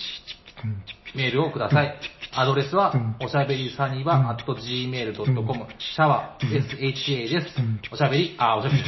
[1.15, 1.99] メールをください。
[2.31, 7.55] アドレスは、おしゃべりサニバ at gmail.com、シャワー、sha です。
[7.91, 8.83] おしゃべり、あ、おしゃべり。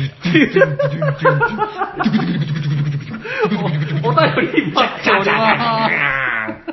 [4.04, 4.20] お お便
[4.54, 6.72] り待っております。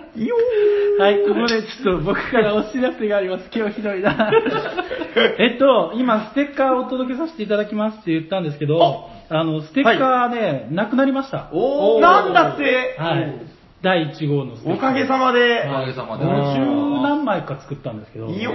[0.98, 3.48] はい、ここでちょっと僕からお知らせがあります。
[3.54, 4.30] 今日ひどいな。
[5.38, 11.48] えっと、今、ステッカーをお届けさせていただきますって言ったんですけど、あの、ステッカーね、なくなりました。
[11.52, 13.57] おーなんだって、はい。
[13.82, 14.90] 第1号のステッカー。
[14.90, 16.24] おかげさまでお、かげさまで。
[16.24, 18.50] 50何枚か作ったんですけど、いいよ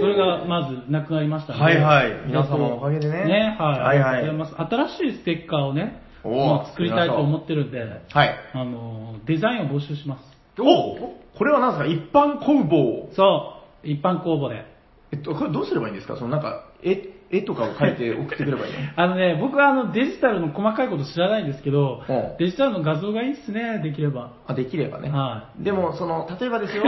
[0.00, 3.80] それがまずなくなりましたのではいはい皆様のおかげでねね、はい。
[3.80, 4.96] はいはいありがとうございます。
[4.98, 7.84] 新しいステッカーをね、おーまあ作りたいと思ってるんで、は
[8.24, 8.34] い。
[8.54, 10.22] あの、デザインを募集します。
[10.60, 10.64] お
[11.38, 12.04] これは何ですか？
[12.04, 13.08] 一般工房。
[13.14, 14.64] そう、一般公募で。
[15.12, 16.16] えっと、これどうすればいいんですか？
[16.16, 18.78] そのなんか、絵、絵とかを描いて送ってくればいいの？
[18.96, 24.30] あのね、僕はあのデジタルの細かいこと知らないんですけどうん、デジタルの画像がいいっすね、できれば。
[24.46, 25.10] あ、できればね。
[25.10, 26.84] はでも、その、例えばですよ、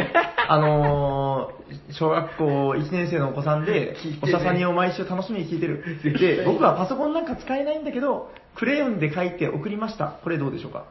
[0.48, 5.82] あのー小学校1年生のお子さんで、おしゃさにを毎週楽しみに聞いてる。
[6.18, 10.06] で、僕はパソコンなんか使えないんだけど、クレヨンで書いて送りました。
[10.24, 10.84] これどうでしょうか？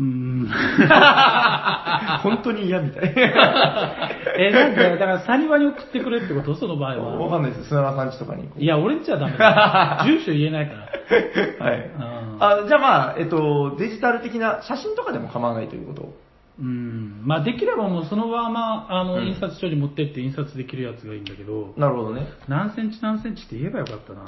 [0.00, 0.48] うーん。
[2.22, 3.12] 本当に嫌みたい。
[4.38, 6.54] え、なんで、だからサニバに送ってくれってこと？
[6.54, 7.30] その場合わは。
[7.30, 7.64] かんないです。
[7.68, 8.62] 砂川さんちとかにこう。
[8.62, 10.02] いや、俺んちはダメだ。
[10.08, 10.74] 住所言えないか
[11.60, 11.66] ら。
[11.66, 11.78] はい。
[11.78, 11.82] ん
[12.42, 16.14] あじゃあまあ、えっと、デジタル的な写真とかでも構わないということ？
[16.60, 17.20] うん。
[17.24, 22.26] まあ、できればもうそのまま、あの、うん印刷所に持ってって印刷できるやつがいいんだけど、なるほどね。
[22.48, 24.20] 何センチ何センチって言えばよかったな。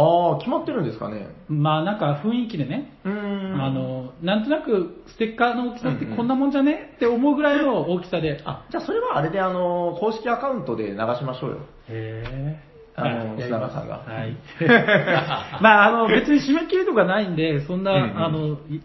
[0.00, 1.28] ああ、決まってるんですかね。
[1.48, 2.92] まあ、なんか雰囲気でね。
[3.04, 6.92] あ、の、なんとなくステッカーの大きさってうんうんこんなもんじゃね？
[6.96, 8.40] って思うぐらいの大きさで。
[8.44, 11.56] あ、じゃあそれはあれであの、公式アカウントで流しましょうよ。
[11.88, 12.68] へえ。
[12.94, 14.36] あのはい砂川さんがはい。
[15.62, 18.80] まあ、あの、別に締め切りとかないんで、そんな、うんうんあの、い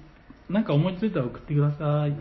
[0.49, 2.13] なんか思いついたら送ってください。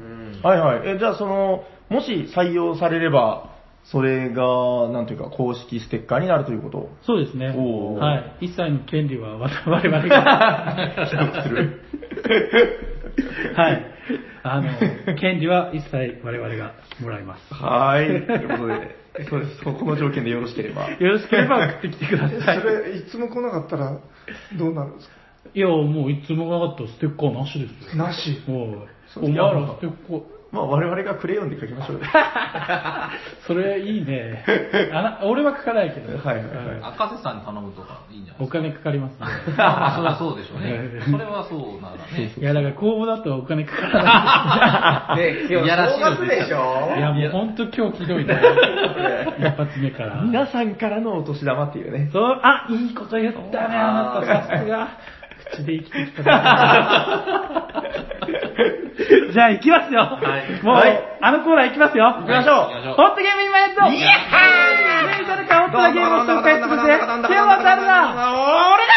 [0.42, 0.88] はいはい。
[0.96, 3.50] え、じゃあその、もし採用されれば、
[3.84, 6.88] それが、なんというか、公式ステッカーになるということ？
[7.04, 7.52] そうですね。
[7.56, 8.46] おーはい。
[8.46, 11.08] 一切の権利は我我々が。
[11.10, 11.80] 記録する。
[13.56, 13.86] はい。
[14.44, 14.68] あの、
[15.18, 17.54] 権利は一切我々がもらいます。
[17.54, 18.06] はい。
[18.06, 18.96] ということで、
[19.28, 19.64] そうです。
[19.64, 20.88] この条件でよろしければ。
[20.88, 22.62] よろしければ送ってきてくだそさい。
[22.62, 24.00] れ、いつも来なかったら、
[24.58, 25.14] どうなるんですか？
[25.54, 28.04] いや、もういつもなかったらステッカーなしですよ。
[28.04, 28.42] なし。
[28.48, 30.22] おいそうお前らステッカー。
[30.52, 32.02] まあ我々がクレヨンで書きましょうよ。
[33.46, 34.44] それいいね。
[34.92, 36.12] あな俺は書かないけど。
[36.18, 36.46] はいはいはい
[36.82, 39.18] 赤瀬さんに頼むとかいいんじゃないお金かかりますね。
[39.56, 41.00] まあ、それはそうでしょうねえ。
[41.06, 42.32] えそれはそうならね。
[42.36, 44.04] いや、だから公募だとお金かから
[45.16, 45.24] ない。
[45.32, 46.94] ね、今日いやらしい正月でしょ？
[46.96, 48.38] いや、もうほんと今日ひどいね。
[49.40, 50.20] 一発目から。
[50.22, 52.10] 皆さんからのお年玉っていうね。
[52.12, 54.88] そう、あ、いいこと言ったね、あなた、さすが。
[55.52, 57.68] 口で生きてきたな。
[59.32, 60.00] じゃあ行きますよ。
[60.00, 62.04] はいもう、はいあのコーナー行きますよ。
[62.04, 66.98] 行きましょう行きましょうホットゲーム今やっとイエッハーイ誰かホットなゲームを紹介するぜ。
[67.28, 68.32] 手を渡るな
[68.74, 68.92] 俺だ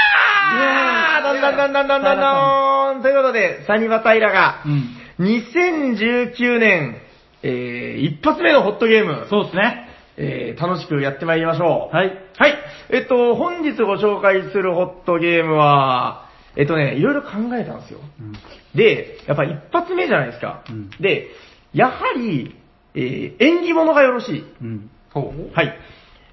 [1.20, 4.96] ーどんどんどんどんどんどんどんということで、サニバタイラが、うん。
[5.20, 6.98] 2019年、
[7.44, 9.90] えー、一発目のホットゲーム、そうですね。
[10.18, 11.96] えー、楽しくやってまいりましょう。
[11.96, 12.08] はい。
[12.38, 12.54] はい。
[12.90, 16.25] えっと、本日ご紹介するホットゲームは、
[16.56, 18.00] えっとね、いろいろ考えたんですよ。
[18.20, 18.34] うん
[18.76, 20.64] で、やっぱ一発目じゃないですか。
[20.70, 21.28] うんで、
[21.74, 22.56] やはり、
[22.94, 24.46] えー、縁起物がよろしい。
[24.62, 24.90] うん。
[25.12, 25.54] ほう。
[25.54, 25.78] はい。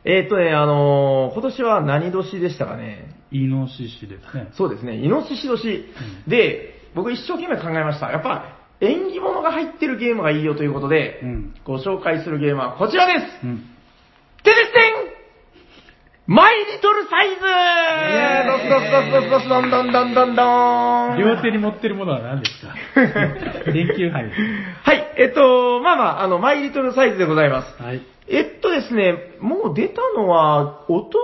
[0.05, 3.15] えーっとね、あのー今年は何年でしたかね。
[3.31, 4.49] イノシシですね。
[4.57, 5.85] そうですね、イノシシ年。
[6.27, 8.11] で、僕一生懸命考えました。
[8.11, 11.55] やっぱ、縁起物が入ってるゲームがいいよということで、うん。
[11.65, 13.65] ご紹介するゲームはこちらですうん。
[14.43, 15.12] テレステン
[16.33, 22.75] マイリトルサイズイエーイドスドスドスドスドスドンドンドンドンドン両手に持ってるものは何ですか？
[23.71, 24.41] 電球杯です。
[24.83, 27.83] はい、えっと、まあまあ、あの、マイリトルサイズでございます。
[27.83, 28.01] はい。
[28.29, 31.19] えっとですね、もう出たのは、一昨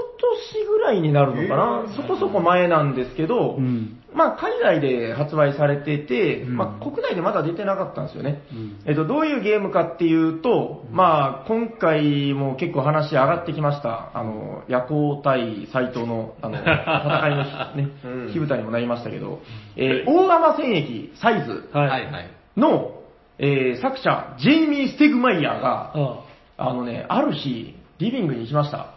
[0.59, 3.98] 年ぐらいになるのかな、そこそこ前なんですけど、うん。
[4.19, 8.43] まあ、海外で発売されてて、うんまあ、国内でまだ出てなかったんですよね。
[8.51, 14.11] うんえっと、どういうゲームかっていうと、まあ、今回も結構話上がってきました。
[14.19, 19.39] あの、夜行対斎藤の、あの、戦いのね、 うん火蓋にもなりましたけど、
[19.77, 21.89] えー大釜戦役サイズはい。
[21.89, 22.31] はいはい。
[22.57, 22.95] の、
[23.39, 26.21] えー作者、ジェイミー・ステグマイヤーが、あ
[26.57, 28.79] あのね、ある日、リビングに行きました。
[28.79, 28.89] あ。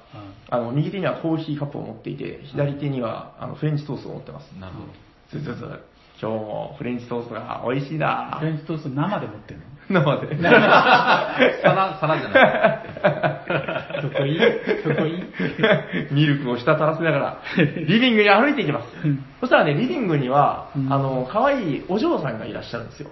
[0.49, 4.51] あの、右手にはコーヒーカップを持っていて、左手には、あの、フレンチトーストを持ってます。
[4.59, 5.10] なるほど。
[5.31, 5.65] ずずず、
[6.21, 9.65] 今日もフレンチトーストが美味しいなフレンチトースト生で持ってるの？
[9.91, 10.37] 生で。
[11.61, 14.01] 皿、皿じゃない。
[14.01, 14.39] そこいい？
[14.83, 15.23] そこいい？
[16.13, 18.87] ミルクを滴らせながら、リビングに歩いていきます。
[19.41, 23.09] そしたらね、リビングには、うんあの、可愛いお嬢さんがいらっしゃるんですよ。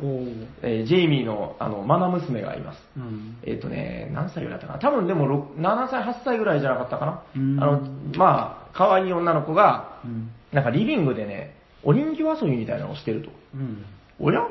[0.61, 2.87] えージェイミーの、あの、マナ娘がいます。
[2.95, 3.37] うん。
[3.43, 4.79] えっ、とね、何歳ぐらいだったかな？
[4.79, 7.21] 多分でもろく7歳、8歳ぐらいじゃなかったかな？
[7.35, 7.81] うんあの、
[8.15, 10.29] まあ、可愛い女の子が、うん。
[10.53, 13.29] なんかリビングでね、お人形遊びみたいなのをしてると。
[13.55, 13.85] うん。
[14.19, 14.47] おや？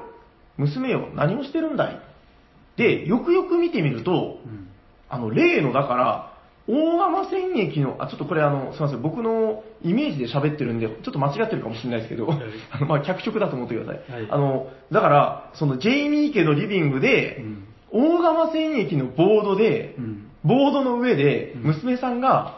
[0.57, 2.01] 娘よ、何をしてるんだい？
[2.77, 4.69] で、よくよく見てみると、うん。
[5.09, 6.33] あの、例の、だから、
[6.69, 12.39] 大釜戦役の、あ、ちょっとこれあの、すいません、僕のイメージで喋ってるんで、ちょっと間違ってるかもしれないですけど、はい
[12.71, 14.13] あの、 まあ、脚色だと思ってください。
[14.13, 17.43] はいあの、だから、その、ジェイミー家のリビングで、
[17.91, 20.25] 大釜戦役のボードで、うん。
[20.45, 22.58] ボードの上で、うん娘さんが、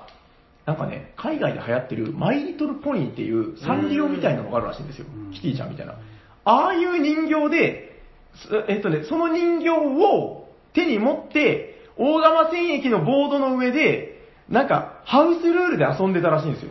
[0.71, 5.33] なんかね、海外で流行ってるマイリトルポニーっていうサンリオみたいなのがあるらしいんですようん。
[5.33, 5.97] キティちゃんみたいな。
[6.45, 8.03] ああいう人形で、
[8.37, 16.71] すえっとね、その人形を手に持って、大釜戦役のボードの上で、なんか、ハウスルールで遊んでたらしいんですよ。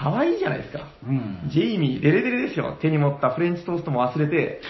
[0.00, 0.04] うん。
[0.04, 0.86] かわいいじゃないですか。
[1.06, 1.50] うん。
[1.52, 2.76] ジェイミー、デレデレですよ。
[2.80, 4.60] 手に持ったフレンチトーストも忘れて、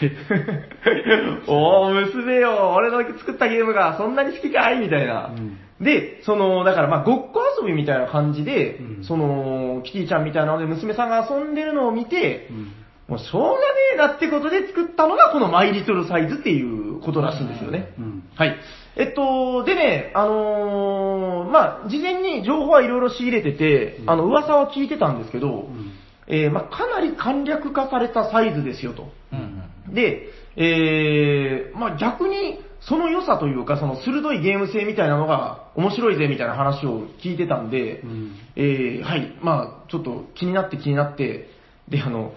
[1.48, 5.32] おー、娘よ、俺の作ったゲームがそんなに好きかいみたいな。
[5.36, 12.72] うんで、その、だからまあ、ごっこ遊びみたいな感じで、うんその、キティちゃんみたいなので娘さんが遊んでるのを見て、うん。
[13.08, 13.56] もうしょうがね
[13.94, 17.92] えなってことで作ったのがこのマイリトルサイズっていうことらしいんですよね。
[17.98, 18.22] うん。
[18.36, 18.56] はい。
[18.96, 25.92] えっと、でね、あのーまあ、事前に情報はいろいろ仕入れてて、あの、噂は聞いてたんですけど、うん。
[26.26, 29.12] えーまあ、かなり簡略化されたサイズですよと。
[29.32, 29.62] うん
[29.92, 41.48] で、えーまあ、逆にその良さというか、その鋭いゲーム性みたいなのが面白いぜみたいな話を聞いてたんで、うんえーはい、まあ、ちょっと気になって気になって、
[41.88, 42.32] で、あの、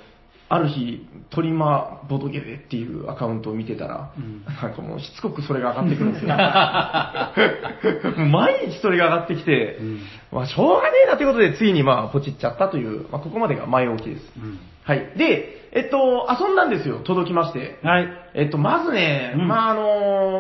[0.50, 6.30] ある日、トリマボドゲでっていうアカウントを見てたら、うんなんかもうしつこくそれが上がってくるんですよ。
[8.30, 10.00] 毎日それが上がってきて、うん
[10.32, 14.32] まあ、しょうがねえなということで、ついにまあ、ポチっちゃったという、まあ、ここまでが前置きです。
[14.38, 14.60] うん。
[14.84, 15.14] はい。
[15.18, 17.80] で、えっと、遊んだんですよ、届きまして。
[17.82, 18.08] はい。
[18.36, 19.82] えっと、まずね、うんまああの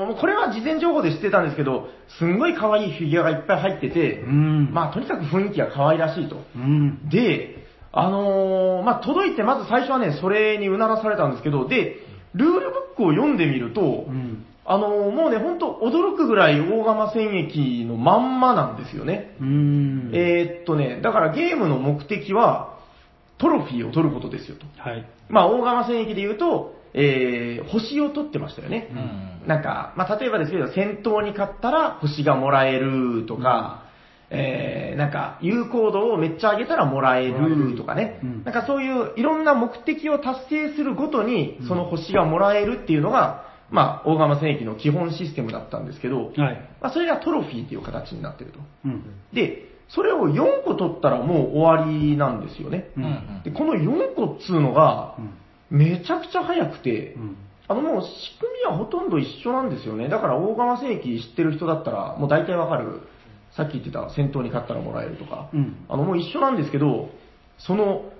[0.05, 1.87] もうこれは事前情報で知ってたんですけど、
[2.19, 4.71] すんごい可愛いフィギュアがいっぱい入ってて、うん。
[4.71, 6.43] まあとにかく雰囲気が可愛らしいと。
[6.55, 7.09] うん。
[7.09, 7.62] で、
[7.93, 11.97] あのーまあ届いてまず最初はね、それにうならされたんですけど、で、
[12.33, 14.45] ルールブックを読んでみると、うん。
[14.65, 19.35] あのーもうね、ほんと驚くぐらい大釜戦役のまんまなんですよね。
[19.39, 20.11] うん。
[20.13, 22.79] えーっとね、だからゲームの目的は、
[23.37, 24.65] トロフィーを取ることですよと。
[24.77, 25.05] はい。
[25.29, 28.89] まあ、大釜戦役で言うと、えー、星を取ってましたよね。
[28.91, 33.82] うんなんか、まあ、例えばですけど、戦闘に勝ったら星がもらえるとか、
[34.35, 38.19] えー、なんか、有効度をめっちゃ上げたらもらえるとかね。
[38.23, 46.69] うんなんかそういういろんな目的を達成するごとにうん、その星がもらえるっていうのが、まあ、大釜戦役の基本システムだったんですけど、はい。
[46.81, 48.59] まあ、それがトロフィーっていう形になってると。
[48.85, 49.03] うん。
[49.33, 52.89] で、それを4個取ったらもう終わりなんですよね。
[52.97, 53.03] うん。
[53.03, 55.15] うんで、この4個っつうのが
[55.71, 55.77] う、ん。
[55.77, 57.37] めちゃくちゃ早くてう、ん。
[57.67, 60.09] あのもう仕組みはほとんど一緒なんですよね。
[60.09, 63.01] だから大釜戦役知ってる人だったら、もう大体わかる。
[63.55, 65.49] さっき言ってた戦闘に勝ったらもらえるとか。
[65.53, 65.85] うん。
[65.89, 67.09] あのもう一緒なんですけど、
[67.57, 68.11] その、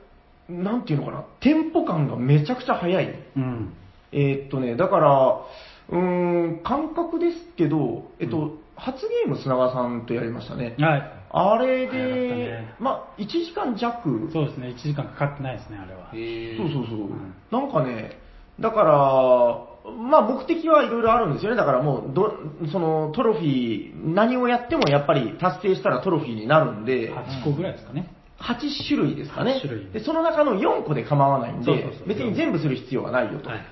[0.50, 3.20] なんていうのかな、テンポ感がめちゃくちゃ速い。
[3.36, 3.74] うん。
[4.12, 5.42] えーっとね、だから、
[5.90, 10.76] うーん、感覚ですけど、えっと、初ゲーム砂川さんとやりましたね。
[10.80, 11.24] はい。
[11.36, 14.30] あれでね、まあ、1時間弱。
[14.32, 14.68] そうですね。
[14.68, 16.12] 1時間かかってないですね、あれは。
[16.12, 17.08] そうそうそう。
[17.08, 18.20] んなんかね、
[18.60, 21.58] だから、まあ目的はいろいろあるんですよね。
[21.58, 22.34] だからもう、ど、
[22.72, 28.14] そのトロフィー、何をやってもやっぱり達成したらトロフィーになるんで、8個ぐらいですかね。
[28.40, 28.56] 8
[28.88, 29.92] 種類ですかね8種類。
[29.92, 33.50] で、その中の4個で構わないんでそうそうそう、別に全部する必要はないよと。
[33.50, 33.64] はいは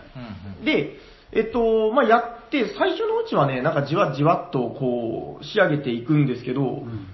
[0.61, 0.65] い。
[0.65, 0.97] で、
[1.33, 7.07] えっと、まあ、やって、最初のうちはね、なんかじわじわっとこう、仕上げていくんですけど、うん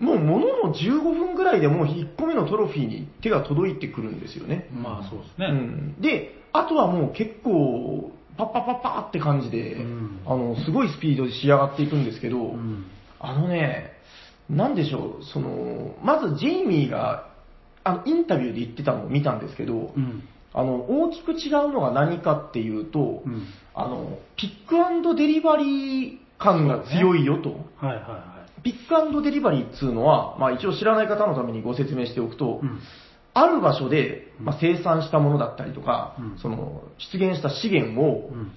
[0.00, 4.68] もうものの15分ぐらいでもう1個目のトロフィーに手が届いてくるんですよね。
[4.72, 5.46] まあそうですうね。
[5.52, 12.86] ん、で、あとはもう結構、パッパッパッパーって感じで、うんあの、すごいスピードで仕上がっていくんですけど、うん
[13.20, 13.92] あのね、
[14.50, 17.30] なんでしょう、その、まずジェイミーが、
[17.84, 20.22] あの、インタビューで言ってたのを見たんですけど、うん。
[20.52, 27.50] あの、大きく違うのが何かっていうと、うんあの、ピックデリバリー感が強いよと。
[27.50, 32.62] はいはいはピックデリバリーっていうのは、まあ一応知らない方のためにご説明しておくと。
[33.34, 36.82] ある場所で、まあ、生産したものだったりとか、うんその
[37.12, 38.52] 出現した資源をうん。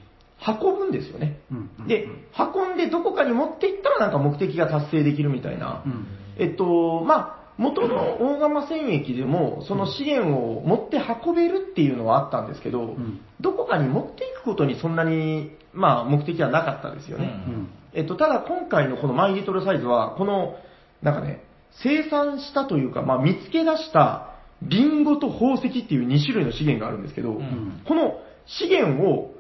[0.46, 1.40] 運ぶんですよね。
[1.52, 1.88] うん。
[1.88, 2.06] で、
[2.38, 5.84] 運んでどこかに持っていったらなんか目的が達成できるみたいな。
[5.84, 6.06] うん。
[6.38, 17.26] えっと、まあ、元の大釜戦役でも、その資源を持って運べるっていうのはあったんですけど、んどこかに持っていくことにそんなに、まあ、目的はなかったですよね。
[17.26, 17.70] うん。
[17.94, 20.56] えっと、ただ今回のこのマイリトルサイズは、この、
[21.02, 21.44] なんかね、
[21.84, 29.36] 生産したというか、まあ、見つけ出した、リンゴと宝石っていう2種類の資源があるんですけど、んこの資源を、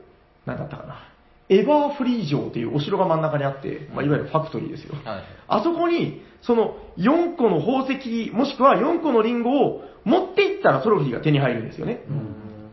[0.46, 1.10] なんだったかな、
[1.50, 4.96] エバーフリー城っていうお城が真ん中にあって、まあ、いわゆるファクトリーですよ。
[5.04, 5.24] はい。
[5.48, 12.02] あそこに、その4個の宝石、もしくは4個のリンゴを持っていったらトロフィーが手に入るんですよね。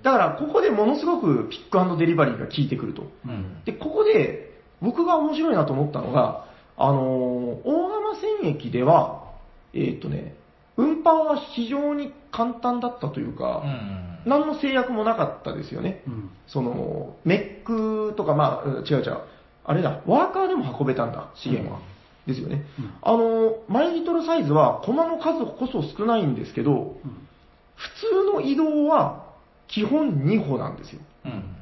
[0.03, 3.11] だから、ここでものすごくピックデリバリーが効いてくると。
[3.27, 3.65] うん。
[3.65, 4.53] で、ここで、
[4.83, 6.47] 僕が面白いなと思ったのが、
[6.77, 9.33] あのー大釜戦役では、
[9.73, 10.35] えーっとね、
[10.77, 14.19] 運搬は非常に簡単だったというか、うん。
[14.27, 16.03] 何の制約もなかったですよね。
[16.07, 16.31] うん。
[16.47, 19.19] その、メックとか、まあ、うん違う違う。
[19.65, 21.81] あれだ、ワーカーでも運べたんだ、資源は。
[22.27, 22.65] ですよね。
[22.79, 26.73] うんあの、マイリトルサイズは、コマの数こそ少ないんですけど、
[27.05, 27.29] うん
[27.77, 27.89] 普
[28.33, 29.25] 通の移動は、
[29.67, 31.01] 基本2歩なんですよ。
[31.25, 31.57] うん。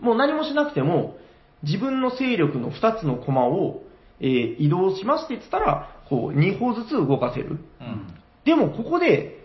[0.00, 1.16] もう何もしなくても、
[1.62, 3.82] 自分の勢力の2つのコマを、
[4.20, 7.58] えー移動しましてって言ったら、こう、2歩ずつ動かせる。
[7.80, 8.11] うん。
[8.44, 9.38] でもここで、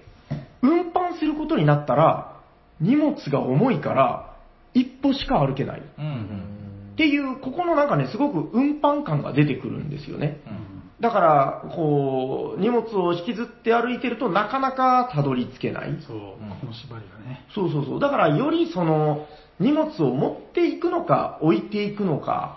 [0.62, 2.38] 運搬することになったら、
[2.80, 4.36] 荷物が重いから、
[4.74, 5.82] 一歩しか歩けない。
[5.98, 6.58] うん。
[6.94, 10.42] っていう、ここのなんかね、すごく運搬感が出てくるんですよね。
[10.48, 10.92] うん。
[11.00, 15.98] だから、こう、荷物を引きずって歩いてるとなかなかたどり着けない。
[16.08, 17.46] そう、この縛りがね。
[17.54, 18.00] そうそうそう。
[18.00, 19.28] だから、よりその、
[19.60, 22.57] 荷物を持っていくのか、置いていくのか、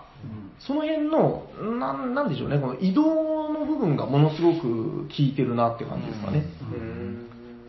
[0.67, 1.43] その辺の、
[1.79, 6.45] なんなんでしょうね、この移動の部分がものすごく効いてるなって感じですかね。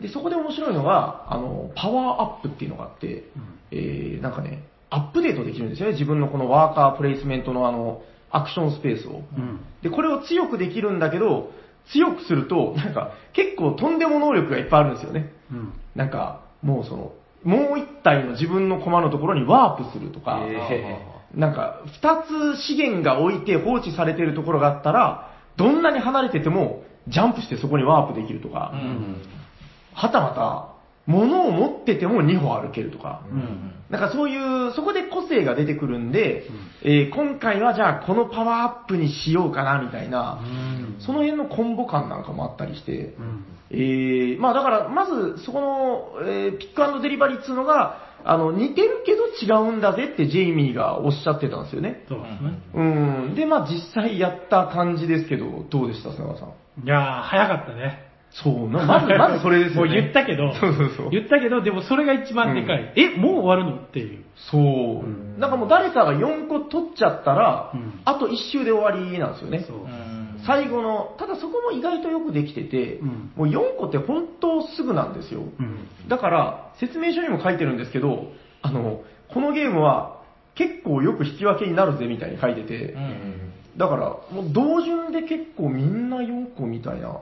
[0.01, 3.23] で、そこで面白いのが、あの、パワーアップっていうのがあって、
[3.71, 9.21] えー、なんかね、アップデートできるんですよね、自分のこのワーカープレイスメントのあの、アクションスペースを。
[9.37, 9.59] うん。
[9.81, 11.51] で、これを強くできるんだけど、
[11.91, 15.31] 強くすると、なんか、結構とんでも能力がいっぱいあるんですよね。
[15.51, 15.73] うん。
[15.95, 17.13] なんか、もうその、
[17.43, 20.39] もう一体の自分の駒のところにワープするとか、
[21.35, 22.23] なんか、二
[22.57, 29.21] つ資源が置いて放置されているところがあったら、どんなに離れてても、ジャンプしてそこにワープできるとか、うん。
[29.93, 30.73] はたまた、
[31.05, 33.73] 物を持ってても2歩歩けるとか、うん。
[33.89, 36.45] なんかそういう、そこで個性が出てくるんで、
[36.83, 40.39] えー今回はじゃあこのパワーアップにしようかなみたいな、
[40.99, 43.45] その辺のコンボ感なんかもあったりして、うん。
[43.71, 45.61] えーまあだから、まずそこ
[46.21, 52.03] の、えーピックデリバリーっていうのが、あの、似てるけど違うんだぜってジェイミーがおっしゃってたんですよね。
[52.07, 52.59] そうですね。
[52.73, 52.83] う
[53.31, 53.35] ん。
[53.35, 56.85] で、まあ実際やった感じですけど、どうでした、砂川さん？
[56.85, 58.09] いやー、早かったね。
[58.31, 59.89] そうな、まず、まずそれですよね。
[59.93, 61.09] もう言ったけど、そうそうそう。
[61.11, 62.93] 言ったけど、でもそれが一番でかい。
[62.95, 63.75] え、もう終わるの？
[63.77, 64.23] っていう。
[64.35, 65.39] そう。
[65.39, 69.59] なんかもう誰かが4個取っちゃったら、うんあと1周で終わりなんですよね。
[69.59, 69.77] そう。
[70.45, 75.41] 最後の、ただそこも意外とよくできてて、うんもう4個って本当すぐなんですよ。
[75.41, 76.07] うん。
[76.07, 78.27] だから、説明書にも書いてるんですけど、
[78.61, 79.03] あの、
[79.33, 80.21] このゲームは
[80.55, 82.95] 結構よく引き分けになるぜみたいに書いてて、
[83.77, 87.19] だから、もう同順で結構みんな4個みたいな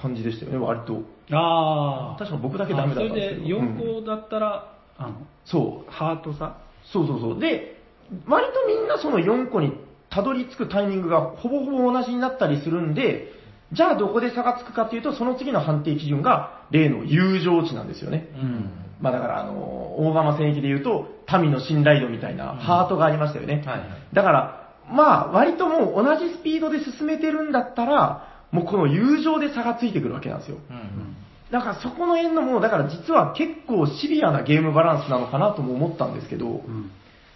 [0.00, 1.02] 感じでしたよね、割と。
[1.30, 2.18] あー。
[2.18, 5.14] 確か僕だけダメだったんですけどあそれで4個だったら、あの、
[5.44, 6.58] そう、ハートさ。
[6.92, 7.40] そうそうそう。
[7.40, 7.80] で、
[8.26, 9.72] 割とみんなその4個に
[10.14, 13.32] たどり着くタイミングがほぼほぼ同じになったりするんで、
[13.72, 18.28] じゃあどこで差がつくかっていうと、その次の判定基準が例の友情値なんですよね。
[18.34, 18.70] うん。
[19.00, 21.08] まあだからあの、大釜戦役で言うと、
[21.40, 23.64] 民の信頼度みたいなハートがありましたよね。
[23.66, 30.58] はいはいだから、まあ割ともう同じスピードで進めてるんだったら、もうこの友情で差がついてくるわけなんですよ。
[30.70, 31.16] うん。
[31.50, 36.90] だからそこの辺のもう、だから実は結構シビアなゲームバランスなのかなとも思ったんですけど、うん。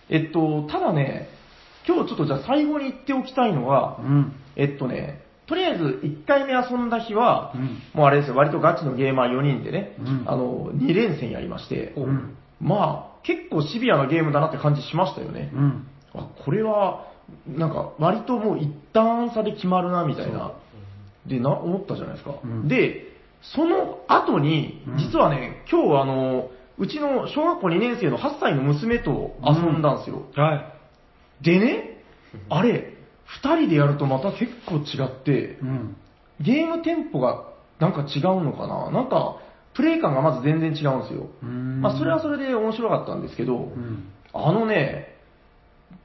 [0.09, 1.29] えっと、ただね、
[1.89, 4.33] 今日ちょっとじゃあ最後に言っておきたいのはう、ん。
[4.57, 12.37] えっとね、とりあえず1回目遊んだ日は、うんもうあれですよ、割とガチのゲーマー4人でね、うんあの、2連戦やりまして、うん。
[12.61, 15.51] まあ、結構シビアなゲームだなって感じしましたよね。
[15.55, 15.87] うん。
[16.15, 17.07] あこれは、
[17.47, 20.53] なんか、割ともう一旦差で決まるな、みたいな。
[21.27, 22.35] で、な、思ったじゃないですか。
[22.45, 23.07] うんで、
[23.41, 30.25] その後にうん、実はね、今日あの、うちの小学校2年生の8歳の娘と遊んだんですよ。
[30.35, 30.78] は
[31.43, 32.03] でね、
[32.49, 32.95] あれ、
[33.43, 35.97] 2人でやるとまた結構違ってい。、うん。
[36.41, 37.45] ゲームテンポが
[37.81, 38.91] なんか違うのかな？
[38.91, 39.37] なんか、
[39.75, 41.29] プレイ感がまず全然違うんですよ。
[41.43, 44.09] うんまあ、それはそれで面白かったんですけど、うん。
[44.33, 45.17] あのね、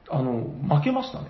[0.08, 0.44] あの、
[0.76, 1.28] 負けましたね。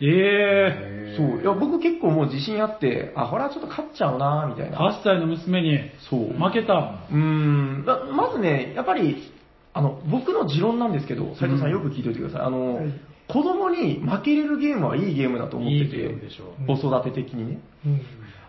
[0.00, 1.40] ええそう。
[1.40, 4.78] いや、僕結構もう自信あって、あ、これはちょっと勝っちゃうな、みたいな。
[4.78, 5.78] 8歳の娘に
[6.10, 6.34] そう。
[6.34, 7.06] 負けた。
[7.10, 7.84] うーん。
[7.86, 9.32] ままずね、やっぱり、
[9.72, 12.42] あの、僕の持論なんですけど、斉藤さんよく聞いておいてください。
[12.42, 12.86] あの、はい
[13.28, 16.66] 子供に負けれるゲームはいいゲームだと思ってて、いいゲームでしょう。
[16.66, 17.58] 子育て的にね。
[17.86, 18.00] うん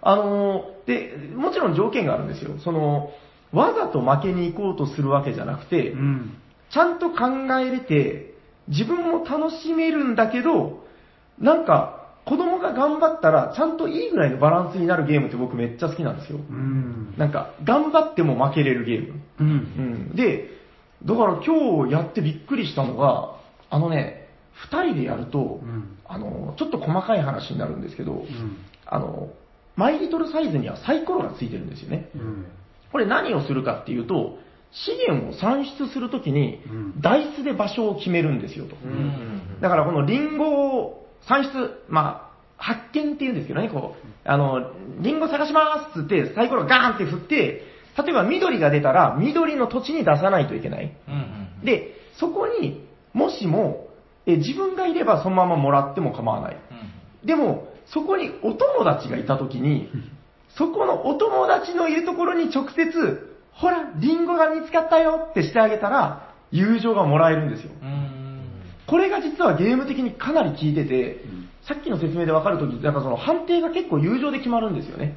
[0.01, 2.57] あの、で、もちろん条件があるんですよ。
[2.59, 3.11] その、
[3.51, 6.37] わざと負けに行こうとするわけじゃなくて、うん。
[6.71, 7.27] ちゃんと考
[7.59, 8.33] えれて、
[8.67, 10.83] 自分も楽しめるんだけど、
[11.39, 16.39] なんか、子供が頑張ったら、ちゃんといいぐらいのバランスになるゲームって僕めっちゃ好きなんですよ。
[16.49, 17.13] うん。
[17.17, 19.13] なんか、頑張っても負けれるゲーム。
[19.39, 19.43] う。
[19.43, 19.49] うん
[20.11, 20.15] ん。
[20.15, 20.49] で、
[21.05, 23.35] だから今日やってびっくりしたのが、
[23.69, 24.16] あのね、
[24.57, 25.97] 二人でやると、うん。
[26.05, 28.57] あの、ちょっと細かい話になるんですけど、うん。
[28.85, 29.29] あの、
[29.75, 32.09] マイリトルサイズにはサイコロがついてるんですよね。
[32.15, 32.45] うん。
[32.91, 34.39] これ何をするかっていうと、
[34.71, 38.75] 資源を算出するときにうん、ダイスで場所を決めるんですよと。
[38.83, 47.63] うんだからこのリンゴを算出、まあ、発見っていうんですけどね、こう、あの、リンゴ探しますっつって、サイコロガーンって振って、
[47.97, 50.95] 例えば緑が出たら、緑の土地に出さないといけない。
[51.07, 51.17] うんう
[51.63, 51.65] ん。
[51.65, 53.86] で、そこにもしも、
[54.27, 56.57] え自分がいればそのままもらっても構わない。
[57.25, 59.89] でも、そこにお友達がいたときに、
[60.49, 67.71] そこのお友達のいるところに直接、ほら、リンゴが見つかったよってしてあげたら、友情がもらえるんですよ。
[68.85, 71.21] これが実はゲーム的にかなり効いてて、
[71.67, 75.15] さっきの説明でわかるとき、なんかその判定が結構友情で決まるんですよね。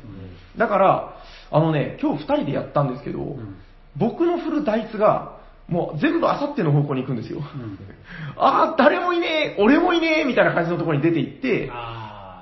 [0.56, 1.14] だから、
[1.50, 3.36] あのね、今日二人でやったんですけど、
[3.96, 5.39] 僕の振るダイスが、
[5.70, 7.38] もう全部あさっての方向に行くんですよ。
[7.38, 7.78] うん。
[8.36, 11.70] ああ、誰もいねえ、俺もいねえ、みたいな感じのところに出て行って。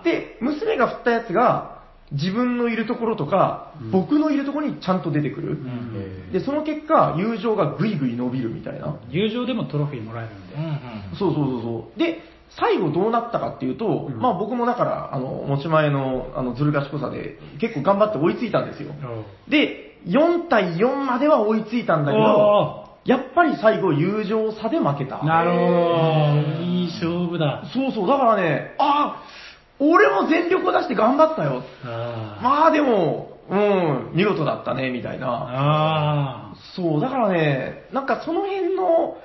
[0.05, 1.78] で、娘が振ったやつが、
[2.10, 5.50] 自分のいるところとか、うん僕のいるところにちゃんと出てくる。
[5.50, 8.96] うんで、その結果、友情がぐいぐい伸びるみたいな。
[9.10, 10.55] 友情でもトロフィーもらえるんで。
[10.56, 10.66] うんう
[11.14, 11.16] ん。
[11.16, 11.98] そうそうそうそう。
[11.98, 18.94] で、最後どうなったかっていうと、うんまあ僕もだから、あの、持ち前の、あの、ずる賢さで、結構頑張って追いついたんですよ。
[19.48, 25.16] で、4対4までは追いついたんだけど、おやっぱり最後友情差で負けた。
[25.16, 26.62] ーなるほど。
[26.62, 27.65] いい勝負だ。
[27.73, 29.23] そうそう、だからね、あ
[29.79, 31.62] 俺も全力を出して頑張ったよ。
[31.85, 35.20] あまあでも、うん、見事だったね、みたいあ。
[35.20, 35.29] な。
[35.29, 36.55] ああ。
[36.77, 39.16] そう、だからね、なんかその辺の、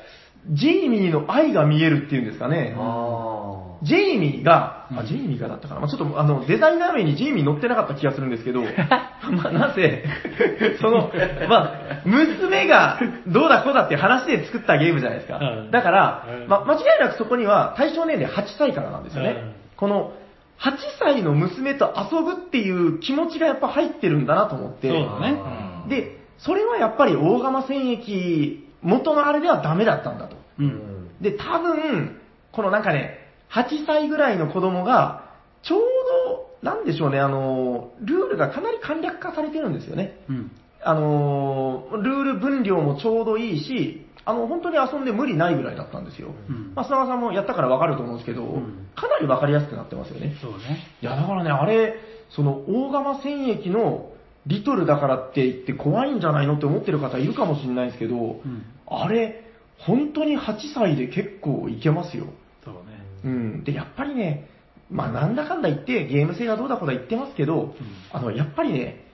[0.52, 2.76] ジェイミーの愛が見えるっていうんですかね。
[2.78, 5.82] あジェイミーが、あ、うんジェイミーがだったかな。
[5.82, 8.62] まあ、ちょっとあの、デザイナー名にジェイミー載ってなかった気がするんですけど、
[9.32, 10.06] まあ、なぜ、
[10.82, 11.12] その、
[11.50, 11.72] まあ、
[12.06, 15.72] 娘がどうだこうだっていう話で作ったゲームじゃないですかうん。
[15.72, 19.54] だからうん、まあ、間違いなくそこには対象年齢8歳からなんですよねうん。
[19.76, 20.14] この、
[20.60, 24.88] 8歳の娘と遊ぶっていう気持ちがやっぱ入ってるんだなと思って。
[24.90, 25.42] そうだね。
[25.86, 30.38] うんで、それはやっぱり大釜戦役、元のあれではダメだったんだと。
[30.60, 30.64] う。
[30.64, 32.20] んで、多分、
[32.52, 33.23] このなんかね、
[33.54, 35.30] 8歳ぐらいの子供が、
[35.62, 40.20] ちょうど、なんでしょうね、あの、ルールがかなり簡略化されてるんですよね。
[40.30, 40.52] うん。
[40.82, 46.30] あの、ルール分量もちょうどいいし、あの、本当に遊んで無理ないぐらいだったんですよ。
[46.50, 50.36] うんまあ、砂川さんもやったからわかると思うんですけど、んかなりわかりやすくなってますよね。
[50.42, 50.58] そうね。
[51.02, 51.96] いや、だからね、あれ、
[52.30, 54.12] その、大釜戦役の
[54.48, 58.66] リトルだからって言って怖いんじゃないのって思ってる方いるかもしれないですけど、うん。
[58.88, 59.44] あれ、
[59.78, 62.26] 本当に8歳で結構いけますよ。
[62.64, 62.93] そうね。
[63.24, 63.64] うん。
[63.64, 64.48] で、やっぱりね、
[64.90, 67.76] まあなんだかんだ言ってゲーム性がどうだこうだ言ってますけど、
[68.12, 69.06] あの、やっぱりね、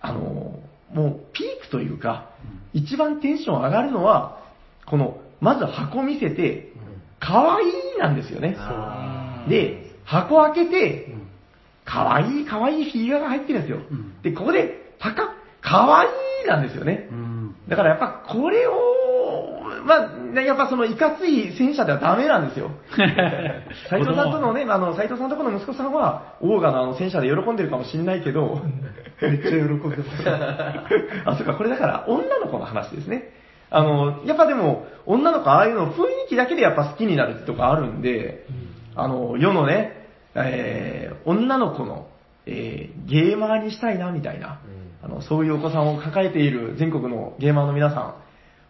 [0.00, 0.60] あの、
[0.92, 2.30] もうピークというか、
[2.72, 4.42] 一番テンション上がるのは、
[4.86, 6.72] この、まず箱見せて、
[7.20, 8.56] 可愛いなんですよね。
[8.58, 11.28] うんで、箱開けてう、ん。
[11.84, 13.78] 可愛い可愛いフィギュアが入ってるんですよ。
[13.90, 15.26] うんで、ここで、パカッ、
[15.60, 16.08] 可愛
[16.44, 17.08] いなんですよね。
[17.10, 17.54] うん。
[17.68, 18.72] だからやっぱこれを、
[19.84, 19.94] ま
[20.36, 22.70] あ、やっぱそのいかつい戦車ではダメなんですよ。
[23.90, 28.60] 斉藤さんとのね、あの、斉藤さんとこの息子さんは、オーガのあの戦車で喜んでるかもしれないけど、
[29.20, 30.10] めっちゃ喜んでます。
[31.26, 33.30] あ、そっか、これだから女の子の話ですね。
[33.70, 38.46] あの、やっぱでも、女の子ああいうの雰囲気だけでやっぱ好きになるってとこあるんで、
[38.94, 42.06] あの、世のね、えー、女の子の、
[42.46, 44.60] えー、ゲーマーにしたいな、みたいな、
[45.02, 48.14] あの、そういうお子さんを抱えている全国のゲーマーの皆さん、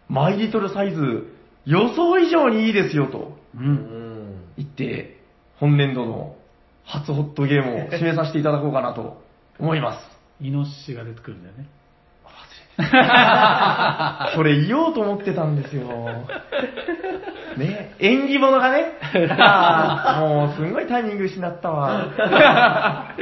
[0.08, 1.26] マイリトルサイズ、
[1.64, 4.44] 予想以上にいいですよ、とうん。
[4.56, 5.20] 言って、
[5.56, 6.36] 本年度の
[6.84, 9.22] 初ホットゲームを締めさせていただこうかなと
[9.58, 10.12] 思います。
[10.40, 11.66] イノシシが出てくるんだよね。
[14.34, 15.86] それ言おうと思ってたんですよ。
[17.56, 18.98] ね、縁起物がね、
[19.38, 22.14] あーもうすんごいタイミング失ったわ。
[22.16, 23.14] あ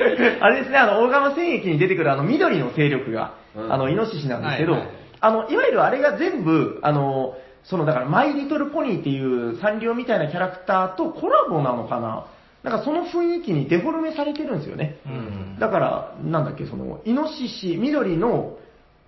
[0.48, 7.34] れですね、あの、大釜戦役に出てくるあの緑の勢力が、うんあの、イノシシなんですけど、はいはいあの、いわゆるあれが全部、あの、
[7.64, 12.26] その、だから、マイリトルポニーっていうサンリオみたいなキャラクターとコラボなのかな
[12.62, 14.98] なんかその雰囲気にデフォルメされてるんですよね。
[15.06, 15.58] うん。
[15.58, 18.58] だから、なんだっけ、その、イノシシ、緑の、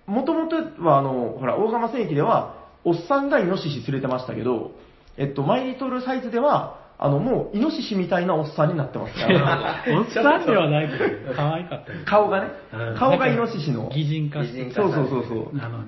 [0.07, 4.71] もともとは、あの、ほら、大釜戦役では、おっさんがイノシシ連れてましたけど、
[5.17, 15.59] えっと、マイリトルサイズでは、あの、もう、イノシシみたいなおっさんになってますから、 おっさんではないけど、可愛かったよ顔がねうん、顔がイノシシの、擬人化してそうそうそうそう。
[15.59, 15.79] あの、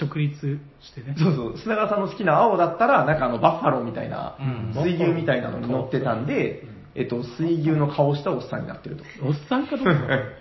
[0.00, 1.14] 直立してね。
[1.18, 6.64] そうそう、砂川さんの好きな青だったら、なんかあの、バッファローみたいな、うん水牛みたいなのに乗ってたんで、
[6.94, 9.04] えっと、水牛の顔したおっさんになってると。
[9.24, 9.92] おっさんかどうか。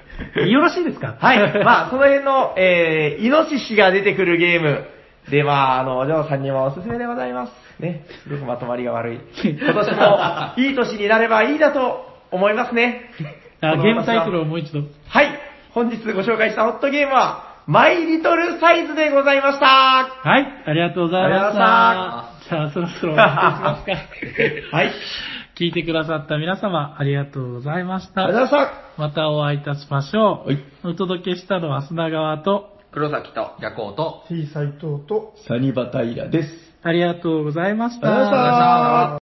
[0.46, 1.16] よろしいですか？
[1.20, 1.64] はい。
[1.64, 4.86] まあ、その辺の、えー、イノシシが出てくるゲーム。
[5.30, 7.52] で、まあ、あの、お嬢さんにもおすすめでございます。
[7.80, 8.06] ね。
[8.24, 9.20] すごくまとまりが悪い。
[9.44, 10.18] 今年も、
[10.58, 13.12] いい年になればいいだと思いますね。
[13.62, 14.82] あゲームタイトルをもう一度。
[15.08, 15.28] はい。
[15.74, 19.66] 本日ご紹介したホットゲームは、マイリトルサイズでございました。
[19.66, 21.90] はい、ありがとうございました。
[21.90, 24.78] ありがじゃあ、そろそろ終わっていきますか。
[24.78, 24.92] はい。
[25.58, 28.26] 聞いてくださった皆様、ありがとうございました。
[28.26, 30.50] ありがとうございましまたお会いいたしましょう。
[30.50, 33.52] はいお届けしたのは砂川と、黒崎と。
[33.62, 35.54] 夜行と、T 斎藤と、た。
[35.56, 36.50] サニバタイラです。
[36.84, 38.08] ありがとうございました。
[38.08, 39.20] ありがとうございました